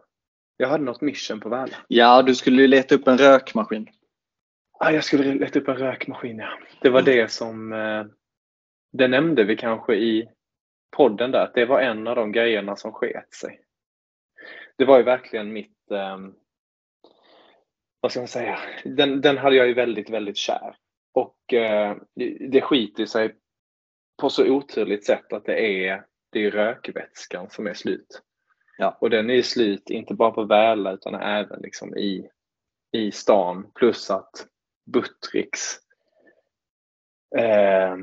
Jag 0.57 0.69
hade 0.69 0.85
något 0.85 1.01
mission 1.01 1.41
på 1.41 1.49
Väla. 1.49 1.77
Ja, 1.89 2.23
du 2.23 2.35
skulle 2.35 2.63
ju 2.63 2.69
leta 2.69 2.95
upp 2.95 3.09
en 3.09 3.19
rökmaskin. 3.19 3.89
Ah, 4.79 4.91
jag 4.91 5.05
skulle 5.05 5.35
leta 5.35 5.59
upp 5.59 5.69
en 5.69 5.77
rökmaskin, 5.77 6.39
ja. 6.39 6.49
Det 6.83 6.91
var 6.91 7.03
det 7.03 7.31
som... 7.31 7.73
Det 8.93 9.09
nämnde 9.09 9.45
vi 9.45 9.57
kanske 9.57 9.95
i 9.95 10.29
podden 10.97 11.31
där, 11.31 11.45
att 11.45 11.55
det 11.55 11.65
var 11.65 11.81
en 11.81 12.07
av 12.07 12.17
de 12.17 12.33
grejerna 12.33 12.77
som 12.77 12.93
sket 12.93 13.35
sig. 13.35 13.61
Det 14.77 14.85
var 14.85 14.99
ju 14.99 15.03
verkligen 15.03 15.53
mitt... 15.53 15.91
Eh, 15.91 16.19
vad 18.01 18.11
ska 18.11 18.21
man 18.21 18.29
säga? 18.29 18.59
Den, 18.85 19.21
den 19.21 19.39
hade 19.39 19.57
jag 19.57 19.67
ju 19.67 19.75
väldigt, 19.75 20.11
väldigt 20.11 20.37
kär. 20.37 20.77
Och 21.13 21.55
eh, 21.55 21.97
det 22.51 22.61
skiter 22.61 23.07
sig 23.07 23.35
på 24.21 24.31
så 24.31 24.51
oturligt 24.51 25.07
sätt 25.07 25.33
att 25.33 25.45
det 25.45 25.87
är, 25.87 26.05
det 26.31 26.45
är 26.45 26.51
rökvätskan 26.51 27.51
som 27.51 27.67
är 27.67 27.75
slut. 27.75 28.23
Ja. 28.79 28.99
Och 29.01 29.11
den 29.11 29.31
är 29.31 29.43
slut, 29.43 29.91
inte 29.91 30.15
bara 30.15 30.31
på 30.31 30.45
Väla 30.45 30.93
utan 30.93 31.15
även 31.15 31.61
liksom 31.61 31.97
i, 31.97 32.29
i 32.93 33.13
stan. 33.13 33.71
Plus 33.75 34.11
att 34.11 34.47
Buttricks, 34.93 35.79
eh, 37.39 37.97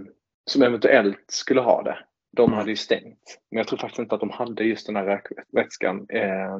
som 0.49 0.61
eventuellt 0.61 1.23
skulle 1.27 1.61
ha 1.61 1.83
det, 1.83 1.97
de 2.31 2.43
Mm. 2.49 2.57
hade 2.57 2.69
ju 2.69 2.75
stängt. 2.75 3.39
Men 3.51 3.57
jag 3.57 3.67
tror 3.67 3.79
faktiskt 3.79 3.99
inte 3.99 4.15
att 4.15 4.21
de 4.21 4.29
hade 4.29 4.63
just 4.63 4.85
den 4.85 4.95
här 4.95 5.05
rökvätskan. 5.05 6.05
Eh, 6.09 6.59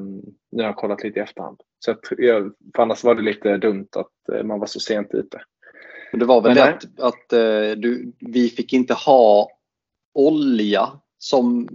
nu 0.52 0.64
har 0.64 0.64
jag 0.64 0.76
kollat 0.76 1.04
lite 1.04 1.20
i 1.20 1.22
efterhand. 1.22 1.62
Så 1.80 1.96
jag, 2.18 2.54
för 2.76 2.84
annars 2.84 3.04
var 3.04 3.16
det 3.16 3.22
lite 3.22 3.58
dumt 3.58 3.88
att 3.96 4.36
eh, 4.36 4.44
man 4.44 4.60
var 4.60 4.68
så 4.68 4.80
sent 4.80 5.14
ute. 5.14 5.42
Det 6.14 6.26
var 6.26 6.42
väl 6.42 6.56
det 6.56 6.64
att, 6.64 7.00
att 7.00 7.34
eh, 7.34 7.72
du, 7.78 8.14
vi 8.20 8.50
fick 8.50 8.74
inte 8.74 8.94
ha 8.94 9.50
olja 10.14 10.90
som 11.18 11.68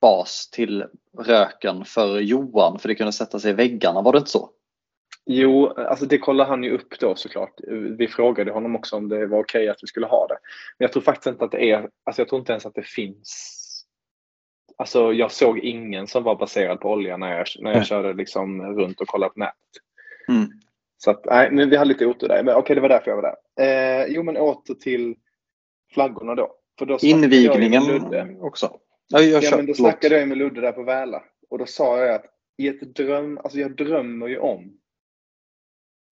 bas 0.00 0.50
till 0.52 0.84
röken 1.18 1.84
för 1.84 2.20
Johan 2.20 2.78
för 2.78 2.88
det 2.88 2.94
kunde 2.94 3.12
sätta 3.12 3.38
sig 3.40 3.50
i 3.50 3.54
väggarna. 3.54 4.02
Var 4.02 4.12
det 4.12 4.18
inte 4.18 4.30
så? 4.30 4.50
Jo, 5.26 5.66
alltså 5.68 6.06
det 6.06 6.18
kollade 6.18 6.50
han 6.50 6.64
ju 6.64 6.70
upp 6.70 6.98
då 7.00 7.14
såklart. 7.14 7.60
Vi 7.98 8.08
frågade 8.08 8.52
honom 8.52 8.76
också 8.76 8.96
om 8.96 9.08
det 9.08 9.26
var 9.26 9.38
okej 9.38 9.68
att 9.68 9.82
vi 9.82 9.86
skulle 9.86 10.06
ha 10.06 10.26
det. 10.26 10.38
Men 10.78 10.84
jag 10.84 10.92
tror 10.92 11.02
faktiskt 11.02 11.26
inte 11.26 11.44
att 11.44 11.50
det 11.50 11.70
är, 11.70 11.88
alltså 12.04 12.20
jag 12.22 12.28
tror 12.28 12.38
inte 12.38 12.52
ens 12.52 12.66
att 12.66 12.74
det 12.74 12.86
finns. 12.86 13.62
Alltså 14.76 15.12
jag 15.12 15.32
såg 15.32 15.58
ingen 15.58 16.06
som 16.06 16.22
var 16.22 16.36
baserad 16.36 16.80
på 16.80 16.90
olja 16.90 17.16
när 17.16 17.36
jag, 17.38 17.46
när 17.60 17.70
jag 17.70 17.76
Mm. 17.76 17.84
körde 17.84 18.12
liksom 18.12 18.62
runt 18.62 19.00
och 19.00 19.06
kollade 19.08 19.32
på 19.32 19.40
nätet. 19.40 19.56
Mm. 20.28 20.50
Så 20.98 21.10
att, 21.10 21.24
nej, 21.24 21.50
men 21.50 21.70
vi 21.70 21.76
hade 21.76 21.88
lite 21.88 22.06
otur 22.06 22.28
där. 22.28 22.42
Men 22.42 22.54
okej, 22.54 22.74
det 22.74 22.82
var 22.82 22.88
därför 22.88 23.10
jag 23.10 23.16
var 23.22 23.36
där. 23.56 24.02
Eh, 24.02 24.06
jo, 24.08 24.22
men 24.22 24.36
åter 24.36 24.74
till 24.74 25.16
flaggorna 25.94 26.34
då. 26.34 26.52
För 26.78 26.86
då. 26.86 26.98
Invigningen 27.02 28.40
också. 28.40 28.78
Ja, 29.08 29.20
jag 29.20 29.44
Ja, 29.44 29.56
men 29.56 29.66
då 29.66 29.74
snackade 29.74 30.18
jag 30.18 30.28
med 30.28 30.38
Ludde 30.38 30.60
där 30.60 30.72
på 30.72 30.82
Väla 30.82 31.22
och 31.50 31.58
då 31.58 31.66
sa 31.66 31.98
jag 32.04 32.14
att 32.14 32.24
i 32.58 32.68
ett 32.68 32.94
dröm, 32.94 33.38
alltså 33.38 33.58
jag 33.58 33.76
drömmer 33.76 34.26
ju 34.28 34.38
om 34.38 34.78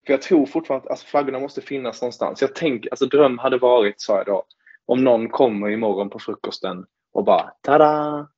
för 0.06 0.12
jag 0.12 0.22
tror 0.22 0.46
fortfarande 0.46 0.84
att 0.84 0.90
alltså, 0.90 1.06
flaggorna 1.06 1.38
måste 1.38 1.60
finnas 1.60 2.02
någonstans. 2.02 2.40
Jag 2.40 2.54
tänker, 2.54 2.90
alltså 2.90 3.06
dröm 3.06 3.38
hade 3.38 3.58
varit, 3.58 4.00
sa 4.00 4.16
jag 4.16 4.26
då, 4.26 4.44
om 4.86 5.04
någon 5.04 5.28
kommer 5.28 5.70
imorgon 5.70 6.10
på 6.10 6.18
frukosten 6.18 6.86
och 7.12 7.24
bara 7.24 7.52
tada! 7.60 8.28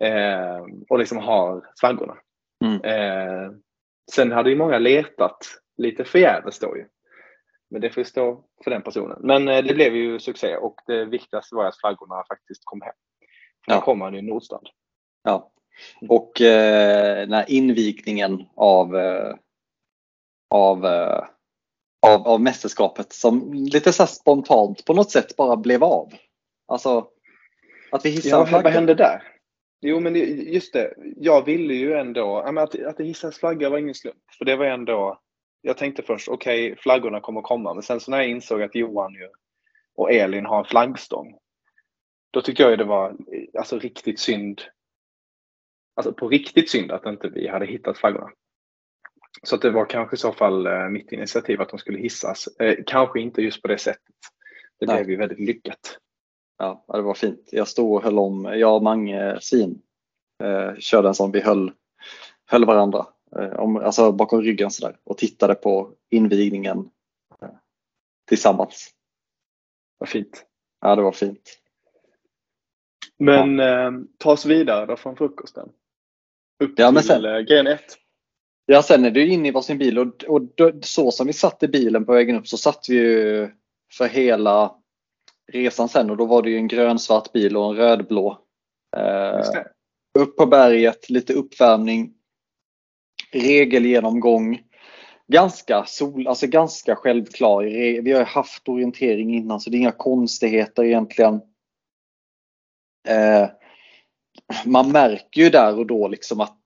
Eh, 0.00 0.66
och 0.88 0.98
liksom 0.98 1.18
har 1.18 1.66
flaggorna. 1.80 2.16
Mm. 2.64 2.84
Eh, 2.84 3.52
sen 4.10 4.32
hade 4.32 4.50
ju 4.50 4.56
många 4.56 4.78
letat 4.78 5.46
lite 5.76 6.04
förgäves 6.04 6.58
då 6.58 6.76
ju. 6.76 6.86
Men 7.70 7.80
det 7.80 7.90
får 7.90 8.00
ju 8.00 8.04
stå 8.04 8.44
för 8.64 8.70
den 8.70 8.82
personen. 8.82 9.18
Men 9.20 9.48
eh, 9.48 9.64
det 9.64 9.74
blev 9.74 9.96
ju 9.96 10.18
succé 10.18 10.56
och 10.56 10.80
det 10.86 11.04
viktigaste 11.04 11.54
var 11.54 11.64
att 11.64 11.80
flaggorna 11.80 12.24
faktiskt 12.28 12.62
kom 12.64 12.80
hem. 12.80 12.94
För 13.64 13.72
Ja. 13.72 13.76
Nu 13.76 13.80
kom 13.80 14.00
han 14.00 14.14
ju 14.14 14.22
Nordstrand. 14.22 14.66
Ja. 15.22 15.50
Och 16.08 16.40
eh, 16.40 17.28
när 17.28 17.50
invigningen 17.50 18.44
av, 18.56 18.96
eh, 18.96 19.34
av, 20.50 20.86
eh, 20.86 21.24
av, 22.06 22.28
av 22.28 22.40
mästerskapet 22.40 23.12
som 23.12 23.52
lite 23.52 23.92
så 23.92 24.06
spontant 24.06 24.84
på 24.84 24.94
något 24.94 25.10
sätt 25.10 25.36
bara 25.36 25.56
blev 25.56 25.84
av. 25.84 26.12
Alltså 26.66 27.08
att 27.90 28.04
vi 28.04 28.10
hissade 28.10 28.50
Ja, 28.50 28.56
en 28.56 28.62
vad, 28.62 28.72
hände 28.72 28.94
där? 28.94 29.22
Jo, 29.80 30.00
men 30.00 30.14
just 30.52 30.72
det. 30.72 30.94
Jag 31.16 31.44
ville 31.44 31.74
ju 31.74 31.92
ändå... 31.92 32.38
Att, 32.38 32.82
att 32.82 32.96
det 32.96 33.04
hissades 33.04 33.38
flagga 33.38 33.70
var 33.70 33.78
ingen 33.78 33.94
slump. 33.94 34.16
För 34.38 34.44
det 34.44 34.56
var 34.56 34.66
ändå... 34.66 35.20
Jag 35.60 35.76
tänkte 35.76 36.02
först, 36.02 36.28
okej, 36.28 36.76
flaggorna 36.76 37.20
kommer 37.20 37.40
komma. 37.42 37.74
Men 37.74 37.82
sen 37.82 38.00
så 38.00 38.10
när 38.10 38.18
jag 38.18 38.28
insåg 38.28 38.62
att 38.62 38.74
Johan 38.74 39.14
ju, 39.14 39.28
och 39.94 40.12
Elin 40.12 40.46
har 40.46 40.58
en 40.58 40.64
flaggstång. 40.64 41.38
Då 42.30 42.42
tyckte 42.42 42.62
jag 42.62 42.70
ju 42.70 42.76
det 42.76 42.84
var 42.84 43.16
alltså, 43.58 43.78
riktigt 43.78 44.20
synd. 44.20 44.62
Alltså 45.96 46.12
på 46.12 46.28
riktigt 46.28 46.70
synd 46.70 46.92
att 46.92 47.06
inte 47.06 47.28
vi 47.28 47.48
hade 47.48 47.66
hittat 47.66 47.98
flaggorna. 47.98 48.30
Så 49.42 49.56
det 49.56 49.70
var 49.70 49.84
kanske 49.86 50.14
i 50.14 50.18
så 50.18 50.32
fall 50.32 50.66
eh, 50.66 50.88
mitt 50.88 51.12
initiativ 51.12 51.60
att 51.60 51.68
de 51.68 51.78
skulle 51.78 51.98
hissas. 51.98 52.46
Eh, 52.58 52.76
kanske 52.86 53.20
inte 53.20 53.42
just 53.42 53.62
på 53.62 53.68
det 53.68 53.78
sättet. 53.78 54.14
Det 54.80 54.86
Nej. 54.86 54.96
blev 54.96 55.10
ju 55.10 55.16
väldigt 55.16 55.40
lyckat. 55.40 55.98
Ja, 56.58 56.84
ja, 56.88 56.96
det 56.96 57.02
var 57.02 57.14
fint. 57.14 57.48
Jag 57.52 57.68
stod 57.68 57.92
och 57.96 58.02
höll 58.02 58.18
om, 58.18 58.44
jag 58.44 58.76
och 58.76 58.82
Mange 58.82 59.38
Svin 59.40 59.82
eh, 60.42 60.74
körde 60.78 61.08
en 61.08 61.14
sån, 61.14 61.32
vi 61.32 61.40
höll, 61.40 61.72
höll 62.46 62.64
varandra 62.64 63.06
eh, 63.36 63.52
om, 63.52 63.76
alltså 63.76 64.12
bakom 64.12 64.42
ryggen 64.42 64.70
sådär 64.70 64.96
och 65.04 65.18
tittade 65.18 65.54
på 65.54 65.92
invigningen 66.10 66.90
eh, 67.42 67.48
tillsammans. 68.28 68.90
Vad 69.98 70.08
fint. 70.08 70.46
Ja, 70.80 70.96
det 70.96 71.02
var 71.02 71.12
fint. 71.12 71.58
Men 73.18 73.60
eh, 73.60 73.90
ta 74.18 74.32
oss 74.32 74.46
vidare 74.46 74.86
då 74.86 74.96
från 74.96 75.16
frukosten. 75.16 75.68
Upp 76.64 76.74
Ja, 76.78 76.92
till 76.92 77.02
sen- 77.02 77.44
gren 77.46 77.66
1. 77.66 77.80
Ja, 78.70 78.82
sen 78.82 79.04
är 79.04 79.10
du 79.10 79.26
inne 79.26 79.48
i 79.48 79.50
varsin 79.50 79.78
bil 79.78 79.98
och, 79.98 80.24
och 80.24 80.42
så 80.82 81.10
som 81.10 81.26
vi 81.26 81.32
satt 81.32 81.62
i 81.62 81.68
bilen 81.68 82.04
på 82.04 82.12
vägen 82.12 82.36
upp 82.36 82.48
så 82.48 82.56
satt 82.56 82.86
vi 82.88 82.94
ju 82.94 83.50
för 83.92 84.08
hela 84.08 84.74
resan 85.52 85.88
sen 85.88 86.10
och 86.10 86.16
då 86.16 86.26
var 86.26 86.42
det 86.42 86.50
ju 86.50 86.56
en 86.56 86.68
grönsvart 86.68 87.32
bil 87.32 87.56
och 87.56 87.70
en 87.70 87.76
rödblå. 87.76 88.38
Eh, 88.96 89.62
upp 90.18 90.36
på 90.36 90.46
berget, 90.46 91.10
lite 91.10 91.32
uppvärmning, 91.32 92.14
regelgenomgång. 93.32 94.60
Ganska, 95.26 95.84
sol, 95.84 96.26
alltså 96.26 96.46
ganska 96.46 96.96
självklar. 96.96 97.62
Vi 98.02 98.12
har 98.12 98.20
ju 98.20 98.26
haft 98.26 98.68
orientering 98.68 99.34
innan 99.34 99.60
så 99.60 99.70
det 99.70 99.76
är 99.76 99.80
inga 99.80 99.92
konstigheter 99.92 100.84
egentligen. 100.84 101.34
Eh, 103.08 103.48
man 104.66 104.92
märker 104.92 105.42
ju 105.42 105.50
där 105.50 105.78
och 105.78 105.86
då 105.86 106.08
liksom 106.08 106.40
att 106.40 106.57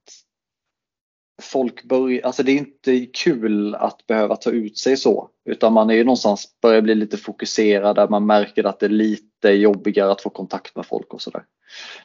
folk 1.43 1.85
börjar, 1.85 2.26
alltså 2.26 2.43
det 2.43 2.53
är 2.53 2.57
inte 2.57 3.07
kul 3.07 3.74
att 3.74 4.07
behöva 4.07 4.37
ta 4.37 4.51
ut 4.51 4.78
sig 4.78 4.97
så. 4.97 5.28
Utan 5.45 5.72
man 5.72 5.91
är 5.91 5.95
ju 5.95 6.05
någonstans 6.05 6.49
börjar 6.62 6.80
bli 6.80 6.95
lite 6.95 7.16
fokuserad 7.16 7.97
där 7.97 8.09
man 8.09 8.26
märker 8.26 8.64
att 8.64 8.80
det 8.80 8.87
är 8.87 8.91
lite 8.91 9.49
jobbigare 9.49 10.12
att 10.12 10.22
få 10.22 10.30
kontakt 10.30 10.76
med 10.76 10.87
folk 10.87 11.14
och 11.14 11.22
sådär. 11.22 11.45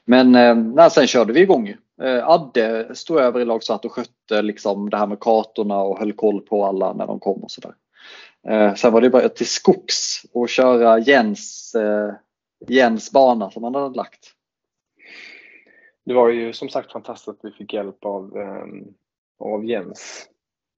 Men 0.06 0.36
eh, 0.36 0.56
nej, 0.56 0.92
sen 0.92 1.08
körde 1.08 1.34
vi 1.34 1.42
igång. 1.42 1.76
Eh, 2.02 2.30
Adde 2.30 2.96
stod 2.96 3.20
över 3.20 3.40
i 3.40 3.46
lag 3.46 3.64
så 3.64 3.74
att 3.74 3.86
och 3.86 3.92
skötte 3.92 4.42
liksom 4.42 4.90
det 4.90 4.98
här 4.98 5.08
med 5.08 5.20
kartorna 5.20 5.78
och 5.78 6.00
höll 6.00 6.14
koll 6.14 6.42
på 6.42 6.66
alla 6.66 6.94
när 6.94 7.08
de 7.08 7.20
kom 7.20 7.44
och 7.44 7.52
sådär. 7.52 7.74
Eh, 8.48 8.74
sen 8.74 8.94
var 8.94 9.02
det 9.02 9.10
bara 9.10 9.30
till 9.30 9.48
skogs 9.48 10.22
och 10.34 10.50
köra 10.50 11.00
Jens, 11.00 11.76
Jens 12.68 13.12
bana 13.12 13.52
som 13.52 13.64
han 13.64 13.76
hade 13.76 13.96
lagt. 13.96 14.34
Det 16.08 16.14
var 16.14 16.30
ju 16.30 16.54
som 16.54 16.70
sagt 16.70 16.92
fantastiskt 16.92 17.28
att 17.28 17.40
vi 17.42 17.52
fick 17.52 17.74
hjälp 17.74 18.06
av, 18.06 18.38
ehm, 18.38 18.94
av 19.40 19.66
Jens 19.66 20.30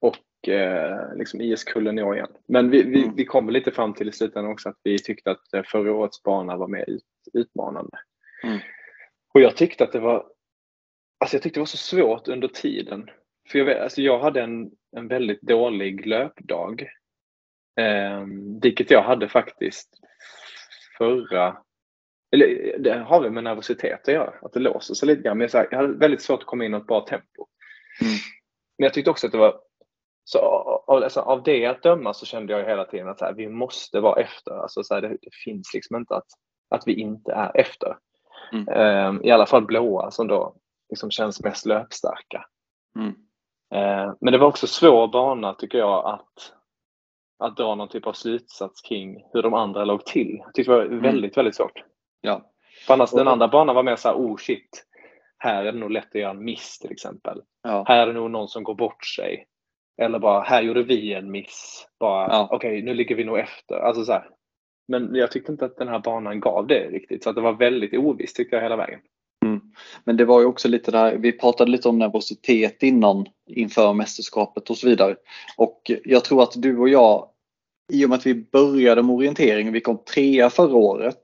och 0.01 0.49
eh, 0.49 1.15
liksom 1.15 1.41
IS-kullen 1.41 1.99
i 1.99 2.03
år 2.03 2.15
igen. 2.15 2.31
Men 2.47 2.69
vi, 2.69 2.83
vi, 2.83 3.03
Mm. 3.03 3.15
vi 3.15 3.25
kom 3.25 3.49
lite 3.49 3.71
fram 3.71 3.93
till 3.93 4.09
i 4.09 4.11
slutändan 4.11 4.51
också 4.51 4.69
att 4.69 4.79
vi 4.83 4.99
tyckte 4.99 5.31
att 5.31 5.53
eh, 5.53 5.63
förra 5.63 5.93
årets 5.93 6.23
bana 6.23 6.57
var 6.57 6.67
mer 6.67 6.89
ut, 6.89 7.03
utmanande. 7.33 7.97
Mm. 8.43 8.59
Och 9.33 9.41
jag 9.41 9.55
tyckte 9.57 9.83
att 9.83 9.91
det 9.91 9.99
var 9.99 10.31
Alltså 11.21 11.35
jag 11.35 11.43
tyckte 11.43 11.57
det 11.57 11.61
var 11.61 11.65
så 11.65 11.77
svårt 11.77 12.27
under 12.27 12.47
tiden. 12.47 13.09
För 13.49 13.59
jag, 13.59 13.65
vet, 13.65 13.81
alltså 13.81 14.01
jag 14.01 14.19
hade 14.19 14.41
en, 14.41 14.71
en 14.97 15.07
väldigt 15.07 15.41
dålig 15.41 16.05
löpdag. 16.07 16.89
Eh, 17.79 18.25
vilket 18.61 18.91
jag 18.91 19.03
hade 19.03 19.29
faktiskt 19.29 19.89
förra 20.97 21.57
eller 22.31 22.75
det 22.79 22.93
har 22.93 23.21
väl 23.21 23.31
med 23.31 23.43
nervositet 23.43 24.07
att 24.07 24.13
göra, 24.13 24.33
att 24.41 24.53
det 24.53 24.59
låser 24.59 24.93
sig 24.93 25.07
lite 25.07 25.21
grann. 25.21 25.37
Men 25.37 25.49
så 25.49 25.57
här, 25.57 25.67
jag 25.71 25.77
hade 25.77 25.97
väldigt 25.97 26.21
svårt 26.21 26.39
att 26.39 26.45
komma 26.45 26.65
in 26.65 26.73
i 26.73 26.77
ett 26.77 26.87
bra 26.87 27.01
tempo. 27.01 27.47
Mm. 28.01 28.13
Men 28.79 28.83
jag 28.83 28.93
tyckte 28.93 29.11
också 29.11 29.27
att 29.27 29.31
det 29.31 29.37
var, 29.37 29.59
så 30.23 30.39
av, 30.39 31.03
alltså, 31.03 31.19
av 31.19 31.43
det 31.43 31.65
att 31.65 31.83
döma 31.83 32.13
så 32.13 32.25
kände 32.25 32.53
jag 32.53 32.65
hela 32.65 32.85
tiden 32.85 33.07
att 33.07 33.21
här, 33.21 33.33
vi 33.33 33.49
måste 33.49 33.99
vara 33.99 34.21
efter. 34.21 34.51
Alltså, 34.51 34.83
så 34.83 34.93
här, 34.93 35.01
det, 35.01 35.07
det 35.07 35.35
finns 35.43 35.73
liksom 35.73 35.95
inte 35.95 36.15
att, 36.15 36.27
att 36.69 36.87
vi 36.87 36.93
inte 36.93 37.31
är 37.31 37.51
efter. 37.57 37.97
Mm. 38.53 38.67
Eh, 38.67 39.27
I 39.27 39.31
alla 39.31 39.45
fall 39.45 39.65
blåa 39.65 40.11
som 40.11 40.27
då 40.27 40.55
liksom 40.89 41.11
känns 41.11 41.43
mest 41.43 41.65
löpstarka. 41.65 42.45
Mm. 42.95 43.15
Eh, 43.73 44.13
men 44.21 44.31
det 44.33 44.37
var 44.37 44.47
också 44.47 44.67
svår 44.67 45.07
bana 45.07 45.53
tycker 45.53 45.77
jag 45.77 46.05
att, 46.05 46.53
att 47.39 47.57
dra 47.57 47.75
någon 47.75 47.89
typ 47.89 48.07
av 48.07 48.13
slutsats 48.13 48.81
kring 48.81 49.25
hur 49.33 49.41
de 49.41 49.53
andra 49.53 49.85
låg 49.85 50.05
till. 50.05 50.41
Jag 50.45 50.53
tyckte 50.53 50.71
det 50.71 50.77
var 50.77 50.85
väldigt, 50.85 51.37
väldigt 51.37 51.55
svårt. 51.55 51.83
Ja. 52.21 52.51
För 52.87 52.93
annars 52.93 53.11
den 53.11 53.27
andra 53.27 53.47
banan 53.47 53.75
var 53.75 53.83
mer 53.83 53.95
så 53.95 54.07
här, 54.07 54.15
oh 54.15 54.37
shit, 54.37 54.85
här 55.39 55.65
är 55.65 55.71
det 55.71 55.79
nog 55.79 55.91
lätt 55.91 56.07
att 56.15 56.21
göra 56.21 56.31
en 56.31 56.43
miss 56.43 56.79
till 56.79 56.91
exempel. 56.91 57.41
Ja. 57.63 57.85
Här 57.87 57.97
är 57.97 58.07
det 58.07 58.13
nog 58.13 58.31
någon 58.31 58.47
som 58.47 58.63
går 58.63 58.75
bort 58.75 59.05
sig. 59.05 59.45
Eller 60.01 60.19
bara, 60.19 60.41
här 60.41 60.61
gjorde 60.61 60.83
vi 60.83 61.13
en 61.13 61.31
miss. 61.31 61.87
Bara, 61.99 62.27
Ja. 62.27 62.47
okej, 62.51 62.81
nu 62.81 62.93
ligger 62.93 63.15
vi 63.15 63.23
nog 63.23 63.39
efter. 63.39 63.75
Alltså 63.75 64.05
så 64.05 64.11
här. 64.11 64.29
Men 64.87 65.15
jag 65.15 65.31
tyckte 65.31 65.51
inte 65.51 65.65
att 65.65 65.77
den 65.77 65.87
här 65.87 65.99
banan 65.99 66.39
gav 66.39 66.67
det 66.67 66.87
riktigt. 66.89 67.23
Så 67.23 67.29
att 67.29 67.35
det 67.35 67.41
var 67.41 67.53
väldigt 67.53 67.93
ovisst 67.93 68.35
tyckte 68.35 68.55
jag 68.55 68.63
hela 68.63 68.75
vägen. 68.75 68.99
Men 70.03 70.17
det 70.17 70.25
var 70.25 70.39
ju 70.39 70.45
också 70.45 70.67
lite 70.67 70.91
där, 70.91 71.15
vi 71.17 71.31
pratade 71.31 71.71
lite 71.71 71.89
om 71.89 71.97
nervositet 71.99 72.83
innan 72.83 73.25
inför 73.47 73.93
mästerskapet 73.93 74.69
och 74.69 74.77
så 74.77 74.87
vidare. 74.87 75.15
Och 75.57 75.91
jag 76.03 76.23
tror 76.23 76.43
att 76.43 76.53
du 76.55 76.77
och 76.77 76.89
jag, 76.89 77.29
i 77.93 78.05
och 78.05 78.09
med 78.09 78.17
att 78.17 78.25
vi 78.25 78.35
började 78.35 79.03
med 79.03 79.15
orientering, 79.15 79.71
vi 79.71 79.81
kom 79.81 79.97
trea 79.97 80.49
förra 80.49 80.75
året. 80.75 81.21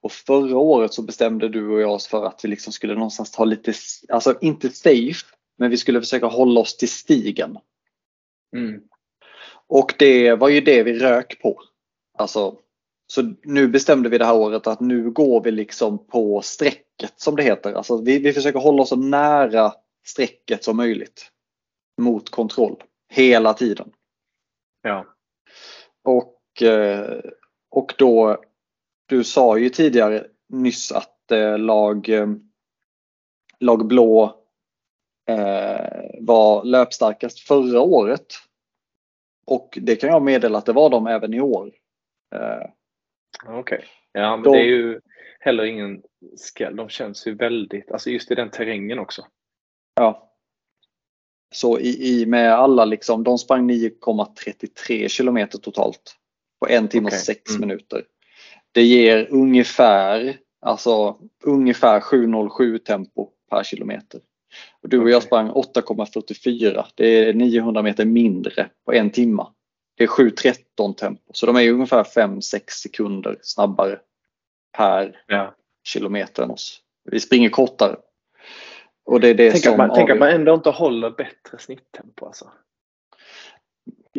Och 0.00 0.12
förra 0.12 0.56
året 0.56 0.94
så 0.94 1.02
bestämde 1.02 1.48
du 1.48 1.68
och 1.68 1.80
jag 1.80 1.92
oss 1.92 2.06
för 2.06 2.24
att 2.24 2.44
vi 2.44 2.48
liksom 2.48 2.72
skulle 2.72 2.94
någonstans 2.94 3.30
ta 3.30 3.44
lite, 3.44 3.72
alltså 4.08 4.38
inte 4.40 4.70
safe, 4.70 5.26
men 5.58 5.70
vi 5.70 5.76
skulle 5.76 6.00
försöka 6.00 6.26
hålla 6.26 6.60
oss 6.60 6.76
till 6.76 6.88
stigen. 6.88 7.58
Mm. 8.56 8.82
Och 9.66 9.94
det 9.98 10.34
var 10.34 10.48
ju 10.48 10.60
det 10.60 10.82
vi 10.82 10.98
rök 10.98 11.42
på. 11.42 11.60
Alltså, 12.18 12.56
så 13.06 13.34
nu 13.42 13.68
bestämde 13.68 14.08
vi 14.08 14.18
det 14.18 14.24
här 14.24 14.36
året 14.36 14.66
att 14.66 14.80
nu 14.80 15.10
går 15.10 15.42
vi 15.42 15.50
liksom 15.50 16.06
på 16.06 16.42
strecket 16.42 17.12
som 17.16 17.36
det 17.36 17.42
heter. 17.42 17.72
Alltså 17.72 18.02
vi, 18.02 18.18
vi 18.18 18.32
försöker 18.32 18.58
hålla 18.58 18.82
oss 18.82 18.88
så 18.88 18.96
nära 18.96 19.72
strecket 20.06 20.64
som 20.64 20.76
möjligt. 20.76 21.30
Mot 22.00 22.30
kontroll. 22.30 22.82
Hela 23.08 23.54
tiden. 23.54 23.92
Ja. 24.82 25.06
Och, 26.04 26.62
eh, 26.62 27.20
och 27.70 27.94
då, 27.98 28.42
du 29.08 29.24
sa 29.24 29.58
ju 29.58 29.68
tidigare 29.68 30.26
nyss 30.48 30.92
att 30.92 31.32
eh, 31.32 31.58
lag, 31.58 32.08
eh, 32.08 32.28
lag 33.60 33.86
blå 33.86 34.24
eh, 35.28 36.00
var 36.20 36.64
löpstarkast 36.64 37.40
förra 37.40 37.80
året. 37.80 38.26
Och 39.46 39.78
det 39.82 39.96
kan 39.96 40.10
jag 40.10 40.22
meddela 40.22 40.58
att 40.58 40.66
det 40.66 40.72
var 40.72 40.90
de 40.90 41.06
även 41.06 41.34
i 41.34 41.40
år. 41.40 41.72
Eh, 42.34 42.70
Okej. 43.46 43.84
Ja, 44.12 44.36
men 44.36 44.44
Då- 44.44 44.52
det 44.52 44.58
är 44.58 44.64
ju 44.64 45.00
heller 45.40 45.64
ingen 45.64 46.02
skräll. 46.36 46.76
De 46.76 46.88
känns 46.88 47.26
ju 47.26 47.34
väldigt, 47.34 47.90
alltså 47.90 48.10
just 48.10 48.30
i 48.30 48.34
den 48.34 48.50
terrängen 48.50 48.98
också. 48.98 49.26
Ja. 49.94 50.34
Så 51.54 51.78
i, 51.78 52.20
i 52.20 52.26
med 52.26 52.52
alla 52.52 52.84
liksom, 52.84 53.24
de 53.24 53.38
sprang 53.38 53.70
9,33 53.70 55.08
kilometer 55.08 55.58
totalt. 55.58 56.16
På 56.60 56.68
en 56.68 56.88
timme 56.88 57.06
och 57.06 57.08
Okej, 57.08 57.18
sex 57.18 57.50
mm. 57.50 57.68
minuter. 57.68 58.04
Det 58.72 58.82
ger 58.82 59.26
ungefär, 59.30 60.36
alltså 60.60 61.16
ungefär 61.44 62.00
7,07 62.00 62.78
tempo 62.78 63.28
per 63.50 63.62
kilometer. 63.62 64.20
Och 64.82 64.88
du 64.88 64.98
och 65.00 65.10
jag 65.10 65.22
sprang 65.22 65.50
8,44. 65.50 66.84
Det 66.94 67.06
är 67.06 67.34
900 67.34 67.82
meter 67.82 68.04
mindre 68.04 68.70
på 68.84 68.92
en 68.92 69.10
timme. 69.10 69.46
Det 69.96 70.04
är 70.04 70.08
7,13 70.08 70.94
tempo. 70.94 71.32
Så 71.34 71.46
de 71.46 71.56
är 71.56 71.70
ungefär 71.72 72.04
5-6 72.04 72.60
sekunder 72.68 73.38
snabbare 73.42 73.98
per 74.76 75.22
Ja. 75.26 75.54
kilometer 75.84 76.42
än 76.42 76.50
oss. 76.50 76.80
Vi 77.10 77.20
springer 77.20 77.50
kortare. 77.50 77.96
Och 79.04 79.20
det 79.20 79.28
är 79.28 79.34
det 79.34 79.50
Tänk, 79.50 79.64
som 79.64 79.72
att 79.72 79.78
man, 79.78 79.90
tänk 79.94 80.10
att 80.10 80.18
man 80.18 80.28
ändå 80.28 80.54
inte 80.54 80.70
håller 80.70 81.10
bättre 81.10 81.58
snitttempo 81.58 82.26
alltså. 82.26 82.50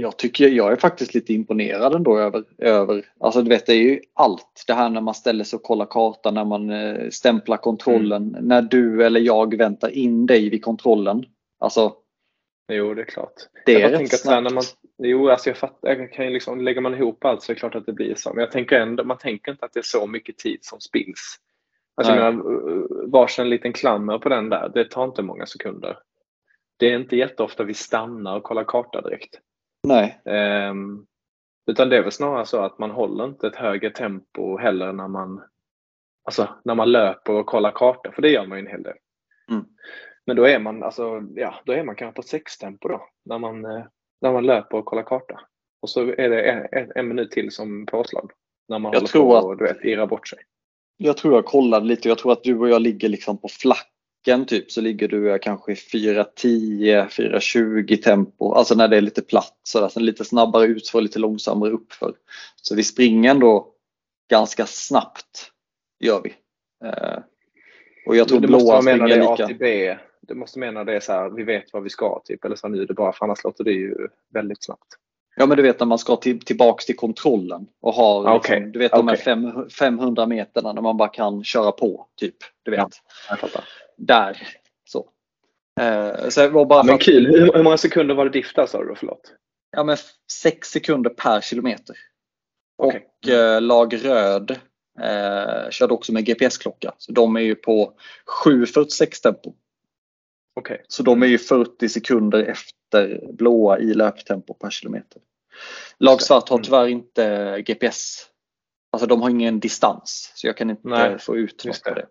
Jag 0.01 0.17
tycker 0.17 0.47
jag 0.47 0.71
är 0.71 0.75
faktiskt 0.75 1.13
lite 1.13 1.33
imponerad 1.33 1.95
ändå 1.95 2.17
över, 2.17 2.43
över 2.57 3.05
alltså 3.19 3.41
du 3.41 3.49
vet 3.49 3.65
det 3.65 3.73
är 3.73 3.81
ju 3.81 4.01
allt 4.13 4.63
det 4.67 4.73
här 4.73 4.89
när 4.89 5.01
man 5.01 5.13
ställer 5.13 5.43
sig 5.43 5.57
och 5.57 5.63
kollar 5.63 5.85
kartan, 5.85 6.33
när 6.33 6.45
man 6.45 6.69
eh, 6.69 7.09
stämplar 7.09 7.57
kontrollen, 7.57 8.37
när 8.41 8.61
du 8.61 9.05
eller 9.05 9.19
jag 9.19 9.57
väntar 9.57 9.89
in 9.89 10.25
dig 10.25 10.49
vid 10.49 10.63
kontrollen. 10.63 11.25
Alltså 11.59 11.95
Jo, 12.71 12.93
det 12.93 13.01
är 13.01 13.05
klart. 13.05 13.33
det 13.65 13.81
är 13.81 13.89
rätt 13.89 14.09
så 14.09 14.15
här, 14.15 14.41
snabbt. 14.41 14.43
när 14.43 14.53
man, 14.53 14.63
jo, 14.97 15.29
alltså 15.29 15.49
jag 15.49 15.57
fattar, 15.57 15.89
jag 15.89 16.13
kan 16.13 16.25
ju 16.25 16.31
liksom, 16.31 16.61
lägger 16.61 16.81
man 16.81 16.93
ihop 16.93 17.25
allt 17.25 17.43
så 17.43 17.51
är 17.51 17.53
det 17.53 17.59
klart 17.59 17.75
att 17.75 17.85
det 17.85 17.93
blir 17.93 18.15
så. 18.15 18.33
Men 18.33 18.41
jag 18.41 18.51
tänker 18.51 18.79
ändå, 18.79 19.03
man 19.03 19.17
tänker 19.17 19.51
inte 19.51 19.65
att 19.65 19.73
det 19.73 19.79
är 19.79 19.83
så 19.83 20.07
mycket 20.07 20.37
tid 20.37 20.59
som 20.61 20.79
spills. 20.79 21.39
Alltså 21.95 22.13
jag 22.13 22.35
menar, 22.35 22.51
uh, 22.51 22.85
varsin 23.05 23.49
liten 23.49 23.73
klammer 23.73 24.17
på 24.17 24.29
den 24.29 24.49
där, 24.49 24.71
det 24.73 24.85
tar 24.85 25.03
inte 25.03 25.21
många 25.21 25.45
sekunder. 25.45 25.97
Det 26.77 26.91
är 26.91 26.99
inte 26.99 27.15
jätteofta 27.15 27.63
vi 27.63 27.73
stannar 27.73 28.37
och 28.37 28.43
kollar 28.43 28.63
karta 28.63 29.01
direkt. 29.01 29.39
Nej, 29.87 30.21
Ehm, 30.25 31.05
utan 31.71 31.89
det 31.89 31.97
är 31.97 32.01
väl 32.01 32.11
snarare 32.11 32.45
så 32.45 32.61
att 32.61 32.79
man 32.79 32.91
håller 32.91 33.25
inte 33.25 33.47
ett 33.47 33.55
högre 33.55 33.89
tempo 33.89 34.57
heller 34.57 34.93
när 34.93 35.07
man, 35.07 35.43
alltså, 36.25 36.49
när 36.63 36.75
man 36.75 36.91
löper 36.91 37.33
och 37.33 37.45
kollar 37.45 37.71
karta, 37.71 38.11
för 38.11 38.21
det 38.21 38.29
gör 38.29 38.45
man 38.45 38.57
ju 38.57 38.65
en 38.65 38.71
hel 38.71 38.83
del. 38.83 38.95
Mm. 39.51 39.65
Men 40.25 40.35
då 40.35 40.43
är 40.47 40.59
man, 40.59 40.83
alltså, 40.83 41.21
ja, 41.35 41.55
då 41.65 41.73
är 41.73 41.83
man 41.83 41.95
kanske 41.95 42.15
på 42.15 42.27
sextempo 42.27 42.87
då, 42.87 43.07
när 43.25 43.37
man, 43.39 43.65
eh, 43.65 43.83
när 44.21 44.31
man 44.33 44.45
löper 44.45 44.77
och 44.77 44.85
kollar 44.85 45.03
karta. 45.03 45.39
Och 45.81 45.89
så 45.89 46.01
är 46.01 46.29
det 46.29 46.41
en, 46.51 46.91
en, 46.95 47.07
minut 47.07 47.31
till 47.31 47.51
som 47.51 47.85
påslag. 47.85 48.31
När 48.67 48.79
man 48.79 48.91
Jag 48.91 48.99
håller 48.99 49.07
tror 49.07 49.23
på 49.29 49.37
att- 49.37 49.43
och 49.45 49.57
du 49.57 49.63
vet, 49.63 49.83
irrar 49.83 50.07
bort 50.07 50.27
sig. 50.27 50.39
jag 50.97 51.17
tror 51.17 51.33
jag 51.33 51.45
kollade 51.45 51.85
lite. 51.85 52.07
Jag 52.09 52.17
tror 52.17 52.31
att 52.31 52.43
du 52.43 52.59
och 52.59 52.69
jag 52.69 52.81
ligger 52.81 53.09
liksom 53.09 53.37
på 53.41 53.47
flacken 54.29 54.45
typ 54.45 54.71
så 54.71 54.81
ligger 54.81 55.07
du 55.07 55.39
kanske 55.39 55.71
i 55.71 55.75
4.10, 55.75 57.07
4.20 57.07 57.95
tempo. 57.95 58.53
Alltså 58.53 58.75
när 58.75 58.87
det 58.87 58.97
är 58.97 59.01
lite 59.01 59.21
platt 59.21 59.59
sådär. 59.63 59.89
Sen 59.89 60.05
lite 60.05 60.25
snabbare 60.25 60.65
utför, 60.65 61.01
lite 61.01 61.19
långsammare 61.19 61.71
uppför. 61.71 62.13
Så 62.55 62.75
vi 62.75 62.83
springer 62.83 63.31
ändå 63.31 63.67
ganska 64.29 64.65
snabbt. 64.65 65.51
Gör 65.99 66.21
vi. 66.23 66.33
Eh, 66.87 67.19
och 68.07 68.15
jag 68.15 68.27
tror 68.27 68.39
blåa 68.39 68.81
springer 68.81 69.07
det 69.07 69.15
lika. 69.15 69.47
till 69.47 69.57
B. 69.57 69.97
Du 70.21 70.35
måste 70.35 70.59
mena 70.59 70.83
det 70.83 71.03
så 71.03 71.11
här, 71.11 71.29
vi 71.29 71.43
vet 71.43 71.73
vad 71.73 71.83
vi 71.83 71.89
ska 71.89 72.21
typ. 72.25 72.45
Eller 72.45 72.55
så 72.55 72.67
nu 72.67 72.81
är 72.81 72.85
det 72.85 72.93
bara, 72.93 73.13
för 73.13 73.25
annars 73.25 73.43
låter 73.43 73.63
det 73.63 73.71
ju 73.71 74.07
väldigt 74.33 74.63
snabbt. 74.63 74.95
Ja 75.35 75.45
men 75.45 75.57
du 75.57 75.63
vet 75.63 75.79
när 75.79 75.87
man 75.87 75.99
ska 75.99 76.15
till, 76.15 76.39
tillbaks 76.39 76.85
till 76.85 76.95
kontrollen 76.95 77.67
och 77.81 77.93
har 77.93 78.27
Ah, 78.27 78.33
liksom, 78.33 78.71
du 78.71 78.79
vet 78.79 78.91
de 78.91 79.07
här 79.07 79.15
Okej. 79.15 79.23
fem, 79.23 79.69
500 79.69 80.25
meterna 80.25 80.73
när 80.73 80.81
man 80.81 80.97
bara 80.97 81.09
kan 81.09 81.43
köra 81.43 81.71
på. 81.71 82.07
Typ. 82.15 82.35
Du 82.63 82.71
vet. 82.71 82.87
Ja. 83.29 83.47
Där. 83.99 84.47
Så. 84.89 85.09
Eh, 85.81 86.29
så 86.29 86.49
var 86.49 86.65
bara 86.65 86.83
Men 86.83 86.95
att- 86.95 87.01
kul. 87.01 87.25
Hur, 87.27 87.53
hur 87.53 87.63
många 87.63 87.77
sekunder 87.77 88.15
var 88.15 88.29
det 88.29 88.55
där 88.55 88.65
sa 88.65 88.83
du? 88.83 88.95
Förlåt. 88.95 89.33
Ja 89.71 89.83
men 89.83 89.97
6 90.31 90.67
sekunder 90.69 91.09
per 91.09 91.41
kilometer. 91.41 91.95
Okej. 92.77 93.07
Och 93.23 93.29
eh, 93.29 93.61
lag 93.61 94.05
röd 94.05 94.51
eh, 95.01 95.69
körde 95.69 95.93
också 95.93 96.13
med 96.13 96.25
GPS-klocka. 96.25 96.93
Så 96.97 97.11
de 97.11 97.35
är 97.35 97.39
ju 97.41 97.55
på 97.55 97.93
7.46 98.45 99.21
tempo. 99.21 99.53
Okej. 100.55 100.85
Så 100.87 101.03
de 101.03 101.23
är 101.23 101.27
ju 101.27 101.37
40 101.37 101.89
sekunder 101.89 102.43
efter 102.43 103.31
blåa 103.33 103.79
i 103.79 103.93
löptempo 103.93 104.53
per 104.53 104.69
kilometer. 104.69 105.21
Lag 105.99 106.21
svart 106.21 106.49
har 106.49 106.57
Mm. 106.57 106.63
tyvärr 106.65 106.87
inte 106.87 107.61
GPS. 107.61 108.25
Alltså 108.91 109.07
de 109.07 109.21
har 109.21 109.29
ingen 109.29 109.59
distans. 109.59 110.31
Så 110.35 110.47
jag 110.47 110.57
kan 110.57 110.69
inte 110.69 110.87
Nej, 110.87 111.19
få 111.19 111.37
ut 111.37 111.65
något 111.65 111.83
på 111.83 111.89
det. 111.89 111.95
det. 112.01 112.07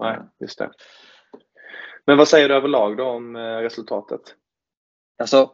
Nej, 0.00 0.18
just 0.40 0.58
det. 0.58 0.70
Men 2.06 2.16
vad 2.16 2.28
säger 2.28 2.48
du 2.48 2.54
överlag 2.54 2.96
då 2.96 3.04
om 3.04 3.36
eh, 3.36 3.40
resultatet? 3.40 4.20
Alltså, 5.18 5.50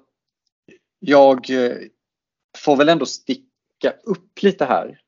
jag 0.99 1.51
eh, 1.51 1.77
får 2.59 2.77
väl 2.77 2.89
ändå 2.89 3.07
sticka 3.07 3.91
upp 4.05 4.43
lite 4.43 4.65
här. 4.65 5.01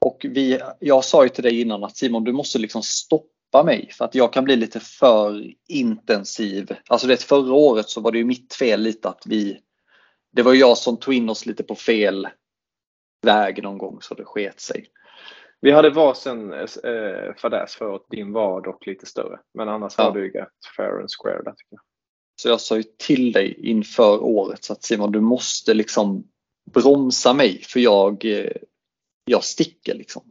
Och 0.00 0.26
vi, 0.28 0.60
jag 0.80 1.04
sa 1.04 1.22
ju 1.22 1.28
till 1.28 1.44
dig 1.44 1.60
innan 1.60 1.84
att 1.84 1.96
Simon, 1.96 2.24
du 2.24 2.32
måste 2.32 2.58
liksom 2.58 2.82
stoppa 2.82 3.62
mig 3.64 3.90
för 3.92 4.04
att 4.04 4.14
jag 4.14 4.32
kan 4.32 4.44
bli 4.44 4.56
lite 4.56 4.80
för 4.80 5.52
intensiv. 5.68 6.76
Alltså 6.88 7.06
det 7.06 7.22
förra 7.22 7.54
året 7.54 7.88
så 7.88 8.00
var 8.00 8.12
det 8.12 8.18
ju 8.18 8.24
mitt 8.24 8.54
fel 8.54 8.80
lite 8.80 9.08
att 9.08 9.22
vi, 9.26 9.60
det 10.32 10.42
var 10.42 10.54
jag 10.54 10.78
som 10.78 10.96
tog 10.96 11.14
in 11.14 11.30
oss 11.30 11.46
lite 11.46 11.62
på 11.62 11.74
fel 11.74 12.28
väg 13.22 13.62
någon 13.62 13.78
gång 13.78 13.98
så 14.00 14.14
det 14.14 14.24
sket 14.24 14.60
sig. 14.60 14.86
Vi 15.64 15.70
hade 15.70 15.90
varsin 15.90 16.52
eh, 16.52 17.34
fadäs 17.36 17.74
för 17.74 17.94
att 17.94 18.06
din 18.10 18.32
var 18.32 18.60
dock 18.60 18.86
lite 18.86 19.06
större. 19.06 19.40
Men 19.54 19.68
annars 19.68 19.94
Ja. 19.98 20.04
var 20.04 20.14
du 20.20 20.30
rätt 20.30 20.48
fair 20.76 21.00
and 21.00 21.08
square 21.18 21.42
där 21.42 21.52
tycker 21.52 21.74
jag. 21.74 21.80
Så 22.36 22.48
jag 22.48 22.60
sa 22.60 22.76
ju 22.76 22.82
till 22.82 23.32
dig 23.32 23.70
inför 23.70 24.22
året 24.22 24.64
så 24.64 24.72
att 24.72 24.82
Simon 24.82 25.12
du 25.12 25.20
måste 25.20 25.74
liksom 25.74 26.24
bromsa 26.72 27.32
mig 27.34 27.62
för 27.62 27.80
jag, 27.80 28.24
eh, 28.24 28.52
jag 29.24 29.44
sticker 29.44 29.94
liksom. 29.94 30.22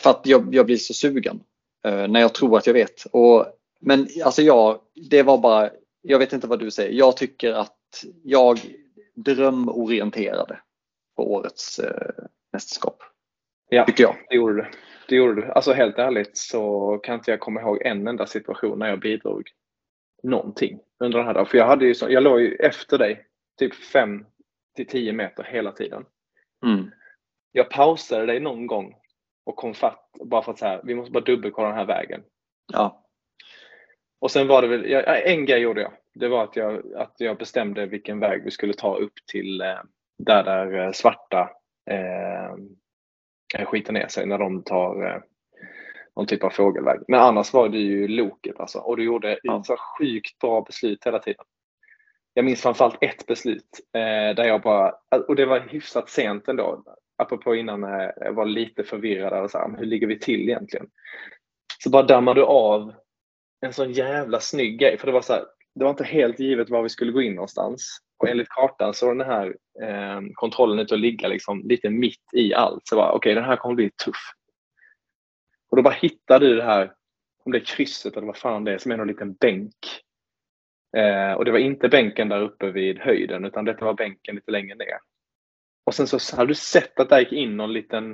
För 0.00 0.10
att 0.10 0.26
jag, 0.26 0.54
jag 0.54 0.66
blir 0.66 0.76
så 0.76 0.94
sugen 0.94 1.40
eh, 1.84 2.08
när 2.08 2.20
jag 2.20 2.34
tror 2.34 2.58
att 2.58 2.66
jag 2.66 2.74
vet. 2.74 3.04
Och, 3.12 3.46
men 3.80 4.08
alltså 4.24 4.42
jag, 4.42 4.80
det 5.10 5.22
var 5.22 5.38
bara, 5.38 5.70
jag 6.02 6.18
vet 6.18 6.32
inte 6.32 6.46
vad 6.46 6.58
du 6.58 6.70
säger. 6.70 6.92
Jag 6.92 7.16
tycker 7.16 7.52
att 7.52 8.04
jag 8.22 8.60
drömorienterade 9.14 10.60
på 11.16 11.32
årets 11.32 11.78
eh, 11.78 12.24
mästerskap. 12.52 13.02
Ja, 13.68 13.84
Tycker 13.84 14.02
jag. 14.02 14.16
det 14.28 14.36
gjorde. 14.36 14.68
Det 15.08 15.16
gjorde 15.16 15.34
du. 15.34 15.52
Alltså 15.52 15.72
helt 15.72 15.98
ärligt 15.98 16.36
så 16.36 16.98
kan 17.02 17.14
inte 17.14 17.30
jag 17.30 17.40
komma 17.40 17.60
ihåg 17.60 17.82
en 17.82 18.08
enda 18.08 18.26
situation 18.26 18.78
när 18.78 18.88
jag 18.88 19.00
bidrog 19.00 19.50
någonting 20.22 20.80
under 21.00 21.18
den 21.18 21.26
här 21.26 21.34
dagen. 21.34 21.46
För 21.46 21.58
jag, 21.58 21.66
hade 21.66 21.86
ju 21.86 21.94
så, 21.94 22.10
jag 22.10 22.22
låg 22.22 22.40
ju 22.40 22.54
efter 22.54 22.98
dig 22.98 23.26
typ 23.58 23.74
5 23.74 24.24
till 24.76 24.86
10 24.86 25.12
meter 25.12 25.44
hela 25.44 25.72
tiden. 25.72 26.04
Mm. 26.66 26.90
Jag 27.52 27.70
pausade 27.70 28.26
dig 28.26 28.40
någon 28.40 28.66
gång 28.66 28.94
och 29.46 29.56
kom 29.56 29.74
fatt 29.74 30.10
bara 30.24 30.42
för 30.42 30.52
att 30.52 30.58
så 30.58 30.66
här, 30.66 30.80
vi 30.84 30.94
måste 30.94 31.12
bara 31.12 31.24
dubbelkolla 31.24 31.68
den 31.68 31.76
här 31.76 31.86
vägen. 31.86 32.22
Ja. 32.72 33.04
Och 34.20 34.30
sen 34.30 34.48
var 34.48 34.62
det 34.62 34.68
väl, 34.68 34.90
ja, 34.90 35.00
en 35.02 35.46
grej 35.46 35.60
gjorde 35.60 35.80
jag. 35.80 35.92
Det 36.14 36.28
var 36.28 36.44
att 36.44 36.56
jag, 36.56 36.94
att 36.96 37.14
jag 37.18 37.38
bestämde 37.38 37.86
vilken 37.86 38.20
väg 38.20 38.44
vi 38.44 38.50
skulle 38.50 38.72
ta 38.72 38.96
upp 38.96 39.14
till 39.26 39.60
eh, 39.60 39.80
där, 40.18 40.44
där 40.44 40.86
eh, 40.86 40.92
svarta 40.92 41.50
eh, 41.90 42.56
skiter 43.66 43.92
ner 43.92 44.08
sig 44.08 44.26
när 44.26 44.38
de 44.38 44.62
tar 44.62 45.06
eh, 45.06 45.20
någon 46.16 46.26
typ 46.26 46.44
av 46.44 46.50
fågelväg. 46.50 47.00
Men 47.08 47.20
annars 47.20 47.52
var 47.52 47.68
det 47.68 47.78
ju 47.78 48.08
loket 48.08 48.60
alltså. 48.60 48.78
Och 48.78 48.96
du 48.96 49.04
gjorde 49.04 49.38
ja. 49.42 49.62
så 49.64 49.76
sjukt 49.76 50.38
bra 50.38 50.60
beslut 50.60 51.06
hela 51.06 51.18
tiden. 51.18 51.44
Jag 52.34 52.44
minns 52.44 52.62
framförallt 52.62 52.98
ett 53.00 53.26
beslut 53.26 53.80
eh, 53.94 54.34
där 54.36 54.44
jag 54.44 54.62
bara, 54.62 54.94
och 55.28 55.36
det 55.36 55.46
var 55.46 55.60
hyfsat 55.60 56.10
sent 56.10 56.48
ändå, 56.48 56.84
apropå 57.16 57.54
innan 57.54 57.84
eh, 57.84 58.10
jag 58.16 58.32
var 58.32 58.46
lite 58.46 58.84
förvirrad, 58.84 59.44
och 59.44 59.50
så 59.50 59.58
här, 59.58 59.76
hur 59.78 59.86
ligger 59.86 60.06
vi 60.06 60.18
till 60.18 60.48
egentligen? 60.48 60.86
Så 61.78 61.90
bara 61.90 62.02
dammade 62.02 62.40
du 62.40 62.44
av 62.44 62.94
en 63.60 63.72
sån 63.72 63.92
jävla 63.92 64.40
snygg 64.40 64.78
grej, 64.78 64.98
för 64.98 65.06
det 65.06 65.12
var 65.12 65.20
så 65.20 65.32
här, 65.32 65.44
det 65.74 65.84
var 65.84 65.90
inte 65.90 66.04
helt 66.04 66.40
givet 66.40 66.70
var 66.70 66.82
vi 66.82 66.88
skulle 66.88 67.12
gå 67.12 67.22
in 67.22 67.34
någonstans. 67.34 67.98
Och 68.18 68.28
enligt 68.28 68.48
kartan 68.48 68.94
så 68.94 69.06
var 69.06 69.14
den 69.14 69.26
här 69.26 69.56
eh, 69.82 70.20
kontrollen 70.34 70.78
ute 70.78 70.94
att 70.94 71.00
ligga 71.00 71.28
liksom 71.28 71.62
lite 71.68 71.90
mitt 71.90 72.32
i 72.32 72.54
allt. 72.54 72.86
Så 72.86 73.02
okej, 73.02 73.16
okay, 73.16 73.34
den 73.34 73.44
här 73.44 73.56
kommer 73.56 73.74
bli 73.74 73.90
tuff. 73.90 74.32
Och 75.70 75.76
då 75.76 75.82
bara 75.82 75.94
hittade 75.94 76.48
du 76.48 76.56
det 76.56 76.64
här, 76.64 76.92
om 77.44 77.52
det 77.52 77.58
är 77.58 77.64
krysset 77.64 78.16
eller 78.16 78.26
vad 78.26 78.36
fan 78.36 78.64
det 78.64 78.72
är, 78.72 78.78
som 78.78 78.92
är 78.92 78.96
någon 78.96 79.08
liten 79.08 79.32
bänk. 79.34 80.02
Eh, 80.96 81.32
och 81.32 81.44
det 81.44 81.50
var 81.50 81.58
inte 81.58 81.88
bänken 81.88 82.28
där 82.28 82.42
uppe 82.42 82.70
vid 82.70 82.98
höjden, 82.98 83.44
utan 83.44 83.64
detta 83.64 83.84
var 83.84 83.94
bänken 83.94 84.34
lite 84.34 84.50
längre 84.50 84.74
ner. 84.74 84.98
Och 85.84 85.94
sen 85.94 86.06
så 86.06 86.36
hade 86.36 86.50
du 86.50 86.54
sett 86.54 87.00
att 87.00 87.08
det 87.08 87.20
gick 87.20 87.32
in 87.32 87.56
någon 87.56 87.72
liten, 87.72 88.10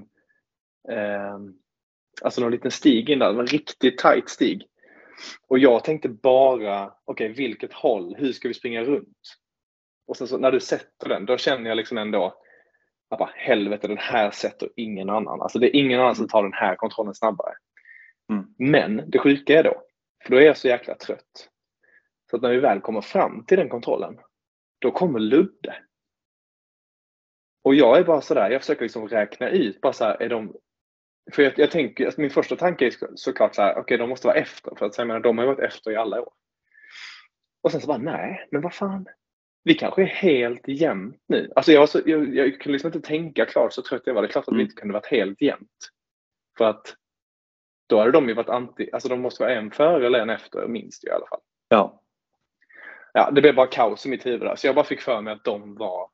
eh, 0.90 1.38
alltså 2.22 2.40
någon 2.40 2.52
liten 2.52 2.70
stig 2.70 3.10
in 3.10 3.18
där, 3.18 3.40
en 3.40 3.46
riktigt 3.46 3.98
tight 3.98 4.28
stig. 4.28 4.66
Och 5.48 5.58
jag 5.58 5.84
tänkte 5.84 6.08
bara, 6.08 6.86
okej 6.86 7.26
okay, 7.26 7.28
vilket 7.28 7.72
håll, 7.72 8.14
hur 8.18 8.32
ska 8.32 8.48
vi 8.48 8.54
springa 8.54 8.82
runt? 8.82 9.18
Och 10.06 10.16
sen 10.16 10.26
så 10.26 10.38
när 10.38 10.52
du 10.52 10.60
sätter 10.60 11.08
den, 11.08 11.26
då 11.26 11.36
känner 11.36 11.68
jag 11.68 11.76
liksom 11.76 11.98
ändå, 11.98 12.34
att 13.10 13.18
bara, 13.18 13.30
helvete 13.34 13.88
den 13.88 13.98
här 13.98 14.30
sätter 14.30 14.68
ingen 14.76 15.10
annan. 15.10 15.42
Alltså 15.42 15.58
det 15.58 15.76
är 15.76 15.80
ingen 15.80 16.00
annan 16.00 16.16
som 16.16 16.28
tar 16.28 16.42
den 16.42 16.52
här 16.52 16.76
kontrollen 16.76 17.14
snabbare. 17.14 17.54
Mm. 18.30 18.54
Men 18.58 19.10
det 19.10 19.18
sjuka 19.18 19.58
är 19.58 19.62
då, 19.62 19.82
för 20.24 20.30
då 20.30 20.36
är 20.36 20.42
jag 20.42 20.56
så 20.56 20.68
jäkla 20.68 20.94
trött. 20.94 21.50
Så 22.30 22.36
att 22.36 22.42
när 22.42 22.50
vi 22.50 22.60
väl 22.60 22.80
kommer 22.80 23.00
fram 23.00 23.44
till 23.44 23.58
den 23.58 23.68
kontrollen, 23.68 24.18
då 24.78 24.90
kommer 24.90 25.18
Ludde. 25.18 25.76
Och 27.64 27.74
jag 27.74 27.98
är 27.98 28.04
bara 28.04 28.20
sådär, 28.20 28.50
jag 28.50 28.60
försöker 28.60 28.82
liksom 28.82 29.08
räkna 29.08 29.48
ut, 29.48 29.80
bara 29.80 29.92
så 29.92 30.04
här, 30.04 30.22
är 30.22 30.28
de 30.28 30.54
för 31.32 31.42
jag, 31.42 31.52
jag 31.56 31.70
tänker, 31.70 32.04
alltså 32.04 32.20
min 32.20 32.30
första 32.30 32.56
tanke 32.56 32.86
är 32.86 32.94
såklart 33.14 33.54
så 33.54 33.62
här, 33.62 33.72
okej 33.72 33.82
okay, 33.82 33.96
de 33.96 34.08
måste 34.08 34.26
vara 34.26 34.36
efter, 34.36 34.74
för 34.74 34.86
att 34.86 34.98
jag 34.98 35.06
menar, 35.06 35.20
de 35.20 35.38
har 35.38 35.44
ju 35.44 35.54
varit 35.54 35.70
efter 35.70 35.90
i 35.90 35.96
alla 35.96 36.20
år. 36.20 36.32
Och 37.62 37.72
sen 37.72 37.80
så 37.80 37.86
bara, 37.86 37.98
nej, 37.98 38.48
men 38.50 38.60
vad 38.60 38.74
fan, 38.74 39.06
vi 39.64 39.74
kanske 39.74 40.02
är 40.02 40.06
helt 40.06 40.68
jämnt 40.68 41.22
nu. 41.26 41.52
Alltså 41.56 41.72
jag, 41.72 41.88
så, 41.88 42.00
jag, 42.06 42.34
jag 42.34 42.60
kunde 42.60 42.72
liksom 42.72 42.88
inte 42.88 43.08
tänka 43.08 43.46
klart 43.46 43.72
så 43.72 43.82
trött 43.82 44.02
jag 44.04 44.14
var. 44.14 44.22
Det 44.22 44.28
är 44.28 44.32
klart 44.32 44.44
att 44.44 44.48
mm. 44.48 44.58
vi 44.58 44.64
inte 44.64 44.74
kunde 44.74 44.94
varit 44.94 45.06
helt 45.06 45.42
jämnt. 45.42 45.90
För 46.58 46.64
att 46.64 46.96
då 47.86 47.98
hade 47.98 48.12
de 48.12 48.28
ju 48.28 48.34
varit 48.34 48.48
anti, 48.48 48.90
alltså 48.92 49.08
de 49.08 49.20
måste 49.20 49.42
vara 49.42 49.54
en 49.54 49.70
före 49.70 50.06
eller 50.06 50.18
en 50.18 50.30
efter 50.30 50.68
minst 50.68 51.04
i 51.04 51.10
alla 51.10 51.26
fall. 51.26 51.40
Ja. 51.68 52.00
Ja, 53.12 53.30
det 53.30 53.40
blev 53.40 53.54
bara 53.54 53.66
kaos 53.66 54.06
i 54.06 54.08
mitt 54.08 54.26
huvud 54.26 54.40
där. 54.40 54.56
Så 54.56 54.66
jag 54.66 54.74
bara 54.74 54.84
fick 54.84 55.00
för 55.00 55.20
mig 55.20 55.32
att 55.32 55.44
de 55.44 55.74
var 55.74 56.08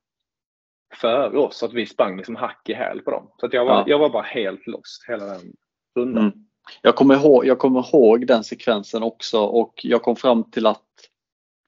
före 0.95 1.39
oss, 1.39 1.57
så 1.57 1.67
att 1.67 1.73
vi 1.73 1.87
sprang 1.87 2.17
liksom 2.17 2.37
hack 2.37 2.69
i 2.69 2.73
häl 2.73 3.03
på 3.03 3.11
dem. 3.11 3.31
Så 3.37 3.47
att 3.47 3.53
jag, 3.53 3.65
var, 3.65 3.75
ja. 3.75 3.85
jag 3.87 3.99
var 3.99 4.11
bara 4.11 4.23
helt 4.23 4.67
lost 4.67 5.05
hela 5.09 5.25
den 5.25 5.53
rundan. 5.97 6.25
Mm. 6.25 6.45
Jag, 6.83 6.97
kommer 6.97 7.15
ihåg, 7.15 7.47
jag 7.47 7.59
kommer 7.59 7.89
ihåg 7.89 8.27
den 8.27 8.45
sekvensen 8.45 9.03
också 9.03 9.41
och 9.41 9.81
jag 9.83 10.03
kom 10.03 10.17
fram 10.17 10.51
till 10.51 10.67
att 10.67 11.10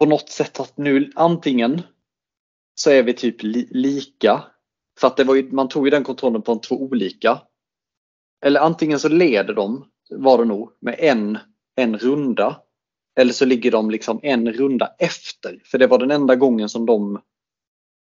på 0.03 0.07
något 0.07 0.29
sätt 0.29 0.61
att 0.61 0.77
nu 0.77 1.11
antingen 1.15 1.83
så 2.75 2.91
är 2.91 3.03
vi 3.03 3.13
typ 3.13 3.43
li 3.43 3.69
lika. 3.71 4.45
För 5.01 5.07
att 5.07 5.17
det 5.17 5.25
var 5.25 5.35
ju, 5.35 5.53
man 5.53 5.69
tog 5.69 5.87
ju 5.87 5.91
den 5.91 6.05
kontrollen 6.05 6.43
på 6.43 6.53
en 6.53 6.61
två 6.61 6.83
olika. 6.83 7.39
Eller 8.45 8.61
antingen 8.61 8.99
så 8.99 9.09
leder 9.09 9.55
de, 9.55 9.85
var 10.11 10.39
det 10.39 10.45
nog, 10.45 10.71
med 10.81 10.97
en, 10.99 11.39
en 11.77 11.99
runda. 11.99 12.61
Eller 13.21 13.33
så 13.33 13.45
ligger 13.45 13.71
de 13.71 13.91
liksom 13.91 14.21
en 14.23 14.53
runda 14.53 14.95
efter. 14.99 15.63
För 15.65 15.79
det 15.79 15.87
var 15.87 15.99
den 15.99 16.11
enda 16.11 16.37
gången 16.37 16.69
som 16.69 16.87
de 16.87 17.21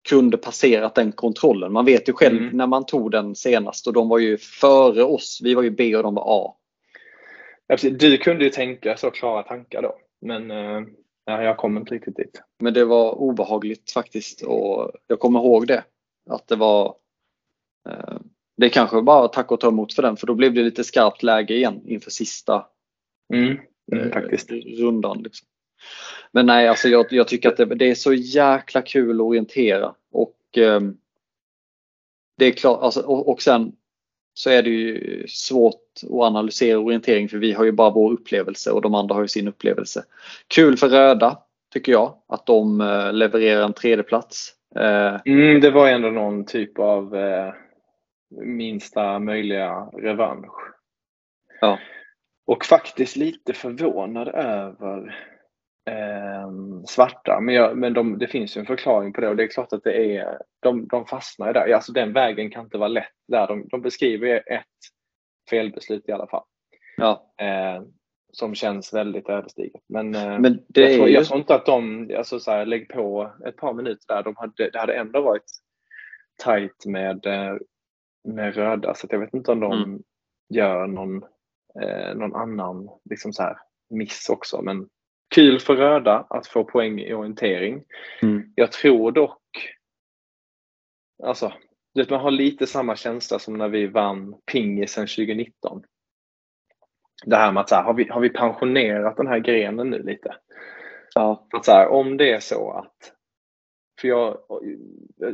kunde 0.08 0.36
passerat 0.36 0.94
den 0.94 1.12
kontrollen. 1.12 1.72
Man 1.72 1.84
vet 1.84 2.08
ju 2.08 2.12
själv 2.12 2.42
mm. 2.42 2.56
när 2.56 2.66
man 2.66 2.86
tog 2.86 3.10
den 3.10 3.34
senast 3.34 3.86
och 3.86 3.92
de 3.92 4.08
var 4.08 4.18
ju 4.18 4.38
före 4.38 5.02
oss. 5.02 5.40
Vi 5.42 5.54
var 5.54 5.62
ju 5.62 5.70
B 5.70 5.96
och 5.96 6.02
de 6.02 6.14
var 6.14 6.24
A. 6.26 6.54
Ja, 7.66 7.76
du 7.90 8.16
kunde 8.16 8.44
ju 8.44 8.50
tänka 8.50 8.96
så 8.96 9.10
klara 9.10 9.42
tankar 9.42 9.82
då. 9.82 9.94
Men 10.20 10.50
eh, 10.50 10.80
ja, 11.28 11.42
jag 11.42 11.56
kom 11.56 11.76
inte 11.76 11.94
riktigt 11.94 12.16
dit. 12.16 12.42
Men 12.58 12.74
det 12.74 12.84
var 12.84 13.12
obehagligt 13.14 13.90
faktiskt 13.90 14.42
och 14.42 14.92
jag 15.06 15.20
kommer 15.20 15.40
ihåg 15.40 15.66
det. 15.66 15.84
Att 16.30 16.48
det 16.48 16.56
var 16.56 16.94
eh, 17.88 18.18
Det 18.56 18.68
kanske 18.68 19.02
bara 19.02 19.28
tack 19.28 19.52
och 19.52 19.60
ta 19.60 19.68
emot 19.68 19.92
för 19.92 20.02
den 20.02 20.16
för 20.16 20.26
då 20.26 20.34
blev 20.34 20.54
det 20.54 20.62
lite 20.62 20.84
skarpt 20.84 21.22
läge 21.22 21.54
igen 21.54 21.82
inför 21.84 22.10
sista 22.10 22.66
mm. 23.34 23.58
Mm, 23.92 24.12
faktiskt. 24.12 24.50
rundan. 24.50 25.22
Liksom. 25.22 25.48
Men 26.32 26.46
nej, 26.46 26.68
alltså 26.68 26.88
jag, 26.88 27.06
jag 27.10 27.28
tycker 27.28 27.48
att 27.48 27.56
det, 27.56 27.64
det, 27.64 27.90
är 27.90 27.94
så 27.94 28.12
jäkla 28.12 28.82
kul 28.82 29.20
att 29.20 29.24
orientera 29.24 29.94
och 30.12 30.58
eh, 30.58 30.80
det 32.38 32.46
är 32.46 32.52
klart, 32.52 32.82
alltså, 32.82 33.00
och, 33.00 33.28
och 33.28 33.42
sen 33.42 33.72
så 34.38 34.50
är 34.50 34.62
det 34.62 34.70
ju 34.70 35.26
svårt 35.28 35.74
att 36.02 36.10
analysera 36.10 36.78
orientering 36.78 37.28
för 37.28 37.38
vi 37.38 37.52
har 37.52 37.64
ju 37.64 37.72
bara 37.72 37.90
vår 37.90 38.12
upplevelse 38.12 38.70
och 38.70 38.82
de 38.82 38.94
andra 38.94 39.14
har 39.14 39.22
ju 39.22 39.28
sin 39.28 39.48
upplevelse. 39.48 40.04
Kul 40.48 40.76
för 40.76 40.88
röda 40.88 41.38
tycker 41.72 41.92
jag 41.92 42.14
att 42.28 42.46
de 42.46 42.80
eh, 42.80 43.12
levererar 43.12 43.62
en 43.62 43.72
tredjeplats. 43.72 44.54
Eh, 44.76 45.20
mm, 45.24 45.60
det 45.60 45.70
var 45.70 45.88
ändå 45.88 46.10
någon 46.10 46.44
typ 46.44 46.78
av 46.78 47.16
eh, 47.16 47.52
minsta 48.40 49.18
möjliga 49.18 49.70
revansch. 49.80 50.74
Ja. 51.60 51.78
Och 52.46 52.64
faktiskt 52.64 53.16
lite 53.16 53.52
förvånad 53.52 54.28
över 54.28 55.16
eh, 55.88 56.50
svarta. 56.88 57.40
Men, 57.40 57.54
jag, 57.54 57.76
men 57.76 57.92
de, 57.94 58.18
det 58.18 58.26
finns 58.26 58.56
ju 58.56 58.60
en 58.60 58.66
förklaring 58.66 59.12
på 59.12 59.20
det 59.20 59.28
och 59.28 59.36
det 59.36 59.42
är 59.42 59.48
klart 59.48 59.72
att 59.72 59.84
det 59.84 60.16
är, 60.16 60.38
de, 60.60 60.88
de 60.88 61.06
fastnar 61.06 61.52
där. 61.52 61.72
Alltså 61.74 61.92
den 61.92 62.12
vägen 62.12 62.50
kan 62.50 62.64
inte 62.64 62.78
vara 62.78 62.88
lätt 62.88 63.12
där. 63.28 63.46
De, 63.46 63.68
de 63.68 63.82
beskriver 63.82 64.52
ett 64.52 64.66
felbeslut 65.50 66.08
i 66.08 66.12
alla 66.12 66.26
fall. 66.26 66.44
Ja. 66.96 67.34
Eh, 67.40 67.82
som 68.32 68.54
känns 68.54 68.94
väldigt 68.94 69.28
ödesdigert. 69.28 69.82
Men, 69.88 70.14
eh, 70.14 70.38
men 70.38 70.64
det 70.68 70.80
jag, 70.80 70.94
tror, 70.94 71.08
jag 71.08 71.26
tror 71.26 71.38
inte 71.40 71.54
att 71.54 71.66
de, 71.66 72.10
alltså 72.16 72.40
så 72.40 72.50
här, 72.50 72.66
lägg 72.66 72.88
på 72.88 73.32
ett 73.46 73.56
par 73.56 73.72
minuter 73.72 74.14
där, 74.14 74.22
de 74.22 74.36
hade, 74.36 74.70
det 74.70 74.78
hade 74.78 74.94
ändå 74.94 75.20
varit 75.22 75.50
tight 76.44 76.86
med, 76.86 77.26
eh, 77.26 77.56
med 78.28 78.54
röda 78.54 78.94
så 78.94 79.06
jag 79.10 79.18
vet 79.18 79.34
inte 79.34 79.52
om 79.52 79.60
de 79.60 79.72
mm. 79.72 80.02
gör 80.54 80.86
någon, 80.86 81.22
eh, 81.82 82.14
någon 82.14 82.34
annan 82.34 82.88
liksom 83.10 83.32
så 83.32 83.42
här, 83.42 83.56
miss 83.90 84.28
också. 84.28 84.62
Men 84.62 84.88
Kul 85.38 85.60
för 85.60 85.76
röda 85.76 86.26
att 86.30 86.46
få 86.46 86.64
poäng 86.64 87.00
i 87.00 87.14
orientering. 87.14 87.84
Mm. 88.22 88.52
Jag 88.54 88.72
tror 88.72 89.12
dock, 89.12 89.74
alltså, 91.22 91.52
vet, 91.94 92.10
man 92.10 92.20
har 92.20 92.30
lite 92.30 92.66
samma 92.66 92.96
känsla 92.96 93.38
som 93.38 93.54
när 93.54 93.68
vi 93.68 93.86
vann 93.86 94.34
pingisen 94.52 95.06
2019. 95.06 95.82
Det 97.24 97.36
här 97.36 97.52
med 97.52 97.60
att 97.60 97.68
så 97.68 97.74
här, 97.74 97.82
har, 97.82 97.94
vi, 97.94 98.08
har 98.08 98.20
vi 98.20 98.28
pensionerat 98.28 99.16
den 99.16 99.26
här 99.26 99.38
grenen 99.38 99.90
nu 99.90 100.02
lite? 100.02 100.36
Ja. 101.14 101.46
Att 101.52 101.64
så 101.64 101.72
här, 101.72 101.88
om 101.88 102.16
det 102.16 102.32
är 102.32 102.40
så 102.40 102.70
att 102.70 103.12
för 104.00 104.08
jag, 104.08 104.38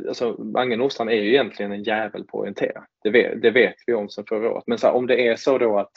alltså 0.07 0.43
Mange 0.43 0.75
Nordstrand 0.75 1.09
är 1.09 1.15
ju 1.15 1.29
egentligen 1.29 1.71
en 1.71 1.83
jävel 1.83 2.23
på 2.23 2.37
att 2.37 2.41
orientera. 2.41 2.85
Det 3.03 3.09
vet, 3.09 3.41
det 3.41 3.51
vet 3.51 3.75
vi 3.87 3.93
om 3.93 4.09
sedan 4.09 4.25
förra 4.29 4.51
året. 4.51 4.63
Men 4.67 4.77
så 4.77 4.87
här, 4.87 4.93
om 4.93 5.07
det 5.07 5.27
är 5.27 5.35
så 5.35 5.57
då 5.57 5.79
att 5.79 5.93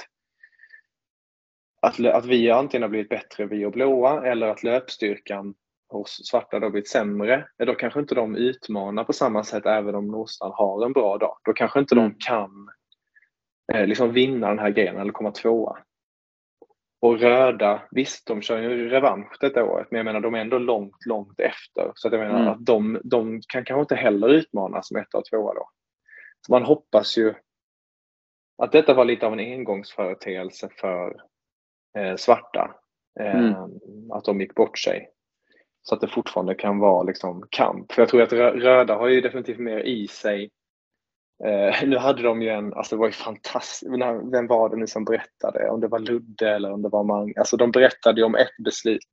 att, 1.81 2.07
att 2.07 2.27
vi 2.27 2.51
antingen 2.51 2.83
har 2.83 2.89
blivit 2.89 3.09
bättre, 3.09 3.47
vi 3.47 3.65
och 3.65 3.73
blåa, 3.73 4.27
eller 4.27 4.49
att 4.49 4.63
löpstyrkan 4.63 5.55
hos 5.89 6.27
svarta 6.27 6.59
har 6.59 6.71
blivit 6.71 6.89
sämre, 6.89 7.49
då 7.59 7.75
kanske 7.75 8.01
inte 8.01 8.15
de 8.15 8.37
utmanar 8.37 9.05
på 9.05 9.13
samma 9.13 9.45
sätt 9.45 9.67
även 9.67 9.95
om 9.95 10.09
Nordstrand 10.09 10.55
har 10.55 10.87
en 10.87 10.93
bra 10.93 11.19
dag. 11.19 11.39
Då 11.45 11.53
kanske 11.53 11.81
inte 11.81 11.95
mm. 11.95 12.09
de 12.09 12.17
kan 12.19 12.69
eh, 13.73 13.87
liksom 13.87 14.13
vinna 14.13 14.49
den 14.49 14.59
här 14.59 14.71
grenen 14.71 15.01
eller 15.01 15.13
komma 15.13 15.31
tvåa. 15.31 15.79
Och 17.01 17.21
röda, 17.21 17.83
visst 17.91 18.27
de 18.27 18.43
kör 18.43 18.59
ju 18.59 18.89
revansch 18.89 19.37
detta 19.41 19.65
året, 19.65 19.87
men 19.91 19.99
jag 19.99 20.05
menar 20.05 20.21
de 20.21 20.35
är 20.35 20.41
ändå 20.41 20.59
långt, 20.59 21.07
långt 21.07 21.41
efter. 21.41 21.93
Så 21.95 22.09
att 22.09 22.15
jag 22.15 22.21
menar 22.21 22.41
mm. 22.41 22.53
att 22.53 22.67
de, 22.67 23.01
de 23.05 23.41
kan 23.49 23.65
kanske 23.65 23.81
inte 23.81 23.95
heller 23.95 24.29
utmana 24.29 24.83
som 24.83 24.97
ett 24.97 25.15
och 25.15 25.25
tvåa 25.25 25.55
då. 25.55 25.71
Så 26.47 26.53
man 26.53 26.63
hoppas 26.63 27.19
ju 27.19 27.35
att 28.63 28.73
detta 28.73 28.95
var 28.95 29.05
lite 29.05 29.27
av 29.27 29.33
en 29.33 29.39
engångsföreteelse 29.39 30.69
för 30.81 31.23
svarta. 32.17 32.75
Eh, 33.21 33.39
mm. 33.39 33.55
Att 34.13 34.25
de 34.25 34.41
gick 34.41 34.55
bort 34.55 34.79
sig. 34.79 35.11
Så 35.83 35.95
att 35.95 36.01
det 36.01 36.09
fortfarande 36.09 36.55
kan 36.55 36.79
vara 36.79 37.03
liksom 37.03 37.47
kamp. 37.51 37.93
För 37.93 38.03
jag 38.03 38.09
tror 38.09 38.23
att 38.23 38.33
röda 38.33 38.95
har 38.95 39.09
ju 39.09 39.21
definitivt 39.21 39.59
mer 39.59 39.79
i 39.79 40.09
sig 40.09 40.51
Eh, 41.45 41.89
nu 41.89 41.97
hade 41.97 42.23
de 42.23 42.43
ju 42.43 42.49
en, 42.49 42.75
alltså 42.75 42.97
det 42.97 43.01
var 43.01 43.07
ju 43.07 43.13
fantastiskt, 43.13 43.93
vem 44.33 44.47
var 44.47 44.69
det 44.69 44.77
nu 44.77 44.87
som 44.87 45.05
berättade? 45.05 45.71
Om 45.71 45.81
det 45.81 45.89
var 45.89 45.99
Ludde 45.99 46.51
eller 46.51 46.73
om 46.73 46.83
det 46.83 46.89
var 46.89 47.05
Mang. 47.05 47.35
Alltså 47.37 47.57
de 47.57 47.71
berättade 47.71 48.21
ju 48.21 48.25
om 48.25 48.35
ett 48.35 48.57
beslut 48.65 49.13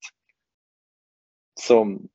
som, 1.59 2.07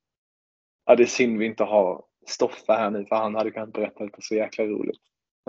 ja 0.86 0.96
det 0.96 1.02
är 1.02 1.06
synd 1.06 1.38
vi 1.38 1.46
inte 1.46 1.64
har 1.64 2.04
Stoffe 2.26 2.72
här 2.72 2.90
nu 2.90 3.06
för 3.06 3.16
han 3.16 3.34
hade 3.34 3.50
kunnat 3.50 3.72
berätta 3.72 4.04
det 4.04 4.12
så 4.18 4.34
jäkla 4.34 4.64
roligt. 4.64 5.00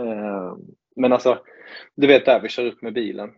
Eh, 0.01 0.55
men 0.95 1.13
alltså, 1.13 1.43
du 1.95 2.07
vet 2.07 2.25
där 2.25 2.39
vi 2.39 2.49
kör 2.49 2.65
upp 2.65 2.81
med 2.81 2.93
bilen. 2.93 3.31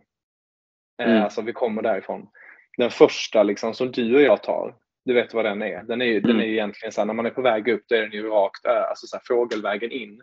Eh, 0.98 1.10
mm. 1.10 1.22
Alltså 1.22 1.42
vi 1.42 1.52
kommer 1.52 1.82
därifrån. 1.82 2.28
Den 2.76 2.90
första 2.90 3.42
liksom 3.42 3.74
som 3.74 3.92
du 3.92 4.14
och 4.14 4.22
jag 4.22 4.42
tar, 4.42 4.74
du 5.04 5.14
vet 5.14 5.34
vad 5.34 5.44
den 5.44 5.62
är. 5.62 5.82
Den 5.82 6.02
är 6.02 6.06
ju, 6.06 6.18
mm. 6.18 6.30
den 6.30 6.40
är 6.40 6.44
ju 6.44 6.52
egentligen 6.52 6.92
så 6.92 7.00
här, 7.00 7.06
när 7.06 7.14
man 7.14 7.26
är 7.26 7.30
på 7.30 7.42
väg 7.42 7.68
upp 7.68 7.82
då 7.86 7.96
är 7.96 8.02
den 8.02 8.12
ju 8.12 8.28
rakt, 8.28 8.66
alltså 8.66 9.06
så 9.06 9.16
här, 9.16 9.22
fågelvägen 9.26 9.90
in. 9.90 10.22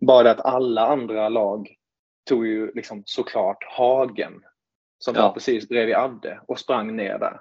Bara 0.00 0.22
det 0.22 0.30
att 0.30 0.44
alla 0.44 0.86
andra 0.86 1.28
lag 1.28 1.76
tog 2.28 2.46
ju 2.46 2.72
liksom 2.72 3.02
såklart 3.06 3.64
Hagen 3.64 4.44
som 4.98 5.14
ja. 5.14 5.22
var 5.22 5.32
precis 5.32 5.68
bredvid 5.68 5.94
Adde 5.94 6.40
och 6.46 6.58
sprang 6.58 6.96
ner 6.96 7.18
där. 7.18 7.40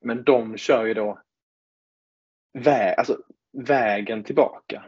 Men 0.00 0.24
de 0.24 0.56
kör 0.56 0.84
ju 0.84 0.94
då 0.94 1.18
vä 2.58 2.94
alltså, 2.94 3.18
vägen 3.52 4.24
tillbaka. 4.24 4.84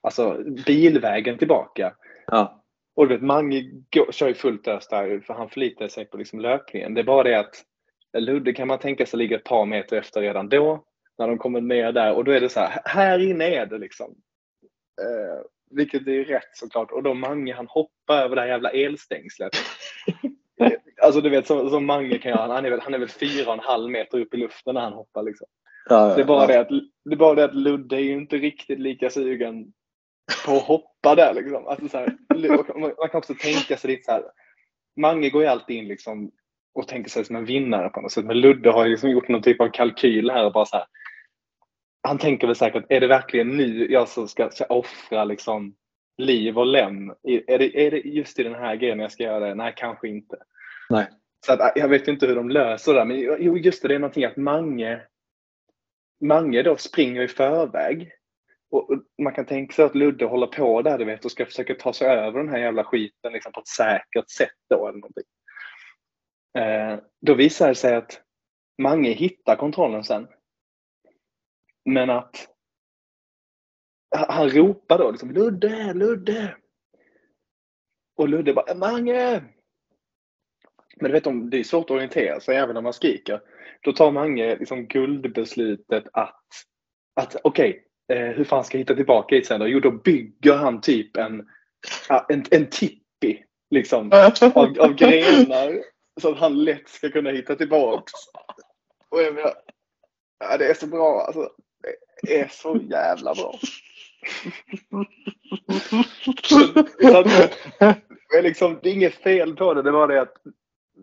Alltså 0.00 0.44
bilvägen 0.66 1.38
tillbaka. 1.38 1.94
Ja. 2.26 2.64
Och 2.98 3.08
du 3.08 3.14
vet, 3.14 3.22
Mange 3.22 3.70
går, 3.90 4.12
kör 4.12 4.28
ju 4.28 4.34
fullt 4.34 4.68
ös 4.68 4.88
där 4.88 5.20
för 5.20 5.34
han 5.34 5.48
förlitar 5.48 5.88
sig 5.88 6.04
på 6.04 6.16
liksom 6.16 6.40
löpningen. 6.40 6.94
Det 6.94 7.00
är 7.00 7.04
bara 7.04 7.22
det 7.22 7.38
att 7.38 7.64
Ludde 8.18 8.52
kan 8.52 8.68
man 8.68 8.78
tänka 8.78 9.06
sig 9.06 9.18
ligga 9.18 9.36
ett 9.36 9.44
par 9.44 9.66
meter 9.66 9.96
efter 9.96 10.20
redan 10.20 10.48
då 10.48 10.84
när 11.18 11.28
de 11.28 11.38
kommer 11.38 11.60
ner 11.60 11.92
där 11.92 12.14
och 12.14 12.24
då 12.24 12.32
är 12.32 12.40
det 12.40 12.48
så 12.48 12.60
här, 12.60 12.80
här 12.84 13.18
inne 13.18 13.44
är 13.44 13.66
det 13.66 13.78
liksom. 13.78 14.14
Eh, 15.00 15.44
vilket 15.70 16.06
är 16.06 16.24
rätt 16.24 16.50
såklart. 16.52 16.90
Och 16.90 17.02
då 17.02 17.14
Mange 17.14 17.54
han 17.54 17.66
hoppar 17.66 18.22
över 18.22 18.36
det 18.36 18.40
här 18.40 18.48
jävla 18.48 18.70
elstängslet. 18.70 19.52
alltså 21.02 21.20
du 21.20 21.30
vet 21.30 21.46
som, 21.46 21.70
som 21.70 21.86
Mange 21.86 22.18
kan 22.18 22.30
göra. 22.30 22.54
Han 22.54 22.64
är, 22.64 22.70
väl, 22.70 22.80
han 22.80 22.94
är 22.94 22.98
väl 22.98 23.08
fyra 23.08 23.46
och 23.48 23.54
en 23.54 23.64
halv 23.64 23.90
meter 23.90 24.20
upp 24.20 24.34
i 24.34 24.36
luften 24.36 24.74
när 24.74 24.80
han 24.80 24.92
hoppar. 24.92 25.22
Liksom. 25.22 25.46
Ja, 25.88 26.08
ja, 26.08 26.14
det, 26.14 26.22
är 26.22 26.26
bara 26.26 26.40
ja. 26.40 26.46
det, 26.46 26.60
att, 26.60 26.82
det 27.04 27.16
bara 27.16 27.34
det 27.34 27.44
att 27.44 27.54
Ludde 27.54 27.96
är 27.96 28.00
ju 28.00 28.12
inte 28.12 28.36
riktigt 28.36 28.78
lika 28.78 29.10
sugen 29.10 29.72
på 30.46 30.56
att 30.56 30.62
hoppa 30.62 31.14
där. 31.14 31.34
Liksom. 31.34 31.66
Alltså, 31.66 31.88
så 31.88 31.98
här, 31.98 32.16
man 32.98 33.08
kan 33.08 33.18
också 33.18 33.34
tänka 33.34 33.76
sig 33.76 33.90
lite 33.90 34.04
så 34.04 34.12
här. 34.12 34.22
Mange 34.96 35.30
går 35.30 35.42
ju 35.42 35.48
alltid 35.48 35.76
in 35.76 35.88
liksom, 35.88 36.30
och 36.74 36.88
tänker 36.88 37.10
sig 37.10 37.24
som 37.24 37.36
en 37.36 37.44
vinnare 37.44 37.88
på 37.88 38.00
något 38.00 38.12
sätt. 38.12 38.24
Men 38.24 38.40
Ludde 38.40 38.70
har 38.70 38.84
ju 38.84 38.90
liksom 38.90 39.10
gjort 39.10 39.28
någon 39.28 39.42
typ 39.42 39.60
av 39.60 39.68
kalkyl 39.68 40.30
här 40.30 40.44
och 40.44 40.52
bara 40.52 40.66
så 40.66 40.76
här, 40.76 40.86
han 42.02 42.18
tänker 42.18 42.46
väl 42.46 42.56
säkert, 42.56 42.86
är 42.88 43.00
det 43.00 43.06
verkligen 43.06 43.56
nu 43.56 43.90
jag 43.90 44.08
som 44.08 44.28
ska, 44.28 44.50
ska 44.50 44.64
offra 44.64 45.24
liksom 45.24 45.74
liv 46.18 46.58
och 46.58 46.66
lem? 46.66 47.10
Är 47.46 47.58
det, 47.58 47.86
är 47.86 47.90
det 47.90 47.98
just 47.98 48.38
i 48.38 48.42
den 48.42 48.54
här 48.54 48.76
grejen 48.76 48.98
jag 48.98 49.12
ska 49.12 49.22
göra 49.22 49.48
det? 49.48 49.54
Nej, 49.54 49.72
kanske 49.76 50.08
inte. 50.08 50.36
Nej. 50.90 51.06
Så 51.46 51.52
att, 51.52 51.72
jag 51.74 51.88
vet 51.88 52.08
inte 52.08 52.26
hur 52.26 52.34
de 52.34 52.50
löser 52.50 52.94
det, 52.94 53.04
men 53.04 53.18
jo, 53.20 53.58
just 53.58 53.82
det, 53.82 53.88
det 53.88 53.94
är 53.94 53.98
någonting 53.98 54.24
att 54.24 54.36
Mange, 54.36 55.00
Mange 56.20 56.62
då 56.62 56.76
springer 56.76 57.22
i 57.22 57.28
förväg. 57.28 58.12
Och 58.70 58.88
man 59.22 59.34
kan 59.34 59.46
tänka 59.46 59.72
sig 59.72 59.84
att 59.84 59.94
Ludde 59.94 60.24
håller 60.24 60.46
på 60.46 60.82
där 60.82 60.98
du 60.98 61.04
vet 61.04 61.24
och 61.24 61.30
ska 61.30 61.46
försöka 61.46 61.74
ta 61.74 61.92
sig 61.92 62.08
över 62.08 62.38
den 62.38 62.48
här 62.48 62.58
jävla 62.58 62.84
skiten 62.84 63.32
liksom, 63.32 63.52
på 63.52 63.60
ett 63.60 63.68
säkert 63.68 64.30
sätt 64.30 64.58
då 64.70 64.88
eller 64.88 64.98
någonting. 64.98 65.24
Eh, 66.58 66.98
då 67.20 67.34
visar 67.34 67.68
det 67.68 67.74
sig 67.74 67.96
att 67.96 68.22
Mange 68.82 69.10
hittar 69.10 69.56
kontrollen 69.56 70.04
sen 70.04 70.28
men 71.88 72.10
att 72.10 72.48
han 74.10 74.48
ropar 74.48 74.98
då 74.98 75.10
liksom 75.10 75.30
Ludde, 75.30 75.94
Ludde! 75.94 76.56
Och 78.16 78.28
Ludde 78.28 78.54
bara 78.54 78.74
Mange! 78.74 79.44
Men 80.96 81.10
du 81.10 81.20
vet, 81.20 81.50
det 81.50 81.58
är 81.58 81.64
svårt 81.64 81.84
att 81.84 81.90
orientera 81.90 82.40
sig 82.40 82.56
även 82.56 82.76
om 82.76 82.84
man 82.84 82.92
skriker. 82.92 83.40
Då 83.82 83.92
tar 83.92 84.12
Mange 84.12 84.56
liksom 84.56 84.86
guldbeslutet 84.86 86.04
att, 86.12 86.44
att 87.14 87.36
okej, 87.44 87.70
okay, 87.70 87.82
eh, 88.12 88.18
hur 88.18 88.44
fan 88.44 88.64
ska 88.64 88.76
jag 88.76 88.80
hitta 88.80 88.94
tillbaka 88.94 89.34
hit 89.34 89.46
sen 89.46 89.60
då? 89.60 89.68
Jo, 89.68 89.80
då 89.80 89.90
bygger 89.90 90.54
han 90.54 90.80
typ 90.80 91.16
en, 91.16 91.48
en, 92.28 92.44
en 92.50 92.66
tippi 92.70 93.44
liksom, 93.70 94.12
av, 94.54 94.80
av 94.80 94.94
grenar 94.94 95.82
så 96.20 96.32
att 96.32 96.38
han 96.38 96.64
lätt 96.64 96.88
ska 96.88 97.10
kunna 97.10 97.30
hitta 97.30 97.56
tillbaks. 97.56 98.12
Och 99.08 99.22
jag 99.22 99.34
menar, 99.34 99.54
ja, 100.38 100.56
det 100.58 100.66
är 100.66 100.74
så 100.74 100.86
bra. 100.86 101.24
Alltså, 101.26 101.50
är 102.28 102.48
så 102.48 102.76
jävla 102.90 103.34
bra. 103.34 103.58
det, 108.30 108.38
är 108.38 108.42
liksom, 108.42 108.78
det 108.82 108.88
är 108.88 108.94
inget 108.94 109.14
fel 109.14 109.56
på 109.56 109.74
det, 109.74 109.82
det 109.82 109.90
var 109.90 110.08
det 110.08 110.20
att 110.20 110.34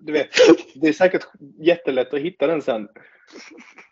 du 0.06 0.14
vet, 0.14 0.30
det 0.76 0.88
är 0.88 0.94
säkert 0.94 1.28
jättelätt 1.60 2.14
att 2.14 2.20
hitta 2.20 2.48
den 2.48 2.62
sen. 2.62 2.88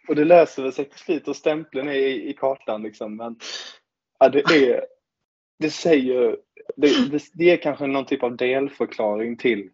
Och 0.07 0.15
det 0.15 0.25
löser 0.25 0.71
sig 0.71 0.85
till 0.85 0.99
slut 0.99 1.27
och 1.27 1.35
stämpeln 1.35 1.87
är 1.87 1.93
i, 1.93 2.29
i 2.29 2.33
kartan 2.33 2.83
liksom. 2.83 3.15
Men 3.15 3.35
ja, 4.19 4.29
det 4.29 4.39
är, 4.39 4.85
det 5.59 5.69
säger, 5.69 6.37
det, 6.75 7.11
det, 7.11 7.23
det 7.33 7.49
är 7.49 7.57
kanske 7.57 7.87
någon 7.87 8.05
typ 8.05 8.23
av 8.23 8.37
delförklaring 8.37 9.37
till 9.37 9.69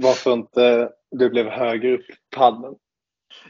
varför 0.00 0.32
inte 0.32 0.90
det 1.18 1.28
blev 1.28 1.46
högre 1.46 1.94
upp 1.94 2.06
paddeln. 2.36 2.74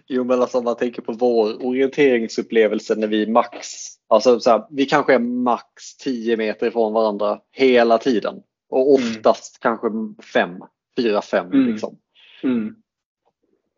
Jo 0.07 0.25
men 0.25 0.41
alltså 0.41 0.59
om 0.59 0.65
man 0.65 0.77
tänker 0.77 1.03
på 1.03 1.13
vår 1.13 1.67
orienteringsupplevelse 1.67 2.95
när 2.95 3.07
vi 3.07 3.27
max, 3.27 3.69
alltså 4.09 4.41
så 4.41 4.51
här, 4.51 4.67
vi 4.71 4.87
kanske 4.87 5.15
är 5.15 5.19
max 5.19 5.97
10 5.97 6.37
meter 6.37 6.67
ifrån 6.67 6.93
varandra 6.93 7.41
hela 7.53 7.99
tiden. 7.99 8.43
Och 8.69 8.81
mm. 8.81 8.95
oftast 8.95 9.65
mm. 9.65 9.79
kanske 9.79 10.23
5, 10.25 10.61
4, 10.97 11.23
5 11.23 11.47
mm. 11.47 11.67
liksom. 11.67 11.99
Mm. 12.43 12.75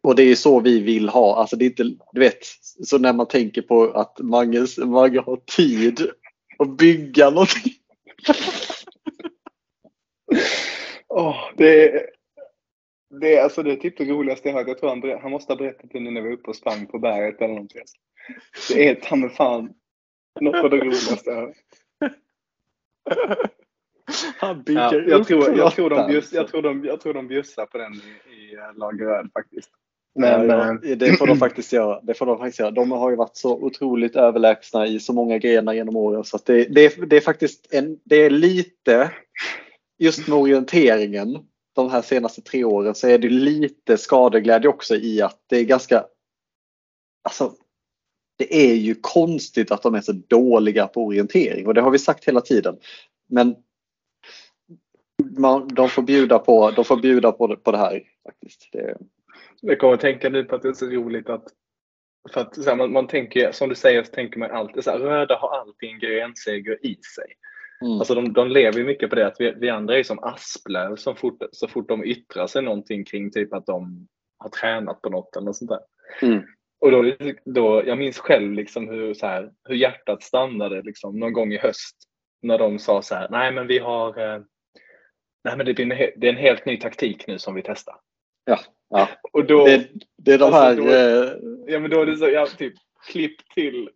Och 0.03 0.17
det 0.17 0.23
är 0.23 0.35
så 0.35 0.61
vi 0.61 0.81
vill 0.81 1.09
ha, 1.09 1.37
alltså 1.37 1.57
det 1.57 1.65
är 1.65 1.67
inte, 1.67 1.97
du 2.13 2.21
vet, 2.21 2.39
så 2.85 2.99
när 2.99 3.13
man 3.13 3.29
tänker 3.29 3.63
på 3.63 3.85
att 3.85 4.19
Mange, 4.19 4.67
Mange 4.87 5.21
har 5.21 5.41
tid 5.57 6.11
att 6.59 6.77
bygga 6.77 7.31
någonting. 7.31 7.73
oh, 11.09 11.37
det 11.57 11.91
är 11.91 12.07
det, 13.21 13.39
alltså, 13.39 13.63
det 13.63 13.73
är 13.73 13.77
typ 13.77 13.99
det 13.99 14.05
roligaste 14.05 14.49
jag 14.49 14.57
hört. 14.57 14.69
Jag 14.69 14.79
tror 14.79 14.89
han, 14.89 15.21
han 15.23 15.31
måste 15.31 15.53
ha 15.53 15.59
berättat 15.59 15.91
det 15.93 16.01
nu 16.01 16.11
när 16.11 16.21
vi 16.21 16.29
var 16.29 16.37
uppe 16.37 16.51
och 16.51 16.57
sprang 16.57 16.87
på 16.87 16.99
berget 16.99 17.41
eller 17.41 17.55
någonting. 17.55 17.83
Det 18.69 18.89
är 18.89 18.95
ta 18.95 19.29
fan 19.29 19.75
något 20.41 20.65
av 20.65 20.71
det 20.71 20.77
roligaste 20.77 21.31
jag 21.31 21.37
hört. 21.37 21.57
Han 24.39 24.63
bygger 24.63 24.81
ja, 24.81 25.05
jag, 25.09 25.27
tror, 25.27 25.59
jag, 25.59 25.73
tror 25.73 25.91
de 25.91 26.07
bjuss, 26.07 26.33
jag, 26.33 26.49
tror 26.49 26.63
de, 26.63 26.85
jag 26.85 27.01
tror 27.01 27.15
de 27.15 27.29
bjussar 27.29 27.67
på 27.67 27.79
den 27.79 27.95
i, 27.95 28.33
i 28.33 28.55
eh, 28.55 28.79
Lageröd 28.79 29.31
faktiskt. 29.33 29.71
Men, 30.19 30.49
ja, 30.49 30.79
ja, 30.83 30.95
det 30.97 31.13
får 31.13 31.27
de 31.27 31.39
faktiskt 31.39 31.73
göra. 31.73 32.01
Det 32.03 32.15
får 32.15 32.27
de 32.27 32.39
faktiskt 32.39 32.59
göra. 32.59 32.71
De 32.71 32.91
har 32.91 33.11
ju 33.11 33.17
varit 33.17 33.37
så 33.37 33.57
otroligt 33.57 34.17
överlägsna 34.17 34.87
i 34.87 35.01
så 35.01 35.13
många 35.13 35.39
grenar 35.39 35.73
genom 35.73 35.97
åren 35.97 36.25
så 36.25 36.39
det, 36.45 36.65
det, 36.65 37.11
det, 37.11 37.17
är 37.17 37.21
faktiskt 37.21 37.75
en, 37.75 37.99
det 38.05 38.17
är 38.17 38.31
lite 38.31 39.11
just 39.99 40.29
med 40.29 40.39
orienteringen 40.39 41.39
de 41.75 41.91
här 41.91 42.03
senaste 42.03 42.43
tre 42.43 42.65
åren 42.65 42.95
så 42.95 43.09
är 43.09 43.19
det 43.19 43.29
lite 43.29 43.99
skadeglädje 43.99 44.69
också 44.69 44.95
i 44.97 45.23
att 45.23 45.39
det 45.47 45.57
är 45.57 45.65
ganska 45.65 46.05
Alltså, 47.27 47.53
det 48.39 48.71
är 48.71 48.75
ju 48.75 48.95
konstigt 49.01 49.71
att 49.71 49.83
de 49.83 49.95
är 49.95 50.01
så 50.01 50.13
dåliga 50.13 50.87
på 50.87 51.05
orientering 51.05 51.67
och 51.67 51.75
det 51.75 51.81
har 51.81 51.91
vi 51.91 51.99
sagt 51.99 52.25
hela 52.25 52.41
tiden. 52.41 52.77
Men 53.29 53.57
man, 55.39 55.69
de 55.69 55.89
får 55.89 56.03
bjuda 56.03 56.39
på, 56.39 56.71
de 56.71 56.85
får 56.85 56.97
bjuda 56.97 57.33
på, 57.33 57.47
det, 57.47 57.57
på 57.57 57.73
det 57.73 57.79
här 57.79 58.03
faktiskt. 58.27 58.69
Det... 58.73 58.97
Jag 59.61 59.79
kommer 59.79 59.95
att 59.95 60.01
tänka 60.01 60.29
nu 60.29 60.45
på 60.45 60.57
att 60.57 60.63
det 60.63 60.69
är 60.69 60.73
så 60.73 60.87
roligt 60.87 61.29
att 61.29 61.45
för 62.33 62.41
att 62.41 62.67
här, 62.67 62.77
man, 62.77 62.93
man 62.93 63.07
tänker, 63.07 63.53
som 63.53 63.69
du 63.69 63.75
säger, 63.75 64.03
så 64.03 64.13
tänker 64.13 64.39
man 64.39 64.51
alltid 64.51 64.85
så 64.85 64.91
här, 64.91 64.99
röda 64.99 65.37
har 65.37 65.61
alltid 65.61 65.89
en 65.89 65.99
grenseger 65.99 66.87
i 66.87 66.95
sig. 67.15 67.35
Mm. 67.85 67.99
Alltså 67.99 68.15
de, 68.15 68.33
de 68.33 68.49
lever 68.49 68.85
mycket 68.85 69.11
på 69.11 69.17
det 69.17 69.27
att 69.27 69.37
vi, 69.39 69.55
vi 69.57 69.71
andra 69.71 69.99
är 69.99 70.03
som 70.03 70.19
asplöv 70.19 70.97
så 70.97 71.15
fort, 71.15 71.43
så 71.53 71.69
fort 71.69 71.89
de 71.89 72.05
yttrar 72.05 72.47
sig 72.47 72.63
någonting 72.63 73.05
kring 73.05 73.31
typ 73.31 73.53
att 73.53 73.67
de 73.67 74.09
har 74.39 74.51
tränat 74.51 75.03
på 75.03 75.11
något 75.11 75.37
eller 75.37 75.53
sånt 75.53 75.71
där. 75.71 75.81
Mm. 76.23 76.43
Och 76.81 76.91
då, 76.91 77.13
då, 77.45 77.83
jag 77.87 77.99
minns 77.99 78.19
själv 78.19 78.53
liksom 78.53 78.89
hur, 78.89 79.15
så 79.15 79.27
här, 79.27 79.53
hur 79.69 79.75
hjärtat 79.75 80.23
stannade 80.23 80.83
liksom, 80.83 81.19
någon 81.19 81.33
gång 81.33 81.53
i 81.53 81.59
höst 81.59 81.97
när 82.43 82.59
de 82.59 82.79
sa 82.79 83.03
så 83.03 83.15
här, 83.15 83.29
nej 83.31 83.53
men 83.53 83.67
vi 83.67 83.79
har, 83.79 84.19
eh, 84.19 84.41
nej 85.47 85.57
men 85.57 85.67
det, 85.67 85.75
blir 85.75 85.93
en, 85.93 86.11
det 86.17 86.27
är 86.27 86.33
en 86.33 86.37
helt 86.37 86.67
ny 86.67 86.77
taktik 86.77 87.27
nu 87.27 87.39
som 87.39 87.55
vi 87.55 87.63
testar. 87.63 87.97
Ja, 88.45 88.61
ja. 88.89 89.09
Och 89.33 89.45
då, 89.45 89.67
det, 89.67 89.89
det 90.17 90.33
är 90.33 90.39
de 90.39 90.45
alltså 90.45 90.61
här... 90.61 90.77
Då, 90.77 90.89
eh... 90.89 91.73
Ja 91.73 91.81
men 91.81 91.91
då 91.91 92.03
är 92.03 92.07
det 92.07 92.17
så, 92.17 92.29
ja, 92.29 92.47
typ 92.47 92.75
klipp 93.11 93.49
till 93.55 93.91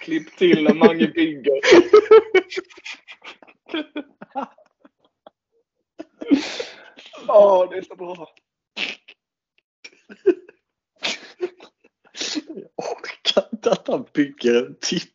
Klipp 0.00 0.36
till 0.36 0.64
när 0.64 0.74
Mange 0.74 1.06
bygger. 1.06 1.60
Åh, 7.28 7.64
oh, 7.64 7.70
det 7.70 7.76
är 7.76 7.82
så 7.82 7.96
bra. 7.96 8.34
Jag 12.46 12.70
orkar 12.76 13.48
inte 13.52 13.70
att 13.70 13.88
han 13.88 14.06
bygger 14.14 14.66
en 14.66 14.74
tippi. 14.80 15.10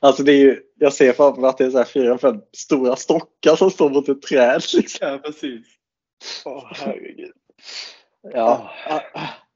Alltså 0.00 0.22
det 0.22 0.32
är 0.32 0.38
ju, 0.38 0.60
jag 0.74 0.92
ser 0.92 1.12
framför 1.12 1.40
mig 1.40 1.50
att 1.50 1.58
det 1.58 1.64
är 1.64 1.70
så 1.70 1.78
här 1.78 1.84
fyra, 1.84 2.18
fem 2.18 2.40
stora 2.52 2.96
stockar 2.96 3.56
som 3.56 3.70
står 3.70 3.90
mot 3.90 4.08
ett 4.08 4.22
träd. 4.22 4.62
Liksom. 4.74 5.08
Ja, 5.08 5.18
precis. 5.18 5.66
Åh, 6.44 6.72
herregud. 6.74 7.32
Ja. 8.22 8.70
Ja, 8.88 9.02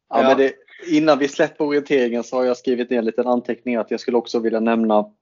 ja. 0.09 0.23
Men 0.23 0.37
det, 0.37 0.55
innan 0.87 1.19
vi 1.19 1.29
släpper 1.29 1.65
orienteringen 1.65 2.25
så 2.25 2.37
har 2.37 2.45
jag 2.45 2.57
skrivit 2.57 2.91
ner 2.91 2.99
en 2.99 3.05
liten 3.05 3.27
anteckning 3.27 3.77
att 3.77 3.91
jag 3.91 4.01
skulle 4.01 4.17
också 4.17 4.39
vilja 4.39 4.61
nämna 4.61 5.13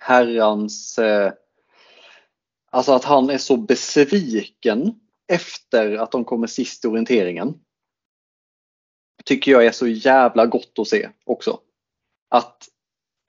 herrans, 0.00 0.98
eh, 0.98 1.32
alltså 2.70 2.92
att 2.92 3.04
han 3.04 3.30
är 3.30 3.38
så 3.38 3.56
besviken 3.56 5.00
efter 5.32 5.94
att 5.94 6.12
de 6.12 6.24
kommer 6.24 6.46
sist 6.46 6.84
i 6.84 6.88
orienteringen. 6.88 7.54
Tycker 9.24 9.52
jag 9.52 9.66
är 9.66 9.72
så 9.72 9.86
jävla 9.86 10.46
gott 10.46 10.78
att 10.78 10.88
se 10.88 11.08
också. 11.24 11.60
Att, 12.28 12.68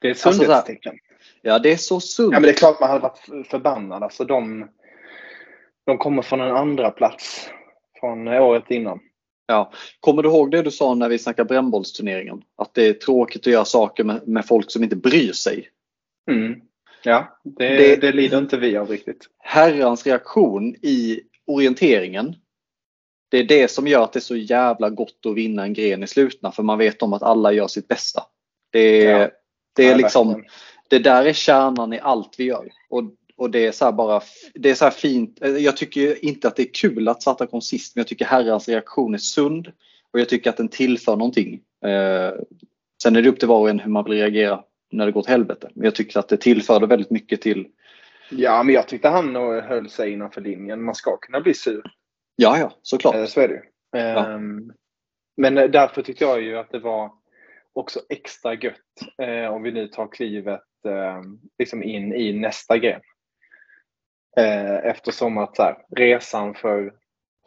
Det 0.01 0.07
är 0.07 0.11
ett 0.11 0.17
sundhetstecken. 0.19 0.95
ja 1.41 1.59
det 1.59 1.71
är 1.71 1.77
så 1.77 1.99
sunt. 1.99 2.33
Ja, 2.33 2.39
men 2.39 2.41
det 2.47 2.49
är 2.49 2.53
klart 2.57 2.79
man 2.79 2.89
hade 2.89 3.01
varit 3.01 3.47
förbannad. 3.47 4.03
Alltså, 4.03 4.23
de, 4.25 4.67
de 5.85 5.97
kommer 5.97 6.21
från 6.21 6.41
en 6.41 6.51
andra 6.55 6.91
plats 6.91 7.49
från 7.99 8.27
året 8.27 8.63
innan. 8.71 8.99
Ja. 9.45 9.71
Kommer 9.99 10.23
du 10.23 10.29
ihåg 10.29 10.51
det 10.51 10.61
du 10.61 10.71
sa 10.71 10.93
när 10.95 11.09
vi 11.09 11.19
snackade 11.19 11.47
brännbollsturneringen? 11.47 12.41
Att 12.57 12.73
det 12.73 12.87
är 12.87 12.93
tråkigt 12.93 13.41
att 13.47 13.53
göra 13.53 13.65
saker 13.65 14.03
med, 14.03 14.27
med 14.27 14.45
folk 14.45 14.71
som 14.71 14.83
inte 14.83 14.95
bryr 14.95 15.31
sig. 15.31 15.69
Mm. 16.31 16.61
Ja, 17.03 17.39
det, 17.43 17.67
Det- 17.77 17.95
det... 18.01 18.11
lider 18.11 18.37
inte 18.37 18.57
vi 18.57 18.77
av 18.77 18.87
riktigt. 18.89 19.27
Herrans 19.39 20.05
reaktion 20.05 20.75
i 20.81 21.21
orienteringen. 21.47 22.35
Det 23.29 23.37
är 23.37 23.43
det 23.43 23.71
som 23.71 23.87
gör 23.87 24.03
att 24.03 24.13
det 24.13 24.19
är 24.19 24.21
så 24.21 24.35
jävla 24.35 24.89
gott 24.89 25.25
att 25.25 25.35
vinna 25.35 25.63
en 25.63 25.73
gren 25.73 26.03
i 26.03 26.07
slutna 26.07 26.51
för 26.51 26.63
man 26.63 26.77
vet 26.77 27.01
om 27.01 27.13
att 27.13 27.23
alla 27.23 27.51
gör 27.51 27.67
sitt 27.67 27.87
bästa. 27.87 28.23
Det 28.71 29.05
är, 29.05 29.19
Ja. 29.21 29.29
Det 29.73 29.89
är 29.89 29.95
liksom, 29.95 30.43
det 30.87 30.99
där 30.99 31.25
är 31.25 31.33
kärnan 31.33 31.93
i 31.93 31.99
allt 31.99 32.35
vi 32.37 32.43
gör. 32.43 32.69
Och, 32.89 33.03
och 33.37 33.49
det 33.51 33.67
är 33.67 33.71
så 33.71 33.85
här 33.85 33.91
bara, 33.91 34.21
det 34.53 34.69
är 34.69 34.75
så 34.75 34.85
här 34.85 34.91
fint. 34.91 35.37
Jag 35.59 35.77
tycker 35.77 36.25
inte 36.25 36.47
att 36.47 36.55
det 36.55 36.63
är 36.63 36.73
kul 36.73 37.07
att 37.07 37.23
Svarta 37.23 37.47
kom 37.47 37.61
sist, 37.61 37.95
men 37.95 37.99
jag 37.99 38.07
tycker 38.07 38.25
herrans 38.25 38.69
reaktion 38.69 39.13
är 39.13 39.17
sund 39.17 39.71
och 40.13 40.19
jag 40.19 40.29
tycker 40.29 40.49
att 40.49 40.57
den 40.57 40.69
tillför 40.69 41.15
någonting. 41.15 41.53
Eh, 41.85 42.31
sen 43.03 43.15
är 43.15 43.21
det 43.21 43.29
upp 43.29 43.39
till 43.39 43.47
var 43.47 43.59
och 43.59 43.69
en 43.69 43.79
hur 43.79 43.91
man 43.91 44.03
vill 44.03 44.13
reagera 44.13 44.63
när 44.91 45.05
det 45.05 45.11
går 45.11 45.19
åt 45.21 45.27
helvete. 45.27 45.69
Men 45.73 45.83
jag 45.85 45.95
tycker 45.95 46.19
att 46.19 46.27
det 46.29 46.37
tillförde 46.37 46.87
väldigt 46.87 47.11
mycket 47.11 47.41
till, 47.41 47.67
Ja, 48.33 48.63
men 48.63 48.75
jag 48.75 48.87
tyckte 48.87 49.09
han 49.09 49.35
höll 49.35 49.89
sig 49.89 50.11
innanför 50.11 50.41
linjen. 50.41 50.83
Man 50.83 50.95
ska 50.95 51.17
kunna 51.17 51.41
bli 51.41 51.53
sur. 51.53 51.83
ja 52.35 52.57
ja, 52.57 52.71
såklart. 52.81 53.15
Eh, 53.15 53.25
Så 53.25 53.41
är 53.41 53.47
det 53.47 53.53
ju. 53.53 53.61
Ja. 53.91 54.31
Ehm, 54.31 54.73
Men 55.37 55.57
eh, 55.57 55.69
därför 55.69 56.01
tyckte 56.01 56.23
jag 56.23 56.41
ju 56.41 56.57
att 56.57 56.71
det 56.71 56.79
var 56.79 57.11
också 57.73 57.99
extra 58.09 58.53
gött 58.53 59.17
eh, 59.17 59.53
om 59.53 59.63
vi 59.63 59.71
nu 59.71 59.87
tar 59.87 60.07
klivet 60.07 60.85
eh, 60.85 61.21
liksom 61.59 61.83
in 61.83 62.13
i 62.13 62.33
nästa 62.33 62.77
gren. 62.77 63.01
Eh, 64.37 64.75
eftersom 64.75 65.37
att 65.37 65.57
här, 65.57 65.77
resan 65.95 66.55
för, 66.55 66.93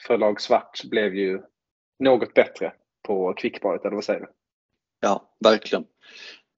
för 0.06 0.18
lag 0.18 0.40
svart 0.40 0.84
blev 0.84 1.14
ju 1.14 1.42
något 1.98 2.34
bättre 2.34 2.72
på 3.02 3.34
kvickbaret, 3.34 3.84
eller 3.84 3.94
vad 3.94 4.04
säger 4.04 4.20
du? 4.20 4.26
Ja, 5.00 5.34
verkligen. 5.44 5.84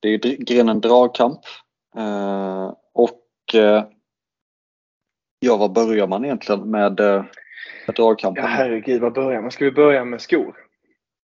Det 0.01 0.09
är 0.09 0.19
grenen 0.45 0.81
dragkamp. 0.81 1.41
Eh, 1.97 2.75
och 2.95 3.55
eh, 3.55 3.85
ja, 5.39 5.57
vad 5.57 5.73
börjar 5.73 6.07
man 6.07 6.25
egentligen 6.25 6.71
med, 6.71 7.01
eh, 7.01 7.25
med 7.87 7.97
dragkampen? 7.97 8.45
Ja, 8.45 8.51
herregud, 8.51 9.01
vad 9.01 9.13
börjar 9.13 9.43
man? 9.43 9.51
Ska 9.51 9.65
vi 9.65 9.73
börja 9.73 10.05
med 10.05 10.21
skor? 10.21 10.66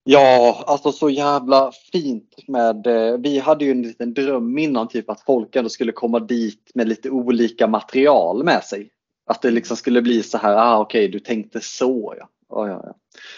Ja, 0.10 0.64
alltså 0.68 0.91
så 0.91 1.10
jävla 1.10 1.72
fint 1.91 2.36
med, 2.47 2.88
eh, 2.88 3.18
vi 3.18 3.39
hade 3.39 3.66
ju 3.66 3.72
en 3.72 3.82
liten 3.82 4.14
dröm 4.14 4.58
innan 4.58 4.88
typ 4.88 5.10
att 5.10 5.22
folk 5.22 5.55
ändå 5.55 5.70
skulle 5.70 5.91
komma 5.91 6.20
dit 6.20 6.72
med 6.74 6.88
lite 6.88 7.10
olika 7.10 7.68
material 7.68 8.43
med 8.43 8.64
sig. 8.64 8.89
Att 9.26 9.41
det 9.41 9.51
liksom 9.51 9.78
skulle 9.78 10.01
bli 10.01 10.24
så 10.24 10.38
här, 10.38 10.55
ah 10.55 10.80
okej 10.80 11.08
du 11.08 11.20
tänkte 11.20 11.62
så 11.62 12.16
ja. 12.20 12.30
Oh, 12.49 12.70
ja, 12.70 12.82
ja. 12.84 12.95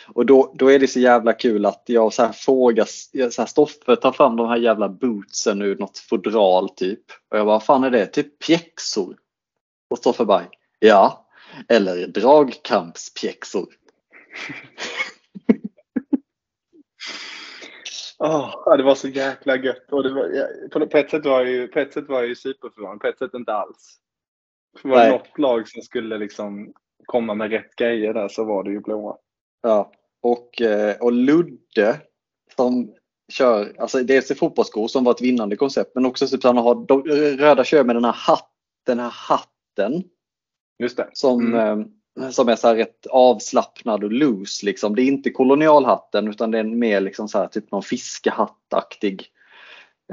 Och 0.07 0.26
då, 0.26 0.53
då 0.55 0.72
är 0.72 0.80
det 0.80 0.88
så 0.88 0.99
jävla 0.99 1.34
kul 1.34 1.65
att 1.65 1.84
jag 1.86 2.13
så 2.13 2.24
här 2.24 2.32
frågar, 2.32 2.86
så 3.30 3.41
här, 3.41 3.47
Stoffe 3.47 3.95
tar 3.95 4.11
fram 4.11 4.36
de 4.36 4.47
här 4.47 4.57
jävla 4.57 4.89
bootsen 4.89 5.61
ur 5.61 5.78
något 5.78 5.97
fodral 5.97 6.70
typ. 6.70 7.03
Och 7.32 7.38
jag 7.38 7.45
bara, 7.45 7.55
vad 7.55 7.63
fan 7.63 7.84
är 7.84 7.91
det? 7.91 8.05
Typ 8.05 8.39
pjäxor. 8.39 9.17
Och 9.89 9.97
Stoffe 9.97 10.26
bara, 10.26 10.43
ja. 10.80 11.26
Eller 11.67 12.07
dragkampspjäxor. 12.07 13.67
Oh, 18.20 18.78
det 18.78 18.84
var 18.84 18.95
så 18.95 19.07
jäkla 19.07 19.55
gött. 19.55 19.91
Och 19.91 20.03
var, 20.03 20.70
på, 20.70 20.88
på, 20.88 20.97
ett 20.97 21.09
sätt 21.09 21.26
var 21.26 21.39
jag 21.39 21.49
ju, 21.49 21.67
på 21.67 21.80
ett 21.80 21.93
sätt 21.93 22.09
var 22.09 22.20
jag 22.20 22.28
ju 22.28 22.36
superförvånad, 22.36 22.99
på 22.99 23.07
ett 23.07 23.17
sätt 23.17 23.34
inte 23.34 23.53
alls. 23.53 23.99
För 24.82 24.89
var 24.89 24.99
det 24.99 25.09
något 25.09 25.39
lag 25.39 25.67
som 25.67 25.82
skulle 25.82 26.17
liksom 26.17 26.74
komma 27.05 27.34
med 27.34 27.51
rätt 27.51 27.76
grejer 27.76 28.13
där 28.13 28.28
så 28.28 28.43
var 28.43 28.63
det 28.63 28.72
ju 28.72 28.80
blåa. 28.80 29.17
Ja, 29.61 29.91
och, 30.22 30.61
eh, 30.61 30.95
och 30.99 31.11
Ludde 31.11 32.01
som 32.55 32.93
kör, 33.32 33.76
alltså 33.80 34.03
dels 34.03 34.32
i 34.32 34.36
fotbollsskor 34.36 34.88
som 34.88 35.03
var 35.03 35.11
ett 35.11 35.22
vinnande 35.22 35.55
koncept 35.55 35.91
men 35.95 36.05
också 36.05 36.28
typ 36.28 36.43
han 36.43 36.57
har 36.57 36.86
de, 36.86 37.03
röda 37.38 37.63
kör 37.63 37.84
med 37.84 37.95
den 37.95 38.05
här, 38.05 38.11
hatt, 38.11 38.51
den 38.86 38.99
här 38.99 39.09
hatten 39.09 40.03
Just 40.80 40.97
det. 40.97 41.09
som, 41.13 41.53
Mm. 41.55 41.98
Som 42.32 42.49
är 42.49 42.55
så 42.55 42.67
här 42.67 42.76
rätt 42.76 43.07
avslappnad 43.07 44.03
och 44.03 44.11
loose. 44.11 44.65
Liksom. 44.65 44.95
Det 44.95 45.01
är 45.01 45.05
inte 45.05 45.30
kolonialhatten 45.30 46.28
utan 46.28 46.51
det 46.51 46.59
är 46.59 46.63
mer 46.63 47.01
liksom 47.01 47.28
så 47.28 47.38
här, 47.38 47.47
typ 47.47 47.72
någon 47.72 47.84
fiskehattaktig. 47.84 49.26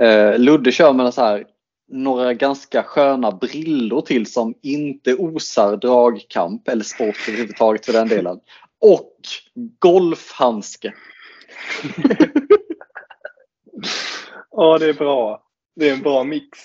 Eh, 0.00 0.38
Ludde 0.38 0.72
kör 0.72 0.92
med 0.92 1.14
så 1.14 1.22
här, 1.22 1.44
några 1.88 2.34
ganska 2.34 2.82
sköna 2.82 3.30
brillor 3.30 4.00
till 4.00 4.32
som 4.32 4.54
inte 4.62 5.14
osar 5.14 5.76
dragkamp 5.76 6.68
eller 6.68 6.84
sport 6.84 7.28
överhuvudtaget 7.28 7.86
för 7.86 7.92
den 7.92 8.08
delen. 8.08 8.40
Och 8.80 9.12
golfhandske. 9.78 10.94
Ja, 14.58 14.78
det 14.78 14.86
är 14.86 14.94
bra. 14.94 15.42
Det 15.76 15.88
är 15.88 15.92
en 15.92 16.02
bra 16.02 16.24
mix. 16.24 16.58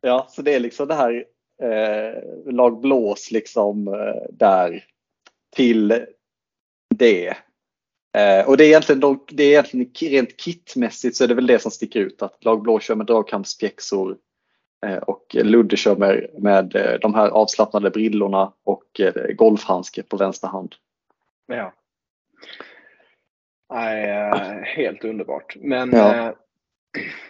Ja, 0.00 0.26
så 0.30 0.42
det 0.42 0.54
är 0.54 0.60
liksom 0.60 0.88
det 0.88 0.94
här 0.94 1.24
eh, 1.62 2.52
lag 2.52 2.80
blås 2.80 3.30
liksom 3.30 3.88
eh, 3.88 4.22
där 4.30 4.84
till 5.56 6.06
det. 6.94 7.28
Eh, 8.18 8.48
och 8.48 8.56
det 8.56 8.64
är 8.64 8.68
egentligen, 8.68 9.00
de, 9.00 9.24
det 9.28 9.42
är 9.42 9.48
egentligen 9.48 9.92
rent 10.12 10.40
kitmässigt 10.40 11.16
så 11.16 11.24
är 11.24 11.28
det 11.28 11.34
väl 11.34 11.46
det 11.46 11.58
som 11.58 11.70
sticker 11.70 12.00
ut 12.00 12.22
att 12.22 12.44
lag 12.44 12.62
blå 12.62 12.80
kör 12.80 12.94
med 12.94 13.06
dragkampspjäxor 13.06 14.16
eh, 14.86 14.96
och 14.96 15.34
Ludde 15.34 15.76
kör 15.76 15.96
med, 15.96 16.30
med 16.38 16.76
eh, 16.76 17.00
de 17.00 17.14
här 17.14 17.28
avslappnade 17.28 17.90
brillorna 17.90 18.52
och 18.64 19.00
eh, 19.00 19.34
golfhandske 19.34 20.02
på 20.02 20.16
vänster 20.16 20.48
hand. 20.48 20.74
Ja. 21.46 21.72
Nej, 23.70 24.32
helt 24.64 25.04
underbart. 25.04 25.56
Men 25.60 25.90
Ja. 25.92 26.34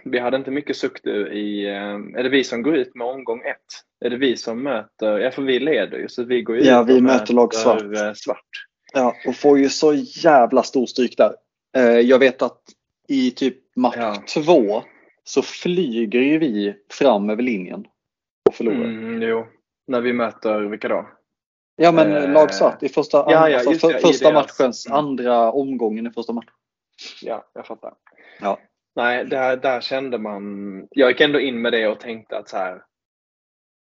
Vi 0.04 0.18
hade 0.18 0.36
inte 0.36 0.50
mycket 0.50 0.76
suck 0.76 1.04
nu 1.04 1.32
i... 1.32 1.66
Eh, 1.68 1.94
är 2.18 2.22
det 2.22 2.28
vi 2.28 2.44
som 2.44 2.62
går 2.62 2.76
ut 2.76 2.94
med 2.94 3.06
omgång 3.06 3.40
ett? 3.40 4.04
Är 4.04 4.10
det 4.10 4.16
vi 4.16 4.36
som 4.36 4.62
möter... 4.62 5.18
Ja, 5.18 5.30
för 5.30 5.42
vi 5.42 5.58
leder 5.58 5.98
ju 5.98 6.08
så 6.08 6.24
vi 6.24 6.42
går 6.42 6.56
ju 6.56 6.62
Ja, 6.64 6.82
ut 6.82 6.88
vi 6.88 7.00
möter 7.00 7.34
lag 7.34 7.54
svart. 7.54 7.82
eh, 7.82 8.12
svart. 8.14 8.48
Ja, 8.92 9.14
och 9.26 9.36
får 9.36 9.58
ju 9.58 9.68
så 9.68 9.94
jävla 9.94 10.62
stor 10.62 10.86
stryk 10.86 11.16
där. 11.16 11.34
Eh, 11.76 12.00
jag 12.00 12.18
vet 12.18 12.42
att 12.42 12.60
i 13.08 13.30
typ 13.30 13.76
match 13.76 13.96
Ja. 13.98 14.22
två 14.34 14.82
så 15.24 15.42
flyger 15.42 16.20
ju 16.20 16.38
vi 16.38 16.74
fram 16.92 17.30
över 17.30 17.42
linjen 17.42 17.84
och 18.48 18.54
förlorar. 18.54 18.84
Mm, 18.84 19.22
jo, 19.22 19.46
när 19.86 20.00
vi 20.00 20.12
möter 20.12 20.60
vilka 20.60 20.88
då? 20.88 21.08
Ja 21.76 21.92
men 21.92 22.12
Eh, 22.12 22.32
lag 22.32 22.54
svart 22.54 22.82
i 22.82 22.88
första, 22.88 23.16
ja, 23.16 23.54
alltså, 23.54 23.70
just 23.70 23.80
för, 23.80 23.92
det, 23.92 23.98
första 23.98 24.32
matchens 24.32 24.86
mm. 24.86 24.98
andra 24.98 25.52
omgången 25.52 26.06
i 26.06 26.10
första 26.10 26.32
matchen. 26.32 26.52
Ja, 27.22 27.44
jag 27.54 27.66
fattar. 27.66 27.94
Ja. 28.40 28.58
Nej, 28.98 29.24
där, 29.24 29.56
där 29.56 29.80
kände 29.80 30.18
man... 30.18 30.42
Jag 30.90 31.10
gick 31.10 31.20
ändå 31.20 31.40
in 31.40 31.62
med 31.62 31.72
det 31.72 31.88
och 31.88 32.00
tänkte 32.00 32.38
att 32.38 32.48
så 32.48 32.56
här, 32.56 32.82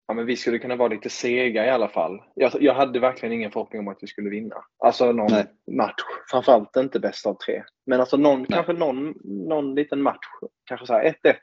ja, 0.08 0.14
men 0.14 0.26
vi 0.26 0.36
skulle 0.36 0.60
kunna 0.60 0.76
vara 0.76 0.90
lite 0.90 1.10
sega 1.10 1.66
i 1.66 1.70
alla 1.70 1.88
fall. 1.88 2.24
Jag, 2.36 2.52
jag 2.62 2.74
hade 2.74 3.00
verkligen 3.00 3.34
ingen 3.34 3.52
förhoppning 3.52 3.80
om 3.80 3.88
att 3.88 3.98
vi 4.02 4.08
skulle 4.08 4.30
vinna. 4.30 4.56
Alltså 4.80 5.12
någon 5.12 5.32
Nej. 5.32 5.46
match. 5.72 6.02
Framförallt 6.32 6.76
inte 6.76 7.00
bäst 7.00 7.26
av 7.26 7.38
tre. 7.46 7.64
Men 7.86 8.00
alltså 8.00 8.18
någon, 8.18 8.46
kanske 8.46 8.74
någon, 8.74 9.14
någon 9.24 9.76
liten 9.76 10.02
match. 10.02 10.26
Kanske 10.66 10.88
så 10.88 10.94
här 10.94 11.16
1-1 11.24 11.36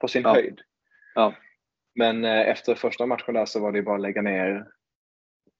på 0.00 0.08
sin 0.08 0.22
Ja. 0.22 0.32
höjd. 0.32 0.60
Ja. 1.14 1.34
Men 1.94 2.24
eh, 2.24 2.48
efter 2.48 2.74
första 2.74 3.06
matchen 3.06 3.34
där 3.34 3.46
så 3.46 3.60
var 3.60 3.72
det 3.72 3.82
bara 3.82 3.94
att 3.94 4.00
lägga 4.02 4.22
ner. 4.22 4.66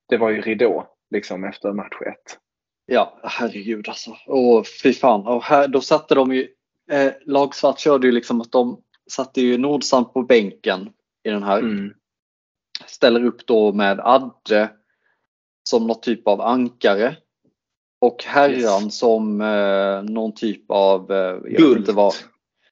Det 0.08 0.16
var 0.16 0.30
ju 0.30 0.40
ridå 0.40 0.96
liksom 1.10 1.44
efter 1.44 1.72
match 1.72 2.02
ett. 2.06 2.38
Ja, 2.86 3.20
herregud 3.22 3.88
alltså. 3.88 4.16
Åh, 4.26 4.62
fy 4.82 4.92
fan. 4.92 5.26
Och 5.26 5.42
här, 5.42 5.68
då 5.68 5.80
satte 5.80 6.14
de 6.14 6.32
ju, 6.32 6.48
eh, 6.90 7.12
Lagsvart 7.26 7.78
körde 7.78 8.06
ju 8.06 8.12
liksom 8.12 8.40
att 8.40 8.52
de 8.52 8.82
satte 9.10 9.40
ju 9.40 9.58
Nordsand 9.58 10.12
på 10.12 10.22
bänken 10.22 10.90
i 11.24 11.30
den 11.30 11.42
här. 11.42 11.58
Mm. 11.58 11.94
Ställer 12.86 13.24
upp 13.24 13.46
då 13.46 13.72
med 13.72 14.00
Adde 14.00 14.70
som 15.68 15.86
någon 15.86 16.00
typ 16.00 16.28
av 16.28 16.40
ankare. 16.40 17.16
Och 18.00 18.24
Herran 18.24 18.82
Yes. 18.84 18.98
som 18.98 19.40
eh, 19.40 20.02
någon 20.02 20.34
typ 20.34 20.64
av, 20.70 21.12
eh, 21.12 21.16
jag 21.16 21.40
vet 21.42 21.56
Guld. 21.58 21.78
inte 21.78 21.92
vad. 21.92 22.14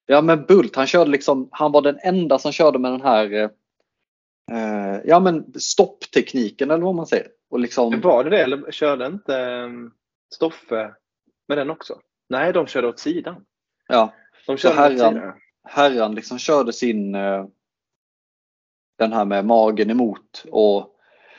Ja 0.06 0.20
men 0.22 0.44
Bult, 0.44 0.76
han 0.76 0.86
körde 0.86 1.10
liksom, 1.10 1.48
han 1.50 1.72
var 1.72 1.82
den 1.82 1.98
enda 2.02 2.38
som 2.38 2.52
körde 2.52 2.78
med 2.78 2.92
den 2.92 3.00
här 3.00 3.50
eh, 4.52 5.00
ja 5.04 5.20
men 5.20 5.52
stopptekniken 5.60 6.70
eller 6.70 6.84
vad 6.84 6.94
man 6.94 7.06
säger. 7.06 7.26
Och 7.50 7.60
liksom, 7.60 8.00
Var 8.00 8.24
det 8.24 8.30
det 8.30 8.42
eller 8.42 8.70
körde 8.72 9.06
inte 9.06 9.38
um, 9.40 9.92
Stoffe 10.34 10.94
med 11.48 11.58
den 11.58 11.70
också? 11.70 12.00
Nej, 12.28 12.52
de 12.52 12.66
körde 12.66 12.88
åt 12.88 12.98
sidan. 12.98 13.44
Ja, 13.88 14.12
De 14.46 14.56
körde 14.56 14.74
åt 14.74 14.80
herran- 15.00 15.32
herran 15.64 16.14
liksom 16.14 16.38
körde 16.38 16.72
sin 16.72 17.14
eh, 17.14 17.46
den 18.98 19.12
här 19.12 19.24
med 19.24 19.44
magen 19.44 19.90
emot 19.90 20.44
och 20.50 20.92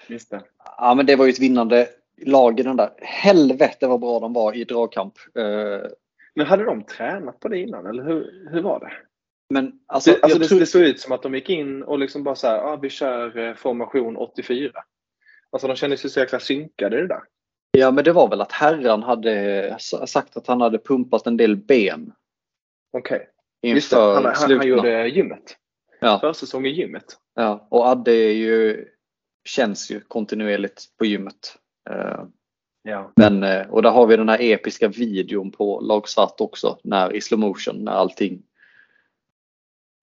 Just 0.08 0.30
det. 0.30 0.44
ja 0.78 0.94
men 0.96 1.06
det 1.06 1.16
var 1.16 1.26
ju 1.26 1.32
ett 1.32 1.40
vinnande 1.40 1.88
lag 2.26 2.60
i 2.60 2.64
den 2.64 2.78
där. 2.78 2.90
Helvete 3.02 3.88
vad 3.88 4.00
bra 4.00 4.20
de 4.20 4.34
var 4.34 4.54
i 4.54 4.64
dragkamp. 4.64 5.14
Eh, 5.36 5.90
Men 6.36 6.46
hade 6.48 6.64
de 6.64 6.84
tränat 6.84 7.40
på 7.40 7.48
det 7.48 7.58
innan 7.60 7.86
eller 7.86 8.04
hur, 8.04 8.48
hur 8.52 8.62
var 8.62 8.80
det? 8.80 8.92
men 9.50 9.80
alltså, 9.88 10.12
det, 10.12 10.24
alltså 10.24 10.40
det, 10.40 10.46
tror, 10.48 10.60
det 10.60 10.66
såg 10.66 10.82
ut 10.82 11.00
som 11.00 11.12
att 11.12 11.24
de 11.24 11.36
gick 11.36 11.50
in 11.50 11.84
och 11.84 12.00
liksom 12.00 12.24
bara 12.24 12.36
så 12.36 12.48
här, 12.48 12.58
ah, 12.60 12.76
vi 12.76 12.90
kör 12.90 13.38
eh, 13.38 13.54
formation 13.54 14.18
84. 14.18 14.72
Alltså 15.50 15.68
de 15.68 15.76
kändes 15.76 16.06
ju 16.06 16.10
så 16.10 16.20
jäkla 16.20 16.40
synkade 16.40 16.98
i 16.98 17.02
det 17.02 17.08
där. 17.08 17.22
ja 17.72 17.92
men 17.92 18.04
det 18.04 18.12
var 18.12 18.30
väl 18.30 18.42
att 18.42 18.52
herran 18.52 19.04
hade 19.04 19.76
sagt 20.08 20.38
att 20.38 20.48
han 20.48 20.62
hade 20.62 20.78
pumpat 20.80 21.28
en 21.28 21.38
del 21.38 21.56
ben 21.56 22.14
Okej. 22.98 23.30
Just 23.62 23.92
det, 23.92 23.98
han, 23.98 24.26
han, 24.26 24.58
han 24.58 24.68
gjorde 24.68 25.08
gymmet. 25.08 25.58
Ja. 26.00 26.20
Försäsong 26.20 26.66
i 26.66 26.70
gymmet. 26.70 27.06
Ja, 27.36 27.68
och 27.72 27.86
Adde 27.88 28.12
är 28.12 28.34
ju, 28.34 28.86
känns 29.46 29.92
ju 29.92 30.00
kontinuerligt 30.00 30.84
på 30.98 31.06
gymmet. 31.06 31.58
Eh, 31.90 32.24
Ja. 32.84 33.12
Men, 33.16 33.44
eh, 33.44 33.68
och 33.70 33.82
där 33.82 33.90
har 33.90 34.08
vi 34.08 34.18
den 34.18 34.30
här 34.30 34.42
episka 34.42 34.88
videon 34.88 35.52
på 35.52 35.80
lag 35.82 36.10
svart 36.10 36.42
också, 36.42 36.80
när, 36.84 37.16
i 37.16 37.22
slow 37.22 37.40
motion, 37.40 37.84
när 37.84 37.92
allting 37.92 38.44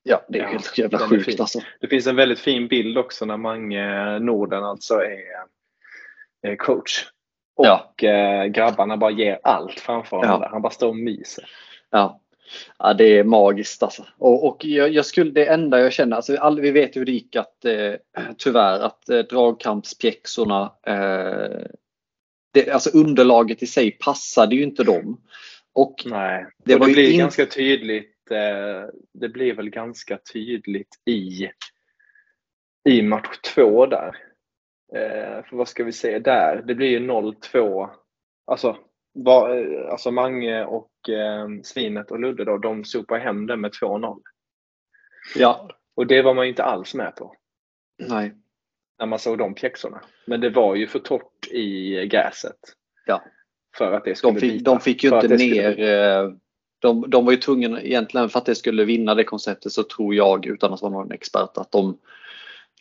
Ja, 0.02 0.24
det 0.28 0.38
är 0.38 0.42
Ja, 0.42 0.48
helt 0.48 0.78
jävla 0.78 0.98
sjukt 0.98 1.40
alltså. 1.40 1.60
Det 1.80 1.88
finns 1.88 2.06
en 2.06 2.16
väldigt 2.16 2.38
fin 2.38 2.68
bild 2.68 2.98
också 2.98 3.24
när 3.24 3.36
Mange 3.36 4.18
Norden 4.18 4.64
alltså 4.64 4.94
är, 4.94 5.22
är 6.42 6.56
coach. 6.56 7.06
Och 7.56 7.66
Ja. 7.66 7.94
eh, 8.08 8.44
grabbarna 8.44 8.96
bara 8.96 9.10
ger 9.10 9.38
allt 9.42 9.80
framför 9.80 10.16
honom. 10.16 10.40
Ja. 10.42 10.48
Han 10.52 10.62
bara 10.62 10.72
står 10.72 10.88
och 10.88 10.96
myser. 10.96 11.44
Ja. 11.90 12.20
Ja, 12.78 12.94
det 12.94 13.18
är 13.18 13.24
magiskt 13.24 13.82
alltså. 13.82 14.06
Och, 14.18 14.46
och 14.48 14.64
jag, 14.64 14.90
jag 14.92 15.06
skulle, 15.06 15.30
det 15.30 15.46
enda 15.46 15.80
jag 15.80 15.92
känner, 15.92 16.16
alltså 16.16 16.36
all, 16.36 16.60
vi 16.60 16.70
vet 16.70 16.96
hur 16.96 17.04
det 17.04 17.12
gick 17.12 17.36
att 17.36 17.64
eh, 17.64 17.94
tyvärr 18.38 18.80
att 18.80 19.08
eh, 19.08 19.18
dragkampspjäxorna, 19.18 20.72
eh, 20.86 21.66
det, 22.52 22.70
alltså 22.70 22.90
underlaget 22.98 23.62
i 23.62 23.66
sig 23.66 23.90
passade 23.90 24.54
ju 24.56 24.62
inte 24.62 24.84
dem. 24.84 25.20
Och 25.72 26.02
Nej. 26.06 26.46
Det 26.64 26.74
och 26.74 26.80
var 26.80 26.86
det 26.86 26.92
blir 26.92 27.12
in- 27.12 27.18
ganska 27.18 27.46
tydligt. 27.46 28.30
Eh, 28.30 28.88
det 29.14 29.28
blir 29.28 29.54
väl 29.54 29.70
ganska 29.70 30.18
tydligt 30.32 31.02
i, 31.06 31.50
i 32.88 33.02
match 33.02 33.38
två 33.54 33.86
där. 33.86 34.16
Eh, 34.94 35.44
för 35.44 35.56
vad 35.56 35.68
ska 35.68 35.84
vi 35.84 35.92
säga 35.92 36.18
där? 36.18 36.62
Det 36.66 36.74
blir 36.74 36.88
ju 36.88 36.98
0-2. 36.98 37.90
Alltså, 38.46 38.76
var, 39.12 39.56
eh, 39.56 39.90
alltså 39.90 40.10
Mange 40.10 40.64
och 40.64 40.88
eh, 41.08 41.48
Svinet 41.62 42.10
och 42.10 42.20
Ludde 42.20 42.44
då, 42.44 42.58
de 42.58 42.84
sopar 42.84 43.18
hem 43.18 43.46
det 43.46 43.56
med 43.56 43.70
2-0. 43.70 44.20
ja, 45.36 45.68
Och 45.94 46.06
det 46.06 46.22
var 46.22 46.34
man 46.34 46.44
ju 46.44 46.50
inte 46.50 46.64
alls 46.64 46.94
med 46.94 47.16
på 47.16 47.36
nej. 47.98 48.32
när 48.98 49.06
man 49.06 49.18
såg 49.18 49.38
de 49.38 49.54
pjäxorna. 49.54 50.00
Men 50.26 50.40
det 50.40 50.50
var 50.50 50.74
ju 50.74 50.86
för 50.86 50.98
torrt 50.98 51.46
i 51.50 52.06
gräset. 52.06 52.58
Ja. 53.06 53.22
För 53.76 53.92
att 53.92 54.04
det 54.04 54.14
skulle 54.14 54.32
De 54.32 54.40
fick, 54.40 54.52
bita. 54.52 54.70
de 54.70 54.80
fick 54.80 55.04
ju 55.04 55.14
inte 55.14 55.38
skulle 55.38 55.54
ner 55.54 55.80
eh, 55.80 56.30
de, 56.78 57.10
de 57.10 57.24
var 57.24 57.32
ju 57.32 57.38
tvungna 57.38 57.82
egentligen 57.82 58.28
för 58.28 58.38
att 58.38 58.46
det 58.46 58.54
skulle 58.54 58.84
vinna 58.84 59.14
det 59.14 59.24
konceptet 59.24 59.72
så 59.72 59.82
tror 59.82 60.14
jag 60.14 60.46
utan 60.46 60.72
att 60.72 60.82
vara 60.82 60.92
någon 60.92 61.12
expert 61.12 61.56
att 61.58 61.72
de, 61.72 61.98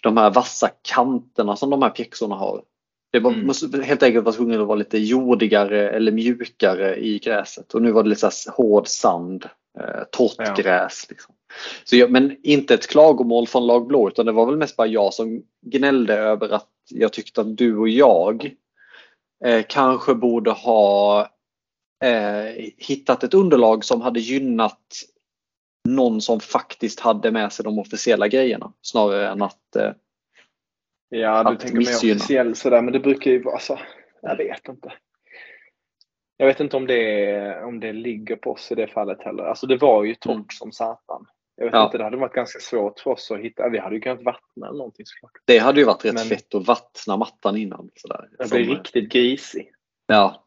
de 0.04 0.18
här 0.18 0.32
vassa 0.32 0.70
kanterna 0.82 1.56
som 1.56 1.70
de 1.70 1.82
här 1.82 1.90
pjäxorna 1.90 2.36
har. 2.36 2.64
Det 3.14 3.20
var, 3.20 3.32
Mm. 3.32 3.48
måste 3.48 3.82
helt 3.84 4.04
enkelt 4.04 4.26
vara 4.26 4.36
tvungen 4.36 4.62
att 4.62 4.68
vara 4.68 4.76
lite 4.78 4.98
jordigare 4.98 5.90
eller 5.90 6.12
mjukare 6.12 6.96
i 6.96 7.20
gräset 7.20 7.74
och 7.74 7.82
nu 7.82 7.92
var 7.92 8.04
det 8.04 8.10
lite 8.10 8.32
så 8.32 8.52
hård 8.52 8.88
sand, 8.88 9.46
eh, 9.80 10.04
torrt 10.12 10.36
Ja. 10.38 10.54
gräs. 10.58 11.06
Liksom. 11.10 11.36
Så 11.84 11.96
jag, 11.96 12.12
men 12.12 12.38
inte 12.44 12.74
ett 12.74 12.88
klagomål 12.88 13.48
från 13.48 13.68
lag 13.68 13.88
blå 13.88 14.08
utan 14.08 14.26
det 14.26 14.32
var 14.32 14.46
väl 14.46 14.58
mest 14.58 14.76
bara 14.76 14.88
jag 14.88 15.14
som 15.14 15.44
gnällde 15.66 16.14
över 16.14 16.50
att 16.50 16.70
jag 16.90 17.14
tyckte 17.14 17.42
att 17.42 17.58
du 17.58 17.78
och 17.78 17.90
jag 17.90 18.56
eh, 19.46 19.66
kanske 19.70 20.14
borde 20.16 20.52
ha 20.52 21.22
eh, 22.04 22.66
hittat 22.78 23.24
ett 23.24 23.34
underlag 23.34 23.86
som 23.86 24.02
hade 24.02 24.20
gynnat 24.20 24.80
någon 25.90 26.22
som 26.22 26.40
faktiskt 26.40 27.00
hade 27.00 27.32
med 27.32 27.54
sig 27.54 27.64
de 27.64 27.80
officiella 27.80 28.28
grejerna 28.28 28.74
snarare 28.82 29.30
än 29.30 29.42
att 29.42 29.76
eh, 29.76 29.92
Ja, 31.20 31.44
du 31.44 31.50
att 31.50 31.60
tänker 31.60 31.78
mer 31.78 31.84
officiell 32.14 32.56
sådär, 32.56 32.82
men 32.82 32.94
det 32.94 33.00
brukar 33.00 33.32
ju 33.32 33.44
vara 33.44 33.60
så. 33.60 33.80
Jag 34.22 34.38
vet 34.38 34.68
inte. 34.68 34.94
Jag 36.38 36.48
vet 36.48 36.60
inte 36.60 36.78
om 36.78 36.88
det, 36.88 37.64
om 37.64 37.80
det 37.80 37.94
ligger 37.94 38.36
på 38.36 38.52
oss 38.52 38.72
i 38.72 38.76
det 38.76 38.88
fallet 38.88 39.24
heller. 39.24 39.44
Alltså 39.44 39.68
det 39.68 39.78
var 39.78 40.04
ju 40.04 40.16
torrt 40.16 40.34
Mm. 40.36 40.46
som 40.50 40.72
satan. 40.72 41.26
Jag 41.56 41.66
vet 41.66 41.74
Ja. 41.74 41.86
inte, 41.86 41.98
det 41.98 42.04
hade 42.04 42.18
varit 42.18 42.34
ganska 42.34 42.60
svårt 42.60 43.00
för 43.00 43.12
oss 43.12 43.32
att 43.32 43.40
hitta. 43.40 43.70
Vi 43.70 43.78
hade 43.80 43.96
ju 43.96 44.02
kunnat 44.02 44.24
vattna 44.24 44.68
eller 44.68 44.78
någonting 44.78 45.06
såklart. 45.06 45.32
det 45.46 45.58
hade 45.58 45.80
ju 45.80 45.86
varit 45.86 46.06
rätt 46.06 46.14
Men- 46.14 46.24
fett 46.24 46.56
att 46.56 46.68
vattna 46.68 47.18
mattan 47.18 47.58
innan. 47.58 47.90
Sådär, 47.96 48.30
Som, 48.46 48.58
blir 48.58 48.76
riktigt 48.76 49.12
grisig. 49.12 49.72
ja. 50.08 50.44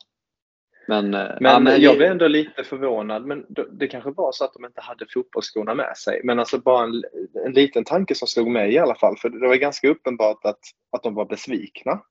Men, 0.89 1.15
eh, 1.15 1.29
Men, 1.41 1.53
ja, 1.53 1.59
men 1.59 1.81
jag 1.81 1.97
blev 1.97 2.11
ändå 2.11 2.29
lite 2.29 2.65
förvånad. 2.65 3.27
Men 3.27 3.47
det, 3.73 3.89
kanske 3.89 4.11
var 4.11 4.33
så 4.33 4.45
att 4.45 4.53
de 4.53 4.65
inte 4.65 4.81
hade 4.81 5.07
fotbollsskorna 5.15 5.75
med 5.75 5.97
sig. 5.97 6.21
Men 6.25 6.39
alltså 6.39 6.59
bara 6.59 6.85
en, 6.85 7.03
en 7.47 7.53
liten 7.53 7.85
tanke 7.85 8.15
som 8.15 8.29
slog 8.29 8.51
mig 8.51 8.73
i 8.73 8.79
alla 8.79 8.95
fall. 8.95 9.17
För 9.17 9.29
det 9.29 9.49
var 9.49 9.57
ganska 9.57 9.89
uppenbart 9.89 10.45
att, 10.45 10.61
att 10.93 11.03
de 11.03 11.15
var 11.15 11.25
besvikna. 11.25 12.03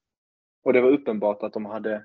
Och 0.63 0.73
det 0.73 0.81
var 0.81 0.89
uppenbart 0.89 1.43
att 1.43 1.53
de 1.53 1.65
hade 1.65 2.03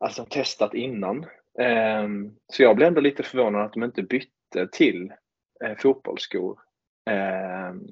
alltså, 0.00 0.24
testat 0.24 0.74
innan. 0.74 1.26
Ehm, 1.58 2.34
så 2.52 2.62
jag 2.62 2.76
blev 2.76 2.88
ändå 2.88 3.00
lite 3.00 3.22
förvånad 3.22 3.64
att 3.64 3.72
de 3.72 3.84
inte 3.84 4.02
bytte 4.02 4.68
till 4.72 5.12
eh, 5.64 5.76
fotbollsskor 5.78 6.58
ehm, 7.10 7.86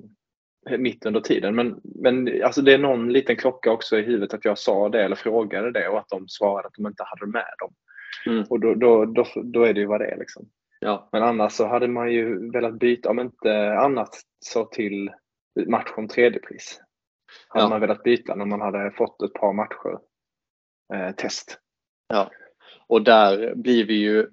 mitt 0.79 1.07
under 1.07 1.21
tiden. 1.21 1.55
Men, 1.55 1.81
men 1.85 2.43
alltså, 2.45 2.63
det 2.63 2.73
är 2.75 2.79
någon 2.79 3.13
liten 3.13 3.37
klocka 3.37 3.71
också 3.73 3.99
i 3.99 4.03
huvudet 4.03 4.35
att 4.35 4.45
jag 4.45 4.59
sa 4.59 4.89
det 4.89 5.03
eller 5.05 5.17
frågade 5.17 5.73
det 5.73 5.89
och 5.89 5.99
att 5.99 6.09
de 6.09 6.29
svarade 6.29 6.69
att 6.69 6.75
de 6.75 6.87
inte 6.87 7.05
hade 7.07 7.27
med 7.27 7.55
dem. 7.59 7.75
Mm. 8.27 8.45
Och 8.51 8.61
då, 8.61 8.75
då, 8.75 9.05
då, 9.05 9.27
då 9.45 9.63
är 9.63 9.75
det 9.75 9.81
ju 9.81 9.87
vad 9.87 10.01
det 10.01 10.07
är. 10.07 10.19
Liksom. 10.19 10.49
ja, 10.81 11.09
Men 11.13 11.23
annars 11.23 11.53
så 11.53 11.67
hade 11.67 11.89
man 11.89 12.13
ju 12.13 12.51
velat 12.51 12.79
byta, 12.79 13.11
om 13.11 13.19
inte 13.21 13.73
annat 13.73 14.21
så 14.41 14.65
till 14.65 15.11
match 15.67 15.89
om 15.97 16.09
tredje 16.09 16.41
pris. 16.41 16.81
Hade 17.49 17.65
Ja. 17.65 17.69
man 17.69 17.81
velat 17.81 18.03
byta 18.03 18.35
när 18.35 18.45
man 18.45 18.61
hade 18.61 18.91
fått 18.91 19.23
ett 19.23 19.33
par 19.33 19.53
matcher 19.53 19.99
eh, 20.95 21.15
test. 21.15 21.59
ja. 22.09 22.31
Och 22.87 23.03
där 23.03 23.55
blir 23.55 23.85
vi 23.87 23.95
ju 23.95 24.27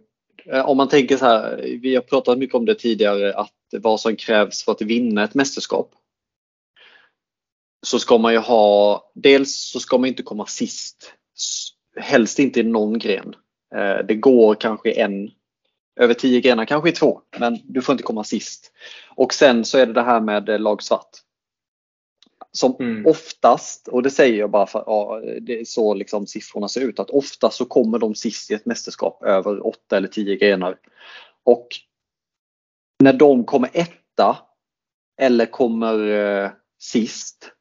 eh, 0.46 0.70
om 0.70 0.78
man 0.78 0.90
tänker 0.90 1.18
så 1.18 1.26
här, 1.26 1.58
vi 1.82 1.96
har 1.96 2.02
pratat 2.02 2.38
mycket 2.38 2.56
om 2.56 2.66
det 2.66 2.76
tidigare, 2.76 3.34
att 3.34 3.52
vad 3.80 4.00
som 4.00 4.16
krävs 4.16 4.66
för 4.66 4.72
att 4.72 4.82
vinna 4.82 5.24
ett 5.24 5.36
mästerskap. 5.36 5.92
Så 7.86 8.00
ska 8.00 8.18
man 8.18 8.34
ju 8.34 8.40
ha, 8.40 9.04
dels 9.14 9.70
så 9.72 9.80
ska 9.80 9.98
man 9.98 10.08
inte 10.08 10.24
komma 10.24 10.46
sist, 10.46 11.14
helst 12.00 12.40
inte 12.40 12.60
i 12.60 12.64
någon 12.64 13.00
gren. 13.00 13.36
Eh, 13.76 14.06
Det 14.08 14.16
går 14.16 14.56
kanske 14.56 14.92
en, 14.92 15.32
över 16.00 16.14
tio 16.14 16.42
grenar, 16.42 16.66
kanske 16.66 16.90
i 16.90 16.92
två, 16.92 17.22
men 17.40 17.60
du 17.64 17.82
får 17.82 17.94
inte 17.94 18.04
komma 18.04 18.24
sist. 18.24 18.72
Och 19.16 19.34
sen 19.34 19.66
så 19.66 19.78
är 19.78 19.86
det 19.86 19.94
det 19.94 20.02
här 20.02 20.22
med 20.22 20.50
eh, 20.50 20.60
lag 20.60 20.84
svart. 20.84 21.10
Som 22.52 22.76
Mm. 22.80 23.06
oftast, 23.06 23.88
och 23.88 24.04
det 24.04 24.10
säger 24.10 24.40
jag 24.40 24.52
bara 24.52 24.68
för 24.68 24.80
att 24.80 24.86
ja, 24.88 25.22
det 25.42 25.60
är 25.60 25.66
så 25.66 25.94
liksom 25.94 26.28
siffrorna 26.28 26.68
ser 26.68 26.82
ut, 26.82 27.00
att 27.00 27.10
oftast 27.10 27.58
så 27.58 27.66
kommer 27.66 28.00
de 28.00 28.16
sist 28.16 28.52
i 28.52 28.54
ett 28.54 28.66
mästerskap 28.66 29.24
över 29.24 29.68
åtta 29.68 29.98
eller 29.98 30.08
tio 30.08 30.36
grenar. 30.36 30.78
Och 31.44 31.68
när 33.04 33.14
de 33.14 33.44
kommer 33.44 33.70
etta 33.74 34.38
eller 35.22 35.46
kommer 35.46 36.08
eh, 36.10 36.52
sist 36.80 37.52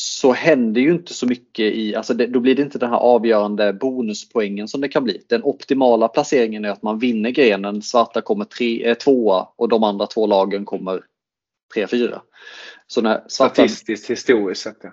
så 0.00 0.32
händer 0.32 0.80
ju 0.80 0.92
inte 0.92 1.14
så 1.14 1.26
mycket 1.26 1.74
i, 1.74 1.94
alltså 1.94 2.14
det, 2.14 2.26
då 2.26 2.40
blir 2.40 2.54
det 2.54 2.62
inte 2.62 2.78
den 2.78 2.90
här 2.90 2.96
avgörande 2.96 3.72
bonuspoängen 3.72 4.68
som 4.68 4.80
det 4.80 4.88
kan 4.88 5.04
bli. 5.04 5.22
Den 5.26 5.42
optimala 5.42 6.08
placeringen 6.08 6.64
är 6.64 6.68
att 6.68 6.82
man 6.82 6.98
vinner 6.98 7.30
grenen, 7.30 7.82
svarta 7.82 8.20
kommer 8.20 8.44
tre, 8.44 8.84
eh, 8.84 8.94
tvåa 8.94 9.48
och 9.56 9.68
de 9.68 9.84
andra 9.84 10.06
två 10.06 10.26
lagen 10.26 10.64
kommer 10.64 11.04
tre, 11.74 11.86
fyra. 11.86 12.22
Så 12.86 13.00
när 13.00 13.24
svarta, 13.28 13.54
Statistiskt, 13.54 14.10
historiskt 14.10 14.62
sett. 14.62 14.78
Ja. 14.82 14.92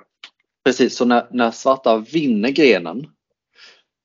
precis, 0.63 0.95
så 0.95 1.05
när, 1.05 1.27
när 1.31 1.51
svarta 1.51 1.97
vinner 1.97 2.49
grenen 2.49 3.07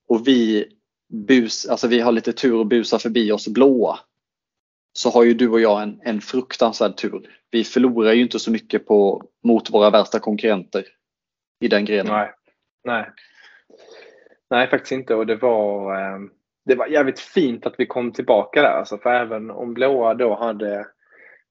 och 0.09 0.29
vi, 0.29 0.67
bus, 1.13 1.67
alltså 1.67 1.89
vi 1.89 2.01
har 2.01 2.13
lite 2.13 2.33
tur 2.33 2.55
och 2.55 2.67
busar 2.67 2.99
förbi 2.99 3.33
oss 3.33 3.49
blåa 3.49 3.99
så 4.93 5.11
har 5.11 5.25
ju 5.25 5.35
du 5.35 5.49
och 5.49 5.61
jag 5.61 5.83
en, 5.83 6.01
en 6.05 6.21
fruktansvärd 6.21 6.97
tur. 6.97 7.31
Vi 7.51 7.65
förlorar 7.65 8.13
ju 8.13 8.23
inte 8.23 8.39
så 8.39 8.51
mycket 8.51 8.87
på, 8.87 9.23
mot 9.45 9.71
våra 9.71 9.91
värsta 9.91 10.19
konkurrenter 10.19 10.85
i 11.61 11.69
den 11.69 11.85
grenen. 11.85 12.13
Nej. 12.13 12.33
Nej. 12.85 13.11
Nej, 14.51 14.69
faktiskt 14.69 14.93
inte. 14.93 15.15
Och 15.15 15.27
det 15.27 15.37
var, 15.37 15.95
eh, 16.01 16.19
det 16.65 16.75
var 16.75 16.87
jävligt 16.87 17.21
fint 17.21 17.67
att 17.67 17.75
vi 17.79 17.87
kom 17.87 18.13
tillbaka 18.13 18.63
där. 18.63 18.79
Alltså, 18.79 18.99
för 18.99 19.11
även 19.11 19.51
om 19.51 19.75
blåa 19.75 20.15
då 20.15 20.35
hade 20.35 20.87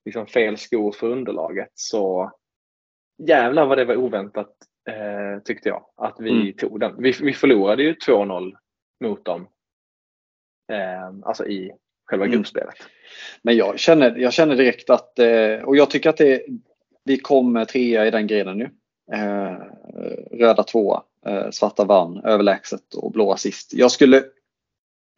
liksom 0.05 0.27
fel 0.27 0.57
skor 0.57 0.91
för 0.91 1.07
underlaget 1.07 1.71
så 1.73 2.31
jävlar 3.17 3.65
vad 3.65 3.77
det 3.77 3.85
var 3.85 3.95
oväntat 3.95 4.55
eh, 4.89 5.43
tyckte 5.43 5.69
jag 5.69 5.85
att 5.97 6.15
vi 6.19 6.29
mm. 6.29 6.53
tog 6.53 6.79
den. 6.79 6.95
Vi, 6.97 7.11
vi 7.21 7.33
förlorade 7.33 7.83
ju 7.83 7.93
2-0 7.93 8.53
mot 9.03 9.25
dem. 9.25 9.47
Eh, 10.71 11.09
alltså 11.23 11.47
i 11.47 11.71
själva 12.09 12.25
mm. 12.25 12.35
gruppspelet. 12.35 12.75
Men 13.41 13.57
jag 13.57 13.79
känner, 13.79 14.15
jag 14.15 14.33
känner 14.33 14.55
direkt 14.55 14.89
att, 14.89 15.19
eh, 15.19 15.53
och 15.63 15.77
jag 15.77 15.89
tycker 15.89 16.09
att 16.09 16.17
det, 16.17 16.45
vi 17.05 17.17
kom 17.17 17.65
trea 17.69 18.07
i 18.07 18.11
den 18.11 18.27
grenen 18.27 18.57
nu. 18.57 18.69
Eh, 19.13 19.57
röda 20.31 20.63
tvåa, 20.63 21.03
eh, 21.25 21.49
svarta 21.51 21.85
vann 21.85 22.21
överlägset 22.25 22.93
och 22.93 23.11
blåa 23.11 23.37
sist. 23.37 23.73
Jag 23.73 23.91
skulle 23.91 24.23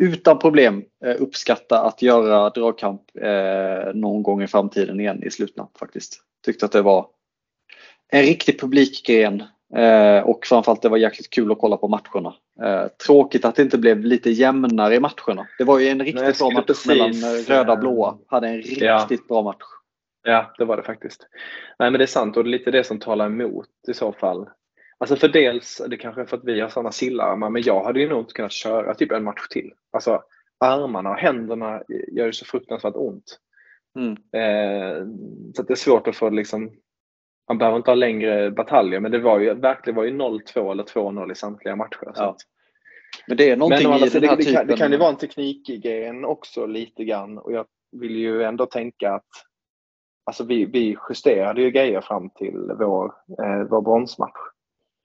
utan 0.04 0.40
problem 0.40 0.84
uppskatta 1.20 1.82
att 1.82 2.02
göra 2.02 2.50
dragkamp 2.50 3.02
någon 3.94 4.24
gång 4.24 4.44
i 4.44 4.48
framtiden 4.48 5.00
igen 5.00 5.24
i 5.24 5.32
slutna 5.32 5.68
faktiskt. 5.80 6.22
Tyckte 6.46 6.66
att 6.66 6.72
det 6.72 6.82
var 6.82 7.08
en 8.12 8.22
riktig 8.22 8.60
publikgren 8.60 9.44
och 10.24 10.46
framförallt 10.46 10.82
det 10.82 10.90
var 10.90 10.98
jäkligt 10.98 11.30
kul 11.30 11.52
att 11.52 11.60
kolla 11.60 11.78
på 11.78 11.88
matcherna. 11.88 12.36
Tråkigt 13.06 13.46
att 13.46 13.56
det 13.56 13.62
inte 13.62 13.78
blev 13.78 14.06
lite 14.06 14.30
jämnare 14.30 14.96
i 14.96 15.00
matcherna. 15.00 15.48
Det 15.58 15.64
var 15.64 15.80
ju 15.80 15.88
en 15.88 16.00
riktigt 16.00 16.22
Nej, 16.22 16.34
bra 16.40 16.50
match 16.50 16.66
precis, 16.66 16.88
mellan 16.88 17.14
röda 17.48 17.74
och 17.74 17.80
blåa. 17.80 18.18
Hade 18.28 18.48
en 18.48 18.58
riktigt 18.58 18.82
ja. 18.82 19.08
bra 19.28 19.42
match. 19.42 19.64
Ja, 20.24 20.54
det 20.58 20.66
var 20.66 20.78
det 20.78 20.84
faktiskt. 20.84 21.28
Nej, 21.80 21.92
men 21.92 22.00
det 22.00 22.06
är 22.06 22.08
sant 22.08 22.38
och 22.38 22.44
det 22.44 22.50
är 22.50 22.52
lite 22.52 22.72
det 22.72 22.84
som 22.84 23.00
talar 23.00 23.26
emot 23.26 23.68
i 23.88 23.94
så 23.94 24.12
fall. 24.12 24.50
Alltså 24.98 25.16
för 25.16 25.28
dels, 25.28 25.82
det 25.88 25.98
kanske 25.98 26.22
är 26.22 26.26
för 26.26 26.38
att 26.38 26.44
vi 26.44 26.62
har 26.62 26.70
sådana 26.70 26.92
sillararmar, 26.92 27.50
men 27.50 27.62
jag 27.62 27.84
hade 27.84 28.00
ju 28.00 28.10
nog 28.10 28.20
inte 28.20 28.34
kunnat 28.34 28.52
köra 28.52 28.94
typ 28.94 29.12
en 29.12 29.24
match 29.24 29.48
till. 29.50 29.74
Alltså 29.92 30.24
armarna 30.60 31.10
och 31.10 31.16
händerna 31.16 31.84
gör 32.12 32.26
ju 32.26 32.34
så 32.34 32.46
fruktansvärt 32.46 32.96
ont. 32.96 33.40
Mm. 34.00 34.12
Eh, 34.12 35.08
så 35.56 35.64
det 35.64 35.74
är 35.74 35.76
svårt 35.76 36.08
att 36.08 36.16
få 36.16 36.30
liksom, 36.30 36.72
man 37.48 37.58
behöver 37.58 37.78
inte 37.78 37.92
ha 37.92 37.96
längre 37.96 38.52
bataljer, 38.52 39.00
men 39.00 39.12
det 39.12 39.20
var 39.20 39.40
ju 39.40 39.54
verkligen 39.54 39.98
var 39.98 40.04
ju 40.04 40.12
0-2 40.12 40.72
eller 40.72 40.84
2-0 40.84 41.32
i 41.32 41.36
samtliga 41.36 41.76
matcher. 41.76 42.12
Ja. 42.16 42.38
Men 43.28 43.38
det 43.38 43.50
är 43.50 43.58
någonting 43.58 43.90
men, 43.90 44.00
i 44.00 44.02
alltså, 44.02 44.20
den 44.20 44.30
här 44.30 44.38
det, 44.38 44.44
typen... 44.44 44.68
det 44.68 44.78
kan 44.78 44.92
ju 44.92 44.98
vara 44.98 45.10
en 45.10 45.18
teknikgren 45.18 46.26
också 46.26 46.66
lite 46.66 47.04
grann 47.04 47.38
och 47.38 47.52
jag 47.52 47.66
vill 47.92 48.16
ju 48.16 48.44
ändå 48.44 48.66
tänka 48.66 49.14
att 49.14 49.28
Alltså 50.24 50.44
vi, 50.44 50.66
vi 50.66 50.98
justerade 51.10 51.62
ju 51.62 51.72
grejer 51.72 52.02
fram 52.02 52.30
till 52.30 52.72
vår, 52.80 53.06
eh, 53.44 53.64
vår 53.70 53.82
bronsmatch. 53.82 54.40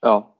Ja. 0.00 0.36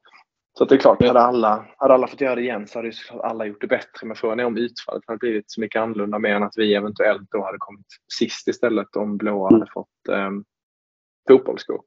Så 0.59 0.65
det 0.65 0.75
är 0.75 0.79
klart, 0.79 1.03
hade 1.03 1.21
alla, 1.21 1.67
hade 1.77 1.95
alla 1.95 2.07
fått 2.07 2.21
göra 2.21 2.35
det 2.35 2.41
igen 2.41 2.67
så 2.67 2.79
hade 2.79 2.93
alla 3.23 3.47
gjort 3.47 3.61
det 3.61 3.67
bättre. 3.67 4.07
Men 4.07 4.17
frågan 4.17 4.41
är 4.41 4.45
om 4.45 4.57
utfallet 4.57 5.03
hade 5.07 5.19
blivit 5.19 5.51
så 5.51 5.61
mycket 5.61 5.81
annorlunda 5.81 6.19
mer 6.19 6.35
än 6.35 6.43
att 6.43 6.57
vi 6.57 6.75
eventuellt 6.75 7.31
då 7.31 7.45
hade 7.45 7.59
kommit 7.59 7.87
sist 8.19 8.49
istället 8.49 8.97
om 8.97 9.17
blåa 9.17 9.53
hade 9.53 9.67
fått 9.75 10.09
eh, 10.09 10.31
fotbollsskor. 11.29 11.81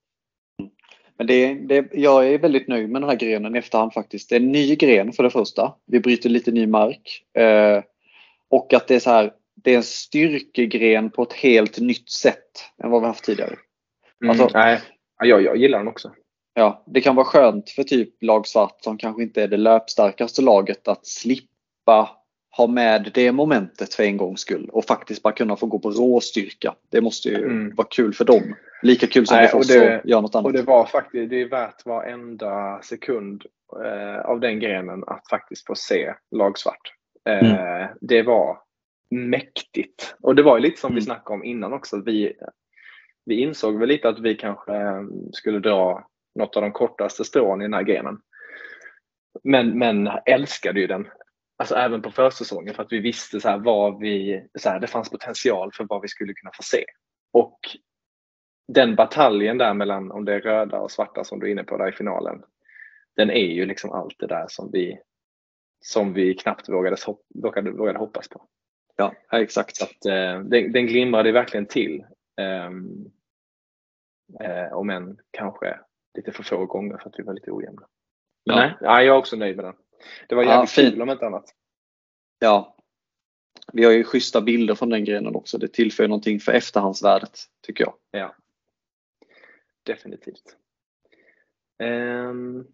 Men 1.19 1.27
det, 1.27 1.53
det, 1.53 1.89
jag 1.93 2.27
är 2.27 2.39
väldigt 2.39 2.67
nöjd 2.67 2.89
med 2.89 3.01
den 3.01 3.09
här 3.09 3.17
grenen 3.17 3.55
i 3.55 3.59
efterhand 3.59 3.93
faktiskt. 3.93 4.29
Det 4.29 4.35
är 4.35 4.39
en 4.39 4.51
ny 4.51 4.75
gren 4.75 5.13
för 5.13 5.23
det 5.23 5.29
första. 5.29 5.73
Vi 5.85 5.99
bryter 5.99 6.29
lite 6.29 6.51
ny 6.51 6.67
mark. 6.67 7.23
Eh, 7.37 7.83
och 8.49 8.73
att 8.73 8.87
det 8.87 8.95
är 8.95 8.99
så 8.99 9.09
här, 9.09 9.33
det 9.55 9.73
är 9.73 9.77
en 9.77 9.83
styrkegren 9.83 11.09
på 11.09 11.23
ett 11.23 11.33
helt 11.33 11.79
nytt 11.79 12.09
sätt 12.09 12.71
än 12.83 12.89
vad 12.89 13.01
vi 13.01 13.07
haft 13.07 13.23
tidigare. 13.23 13.55
Mm, 14.23 14.29
alltså, 14.29 14.49
nej, 14.57 14.79
jag, 15.23 15.43
jag 15.43 15.57
gillar 15.57 15.77
den 15.77 15.87
också. 15.87 16.11
Ja, 16.53 16.83
det 16.85 17.01
kan 17.01 17.15
vara 17.15 17.25
skönt 17.25 17.69
för 17.69 17.83
typ 17.83 18.23
lag 18.23 18.47
svart 18.47 18.83
som 18.83 18.97
kanske 18.97 19.23
inte 19.23 19.43
är 19.43 19.47
det 19.47 19.57
löpstarkaste 19.57 20.41
laget 20.41 20.87
att 20.87 21.05
slippa 21.05 22.09
ha 22.59 22.67
med 22.67 23.11
det 23.13 23.31
momentet 23.31 23.93
för 23.93 24.03
en 24.03 24.17
gångs 24.17 24.41
skull 24.41 24.69
och 24.73 24.85
faktiskt 24.85 25.23
bara 25.23 25.33
kunna 25.33 25.55
få 25.55 25.65
gå 25.65 25.79
på 25.79 25.89
råstyrka. 25.89 26.75
Det 26.89 27.01
måste 27.01 27.29
ju 27.29 27.35
mm. 27.35 27.75
vara 27.75 27.87
kul 27.91 28.13
för 28.13 28.25
dem. 28.25 28.55
Lika 28.81 29.07
kul 29.07 29.27
som 29.27 29.37
Nej, 29.37 29.47
för 29.47 29.57
oss 29.57 29.71
att 29.71 30.05
göra 30.05 30.21
något 30.21 30.35
annat. 30.35 30.45
Och 30.45 30.53
det 30.53 30.61
var 30.61 30.85
faktiskt, 30.85 31.29
det 31.29 31.41
är 31.41 31.49
värt 31.49 31.85
varenda 31.85 32.81
sekund 32.81 33.43
eh, 33.85 34.19
av 34.19 34.39
den 34.39 34.59
grenen 34.59 35.03
att 35.07 35.29
faktiskt 35.29 35.65
få 35.65 35.75
se 35.75 36.13
lagsvart. 36.31 36.93
Eh, 37.29 37.51
mm. 37.51 37.87
Det 38.01 38.23
var 38.23 38.57
mäktigt. 39.11 40.15
Och 40.21 40.35
det 40.35 40.43
var 40.43 40.57
ju 40.57 40.63
lite 40.63 40.79
som 40.79 40.87
mm. 40.87 40.95
vi 40.95 41.01
snackade 41.01 41.33
om 41.33 41.43
innan 41.43 41.73
också. 41.73 42.01
Vi, 42.05 42.33
vi 43.25 43.41
insåg 43.41 43.79
väl 43.79 43.87
lite 43.87 44.09
att 44.09 44.19
vi 44.19 44.35
kanske 44.35 44.75
eh, 44.75 45.01
skulle 45.31 45.59
dra 45.59 46.07
något 46.35 46.55
av 46.55 46.61
de 46.61 46.71
kortaste 46.71 47.23
strån 47.23 47.61
i 47.61 47.65
den 47.65 47.73
här 47.73 47.83
grenen. 47.83 48.17
Men, 49.43 49.79
men 49.79 50.09
älskade 50.25 50.79
ju 50.79 50.87
den. 50.87 51.07
Alltså 51.59 51.75
även 51.75 52.01
på 52.01 52.11
försäsongen 52.11 52.73
för 52.73 52.83
att 52.83 52.91
vi 52.91 52.99
visste 52.99 53.39
så 53.39 53.49
här 53.49 53.57
vad 53.57 53.99
vi, 53.99 54.47
så 54.55 54.69
här, 54.69 54.79
det 54.79 54.87
fanns 54.87 55.09
potential 55.09 55.71
för 55.73 55.83
vad 55.89 56.01
vi 56.01 56.07
skulle 56.07 56.33
kunna 56.33 56.51
få 56.53 56.63
se. 56.63 56.85
Och 57.31 57.59
den 58.67 58.95
bataljen 58.95 59.57
där 59.57 59.73
mellan 59.73 60.11
om 60.11 60.25
det 60.25 60.33
är 60.33 60.41
röda 60.41 60.79
och 60.79 60.91
svarta 60.91 61.23
som 61.23 61.39
du 61.39 61.47
är 61.47 61.51
inne 61.51 61.63
på 61.63 61.77
där 61.77 61.89
i 61.89 61.91
finalen. 61.91 62.43
Den 63.15 63.29
är 63.29 63.53
ju 63.53 63.65
liksom 63.65 63.91
allt 63.91 64.15
det 64.19 64.27
där 64.27 64.45
som 64.49 64.71
vi, 64.71 64.99
som 65.81 66.13
vi 66.13 66.33
knappt 66.33 66.69
vågade, 66.69 66.97
vågade, 67.43 67.71
vågade 67.71 67.99
hoppas 67.99 68.27
på. 68.27 68.45
Ja, 68.95 69.13
exakt. 69.31 69.75
Så 69.75 69.85
att, 69.85 70.05
eh, 70.05 70.39
den, 70.39 70.71
den 70.71 70.87
glimrade 70.87 71.31
verkligen 71.31 71.65
till. 71.65 72.05
Eh, 72.37 72.69
eh, 74.49 74.73
om 74.73 74.89
än 74.89 75.17
kanske 75.31 75.79
lite 76.17 76.31
för 76.31 76.43
få 76.43 76.65
gånger 76.65 76.97
för 76.97 77.09
att 77.09 77.19
vi 77.19 77.23
var 77.23 77.33
lite 77.33 77.51
ojämna. 77.51 77.87
Men 78.45 78.57
ja. 78.57 78.63
nej, 78.63 78.73
ja, 78.81 79.03
jag 79.03 79.15
är 79.15 79.19
också 79.19 79.35
nöjd 79.35 79.55
med 79.55 79.65
den. 79.65 79.75
Det 80.27 80.35
var 80.35 80.43
jävligt 80.43 80.77
ja, 80.77 80.83
kul 80.83 81.01
om 81.01 81.09
inte 81.09 81.25
annat. 81.25 81.45
Ja. 82.39 82.75
Vi 83.73 83.85
har 83.85 83.91
ju 83.91 84.03
schyssta 84.03 84.41
bilder 84.41 84.75
från 84.75 84.89
den 84.89 85.05
grenen 85.05 85.35
också. 85.35 85.57
Det 85.57 85.67
tillför 85.67 86.07
någonting 86.07 86.39
för 86.39 86.51
efterhandsvärdet, 86.51 87.39
tycker 87.65 87.83
jag. 87.83 87.93
Ja. 88.11 88.35
Definitivt. 89.83 90.55
Um, 91.83 92.67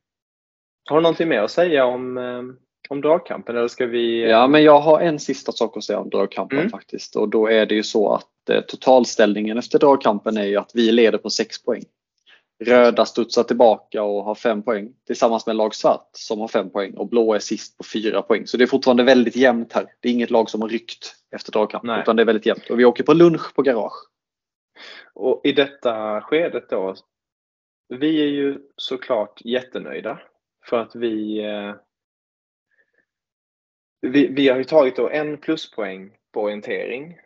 har 0.90 0.96
du 0.96 1.02
någonting 1.02 1.30
mer 1.30 1.42
att 1.42 1.52
säga 1.52 1.86
om 1.86 2.18
um, 2.18 2.60
om 2.90 3.02
dragkampen 3.02 3.58
eller 3.58 3.68
ska 3.68 3.86
vi? 3.86 4.30
Ja, 4.30 4.48
men 4.48 4.64
jag 4.64 4.80
har 4.80 5.02
en 5.02 5.20
sista 5.20 5.52
sak 5.52 5.78
att 5.78 5.84
säga 5.84 6.00
om 6.00 6.10
dragkampen 6.10 6.60
mm. 6.60 6.70
faktiskt 6.70 7.16
och 7.16 7.30
då 7.30 7.48
är 7.48 7.66
det 7.66 7.76
ju 7.76 7.84
så 7.84 8.14
att 8.14 8.50
eh, 8.50 8.62
totalställningen 8.62 9.58
efter 9.58 9.80
dragkampen 9.80 10.38
är 10.38 10.46
ju 10.46 10.56
att 10.56 10.72
vi 10.74 10.92
leder 10.92 11.18
på 11.18 11.30
6 11.30 11.64
poäng. 11.64 11.84
Röda 12.60 13.06
studsar 13.06 13.44
tillbaka 13.44 14.04
och 14.04 14.24
har 14.24 14.36
5 14.36 14.64
poäng 14.64 14.94
tillsammans 15.08 15.48
med 15.48 15.56
lag 15.56 15.76
svart 15.76 16.10
som 16.12 16.40
har 16.40 16.48
5 16.48 16.70
poäng 16.70 16.94
och 16.94 17.08
blå 17.08 17.34
är 17.34 17.40
sist 17.40 17.78
på 17.78 17.84
4 17.84 18.22
poäng. 18.22 18.48
Så 18.48 18.58
det 18.58 18.64
är 18.64 18.68
fortfarande 18.68 19.04
väldigt 19.04 19.36
jämnt 19.36 19.74
här. 19.74 19.86
Det 20.00 20.10
är 20.10 20.14
inget 20.14 20.32
lag 20.32 20.50
som 20.50 20.62
har 20.62 20.70
ryckt 20.70 21.16
efter 21.32 21.52
dragkampen 21.52 22.00
utan 22.00 22.16
det 22.16 22.24
är 22.24 22.26
väldigt 22.26 22.46
jämnt 22.46 22.70
och 22.70 22.80
vi 22.80 22.86
åker 22.86 23.04
på 23.04 23.14
lunch 23.14 23.56
på 23.56 23.62
garage. 23.62 24.10
Och 25.14 25.42
i 25.44 25.52
detta 25.52 26.22
skedet 26.22 26.70
då, 26.70 26.96
vi 27.90 28.22
är 28.22 28.28
ju 28.28 28.60
såklart 28.76 29.42
jättenöjda 29.46 30.20
för 30.66 30.80
att 30.80 30.96
vi 30.96 31.40
eh, 31.46 31.76
vi, 34.02 34.28
vi 34.28 34.50
har 34.50 34.58
ju 34.58 34.64
tagit 34.64 34.96
då 34.96 35.10
en 35.10 35.38
pluspoäng 35.38 36.12
på 36.32 36.42
orientering 36.42 37.18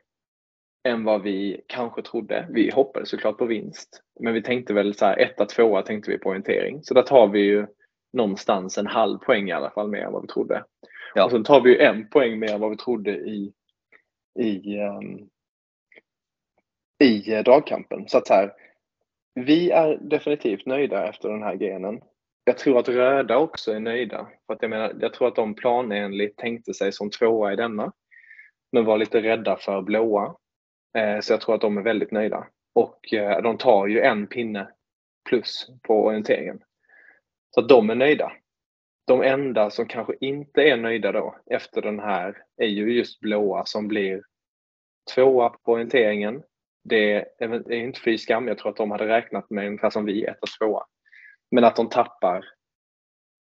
än 0.89 1.03
vad 1.03 1.21
vi 1.21 1.61
kanske 1.67 2.01
trodde. 2.01 2.47
Vi 2.49 2.71
hoppades 2.71 3.09
såklart 3.09 3.37
på 3.37 3.45
vinst, 3.45 4.01
men 4.19 4.33
vi 4.33 4.41
tänkte 4.41 4.73
väl 4.73 4.93
så 4.93 5.05
här 5.05 5.19
etta, 5.19 5.45
tvåa 5.45 5.81
tänkte 5.81 6.11
vi 6.11 6.17
på 6.17 6.29
orientering. 6.29 6.83
Så 6.83 6.93
där 6.93 7.01
tar 7.01 7.27
vi 7.27 7.39
ju 7.39 7.67
någonstans 8.13 8.77
en 8.77 8.87
halv 8.87 9.17
poäng 9.17 9.49
i 9.49 9.51
alla 9.51 9.71
fall 9.71 9.89
mer 9.89 10.01
än 10.01 10.11
vad 10.11 10.21
vi 10.21 10.27
trodde. 10.27 10.63
Ja. 11.15 11.25
Och 11.25 11.31
sen 11.31 11.43
tar 11.43 11.61
vi 11.61 11.69
ju 11.69 11.79
en 11.79 12.09
poäng 12.09 12.39
mer 12.39 12.53
än 12.53 12.59
vad 12.59 12.69
vi 12.69 12.77
trodde 12.77 13.11
i, 13.11 13.53
i, 14.39 14.79
um, 14.79 15.29
i 17.03 17.33
eh, 17.33 17.43
dragkampen. 17.43 18.07
Så 18.07 18.17
att 18.17 18.27
så 18.27 18.33
här, 18.33 18.53
vi 19.33 19.71
är 19.71 19.97
definitivt 20.01 20.65
nöjda 20.65 21.09
efter 21.09 21.29
den 21.29 21.43
här 21.43 21.55
grenen. 21.55 22.01
Jag 22.43 22.57
tror 22.57 22.79
att 22.79 22.89
röda 22.89 23.37
också 23.37 23.71
är 23.71 23.79
nöjda. 23.79 24.27
För 24.47 24.53
att 24.53 24.61
jag, 24.61 24.69
menar, 24.69 24.95
jag 24.99 25.13
tror 25.13 25.27
att 25.27 25.35
de 25.35 25.55
planenligt 25.55 26.37
tänkte 26.37 26.73
sig 26.73 26.91
som 26.91 27.09
tvåa 27.09 27.53
i 27.53 27.55
denna. 27.55 27.91
Men 28.71 28.85
var 28.85 28.97
lite 28.97 29.21
rädda 29.21 29.55
för 29.55 29.81
blåa. 29.81 30.35
Eh, 30.97 31.19
så 31.19 31.33
jag 31.33 31.41
tror 31.41 31.55
att 31.55 31.61
de 31.61 31.77
är 31.77 31.81
väldigt 31.81 32.11
nöjda. 32.11 32.47
Och 32.73 33.13
eh, 33.13 33.41
de 33.41 33.57
tar 33.57 33.87
ju 33.87 34.01
en 34.01 34.27
pinne 34.27 34.69
plus 35.29 35.67
på 35.83 36.05
orienteringen. 36.05 36.63
Så 37.49 37.61
att 37.61 37.69
de 37.69 37.89
är 37.89 37.95
nöjda. 37.95 38.31
De 39.07 39.21
enda 39.21 39.69
som 39.69 39.85
kanske 39.85 40.13
inte 40.21 40.61
är 40.61 40.77
nöjda 40.77 41.11
då 41.11 41.35
efter 41.45 41.81
den 41.81 41.99
här 41.99 42.43
är 42.57 42.67
ju 42.67 42.93
just 42.93 43.19
blåa 43.19 43.65
som 43.65 43.87
blir 43.87 44.23
tvåa 45.15 45.49
på 45.49 45.71
orienteringen. 45.71 46.43
Det 46.83 47.25
är, 47.37 47.71
inte 47.71 48.01
fy 48.01 48.17
skam. 48.17 48.47
Jag 48.47 48.57
tror 48.57 48.71
att 48.71 48.77
de 48.77 48.91
hade 48.91 49.07
räknat 49.07 49.49
med 49.49 49.67
ungefär 49.67 49.89
som 49.89 50.05
vi, 50.05 50.25
etta, 50.25 50.47
tvåa. 50.59 50.85
Men 51.51 51.63
att 51.63 51.75
de 51.75 51.89
tappar 51.89 52.45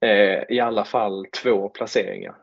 eh, 0.05 0.43
i 0.49 0.61
alla 0.61 0.85
fall 0.85 1.27
två 1.43 1.69
placeringar 1.69 2.37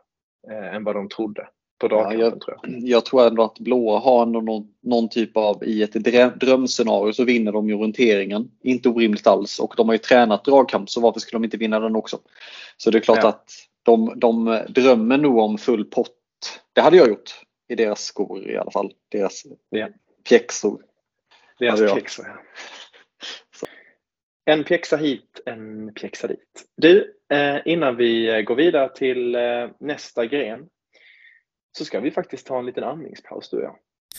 eh, 0.50 0.74
än 0.74 0.84
vad 0.84 0.94
de 0.94 1.08
trodde 1.08 1.48
på 1.78 1.88
dragkampen. 1.88 2.18
Ja, 2.18 2.24
jag, 2.24 2.40
tror 2.40 2.58
jag. 2.62 2.80
jag 2.82 3.04
tror 3.04 3.26
ändå 3.26 3.42
att 3.42 3.58
blåa 3.58 3.98
har 3.98 4.26
någon, 4.26 4.68
någon 4.82 5.08
typ 5.08 5.36
av, 5.36 5.64
i 5.64 5.82
ett 5.82 5.92
drömscenario 6.40 7.12
så 7.12 7.24
vinner 7.24 7.52
de 7.52 7.72
orienteringen. 7.72 8.50
Inte 8.62 8.88
orimligt 8.88 9.26
alls 9.26 9.58
och 9.58 9.74
de 9.76 9.88
har 9.88 9.94
ju 9.94 9.98
tränat 9.98 10.44
dragkamp 10.44 10.90
så 10.90 11.00
varför 11.00 11.20
skulle 11.20 11.38
de 11.38 11.44
inte 11.44 11.56
vinna 11.56 11.80
den 11.80 11.96
också? 11.96 12.18
Så 12.76 12.90
det 12.90 12.98
är 12.98 13.00
klart 13.00 13.18
ja. 13.22 13.28
att 13.28 13.50
de, 13.82 14.12
de 14.16 14.62
drömmer 14.68 15.18
nog 15.18 15.38
om 15.38 15.58
full 15.58 15.84
pott 15.84 16.12
Det 16.72 16.80
hade 16.80 16.96
jag 16.96 17.08
gjort 17.08 17.40
i 17.68 17.74
deras 17.74 18.04
skor 18.04 18.50
i 18.50 18.56
alla 18.56 18.70
fall. 18.70 18.92
Deras 19.08 19.42
Ja. 19.70 19.88
pjäxor. 20.28 20.82
Deras 21.58 21.92
pjäxa. 21.92 22.22
Ja. 22.26 22.36
En 24.48 24.64
pjäxa 24.64 24.96
hit, 24.96 25.40
en 25.46 25.94
pjäxa 25.94 26.26
dit. 26.26 26.64
Du, 26.76 27.14
eh, 27.32 27.56
innan 27.64 27.96
vi 27.96 28.28
eh, 28.28 28.40
går 28.40 28.54
vidare 28.54 28.88
till 28.88 29.34
eh, 29.34 29.68
nästa 29.80 30.26
gren 30.26 30.68
så 31.76 31.84
ska 31.84 32.00
vi 32.00 32.10
faktiskt 32.10 32.46
ta 32.46 32.58
en 32.58 32.66
liten 32.66 32.84
andningspaus 32.84 33.50
du 33.50 33.56
och 33.56 33.62
jag. 33.62 33.78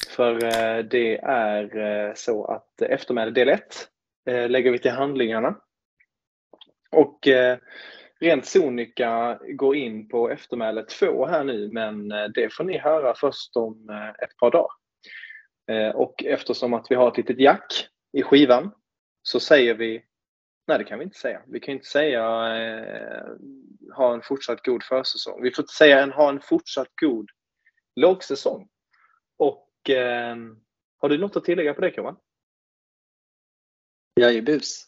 För 0.10 0.44
eh, 0.44 0.84
det 0.84 1.18
är 1.24 1.78
eh, 1.78 2.14
så 2.16 2.46
att 2.46 2.82
eftermäle 2.82 3.32
del 3.32 3.50
1 3.50 3.88
eh, 4.30 4.50
lägger 4.50 4.72
vi 4.72 4.80
till 4.80 4.92
handlingarna. 4.92 5.58
Och 6.92 7.20
rent 8.20 8.46
sonika 8.46 9.40
går 9.50 9.76
in 9.76 10.08
på 10.10 10.30
eftermäle 10.30 10.84
2 10.84 11.26
här 11.26 11.44
nu 11.44 11.70
men 11.72 12.08
det 12.08 12.54
får 12.54 12.64
ni 12.64 12.78
höra 12.78 13.14
först 13.16 13.56
om 13.56 13.90
ett 14.24 14.38
par 14.38 14.52
dagar. 14.52 15.96
Och 15.96 16.24
eftersom 16.24 16.74
att 16.74 16.86
vi 16.90 16.96
har 16.96 17.08
ett 17.08 17.18
litet 17.18 17.40
jack 17.40 17.88
i 18.14 18.24
skivan 18.24 18.72
så 19.24 19.40
säger 19.40 19.74
vi, 19.74 20.04
nej 20.68 20.78
det 20.78 20.84
kan 20.84 21.00
vi 21.00 21.06
inte 21.06 21.18
säga. 21.18 21.42
Vi 21.48 21.60
kan 21.60 21.74
inte 21.74 21.86
säga 21.86 22.24
eh, 22.58 23.26
ha 23.96 24.14
en 24.14 24.22
fortsatt 24.22 24.66
god 24.66 24.84
försäsong. 24.84 25.42
Vi 25.42 25.52
får 25.52 25.64
inte 25.64 25.74
säga 25.74 26.04
en, 26.04 26.12
ha 26.12 26.30
en 26.30 26.40
fortsatt 26.40 26.88
god 27.02 27.30
lågsäsong. 27.98 28.70
Och 29.38 29.90
eh, 29.90 30.36
har 30.98 31.10
du 31.10 31.18
något 31.18 31.36
att 31.36 31.44
tillägga 31.44 31.74
på 31.74 31.82
det 31.82 31.98
Johan? 31.98 32.18
Jag 34.14 34.36
är 34.36 34.42
bus. 34.42 34.84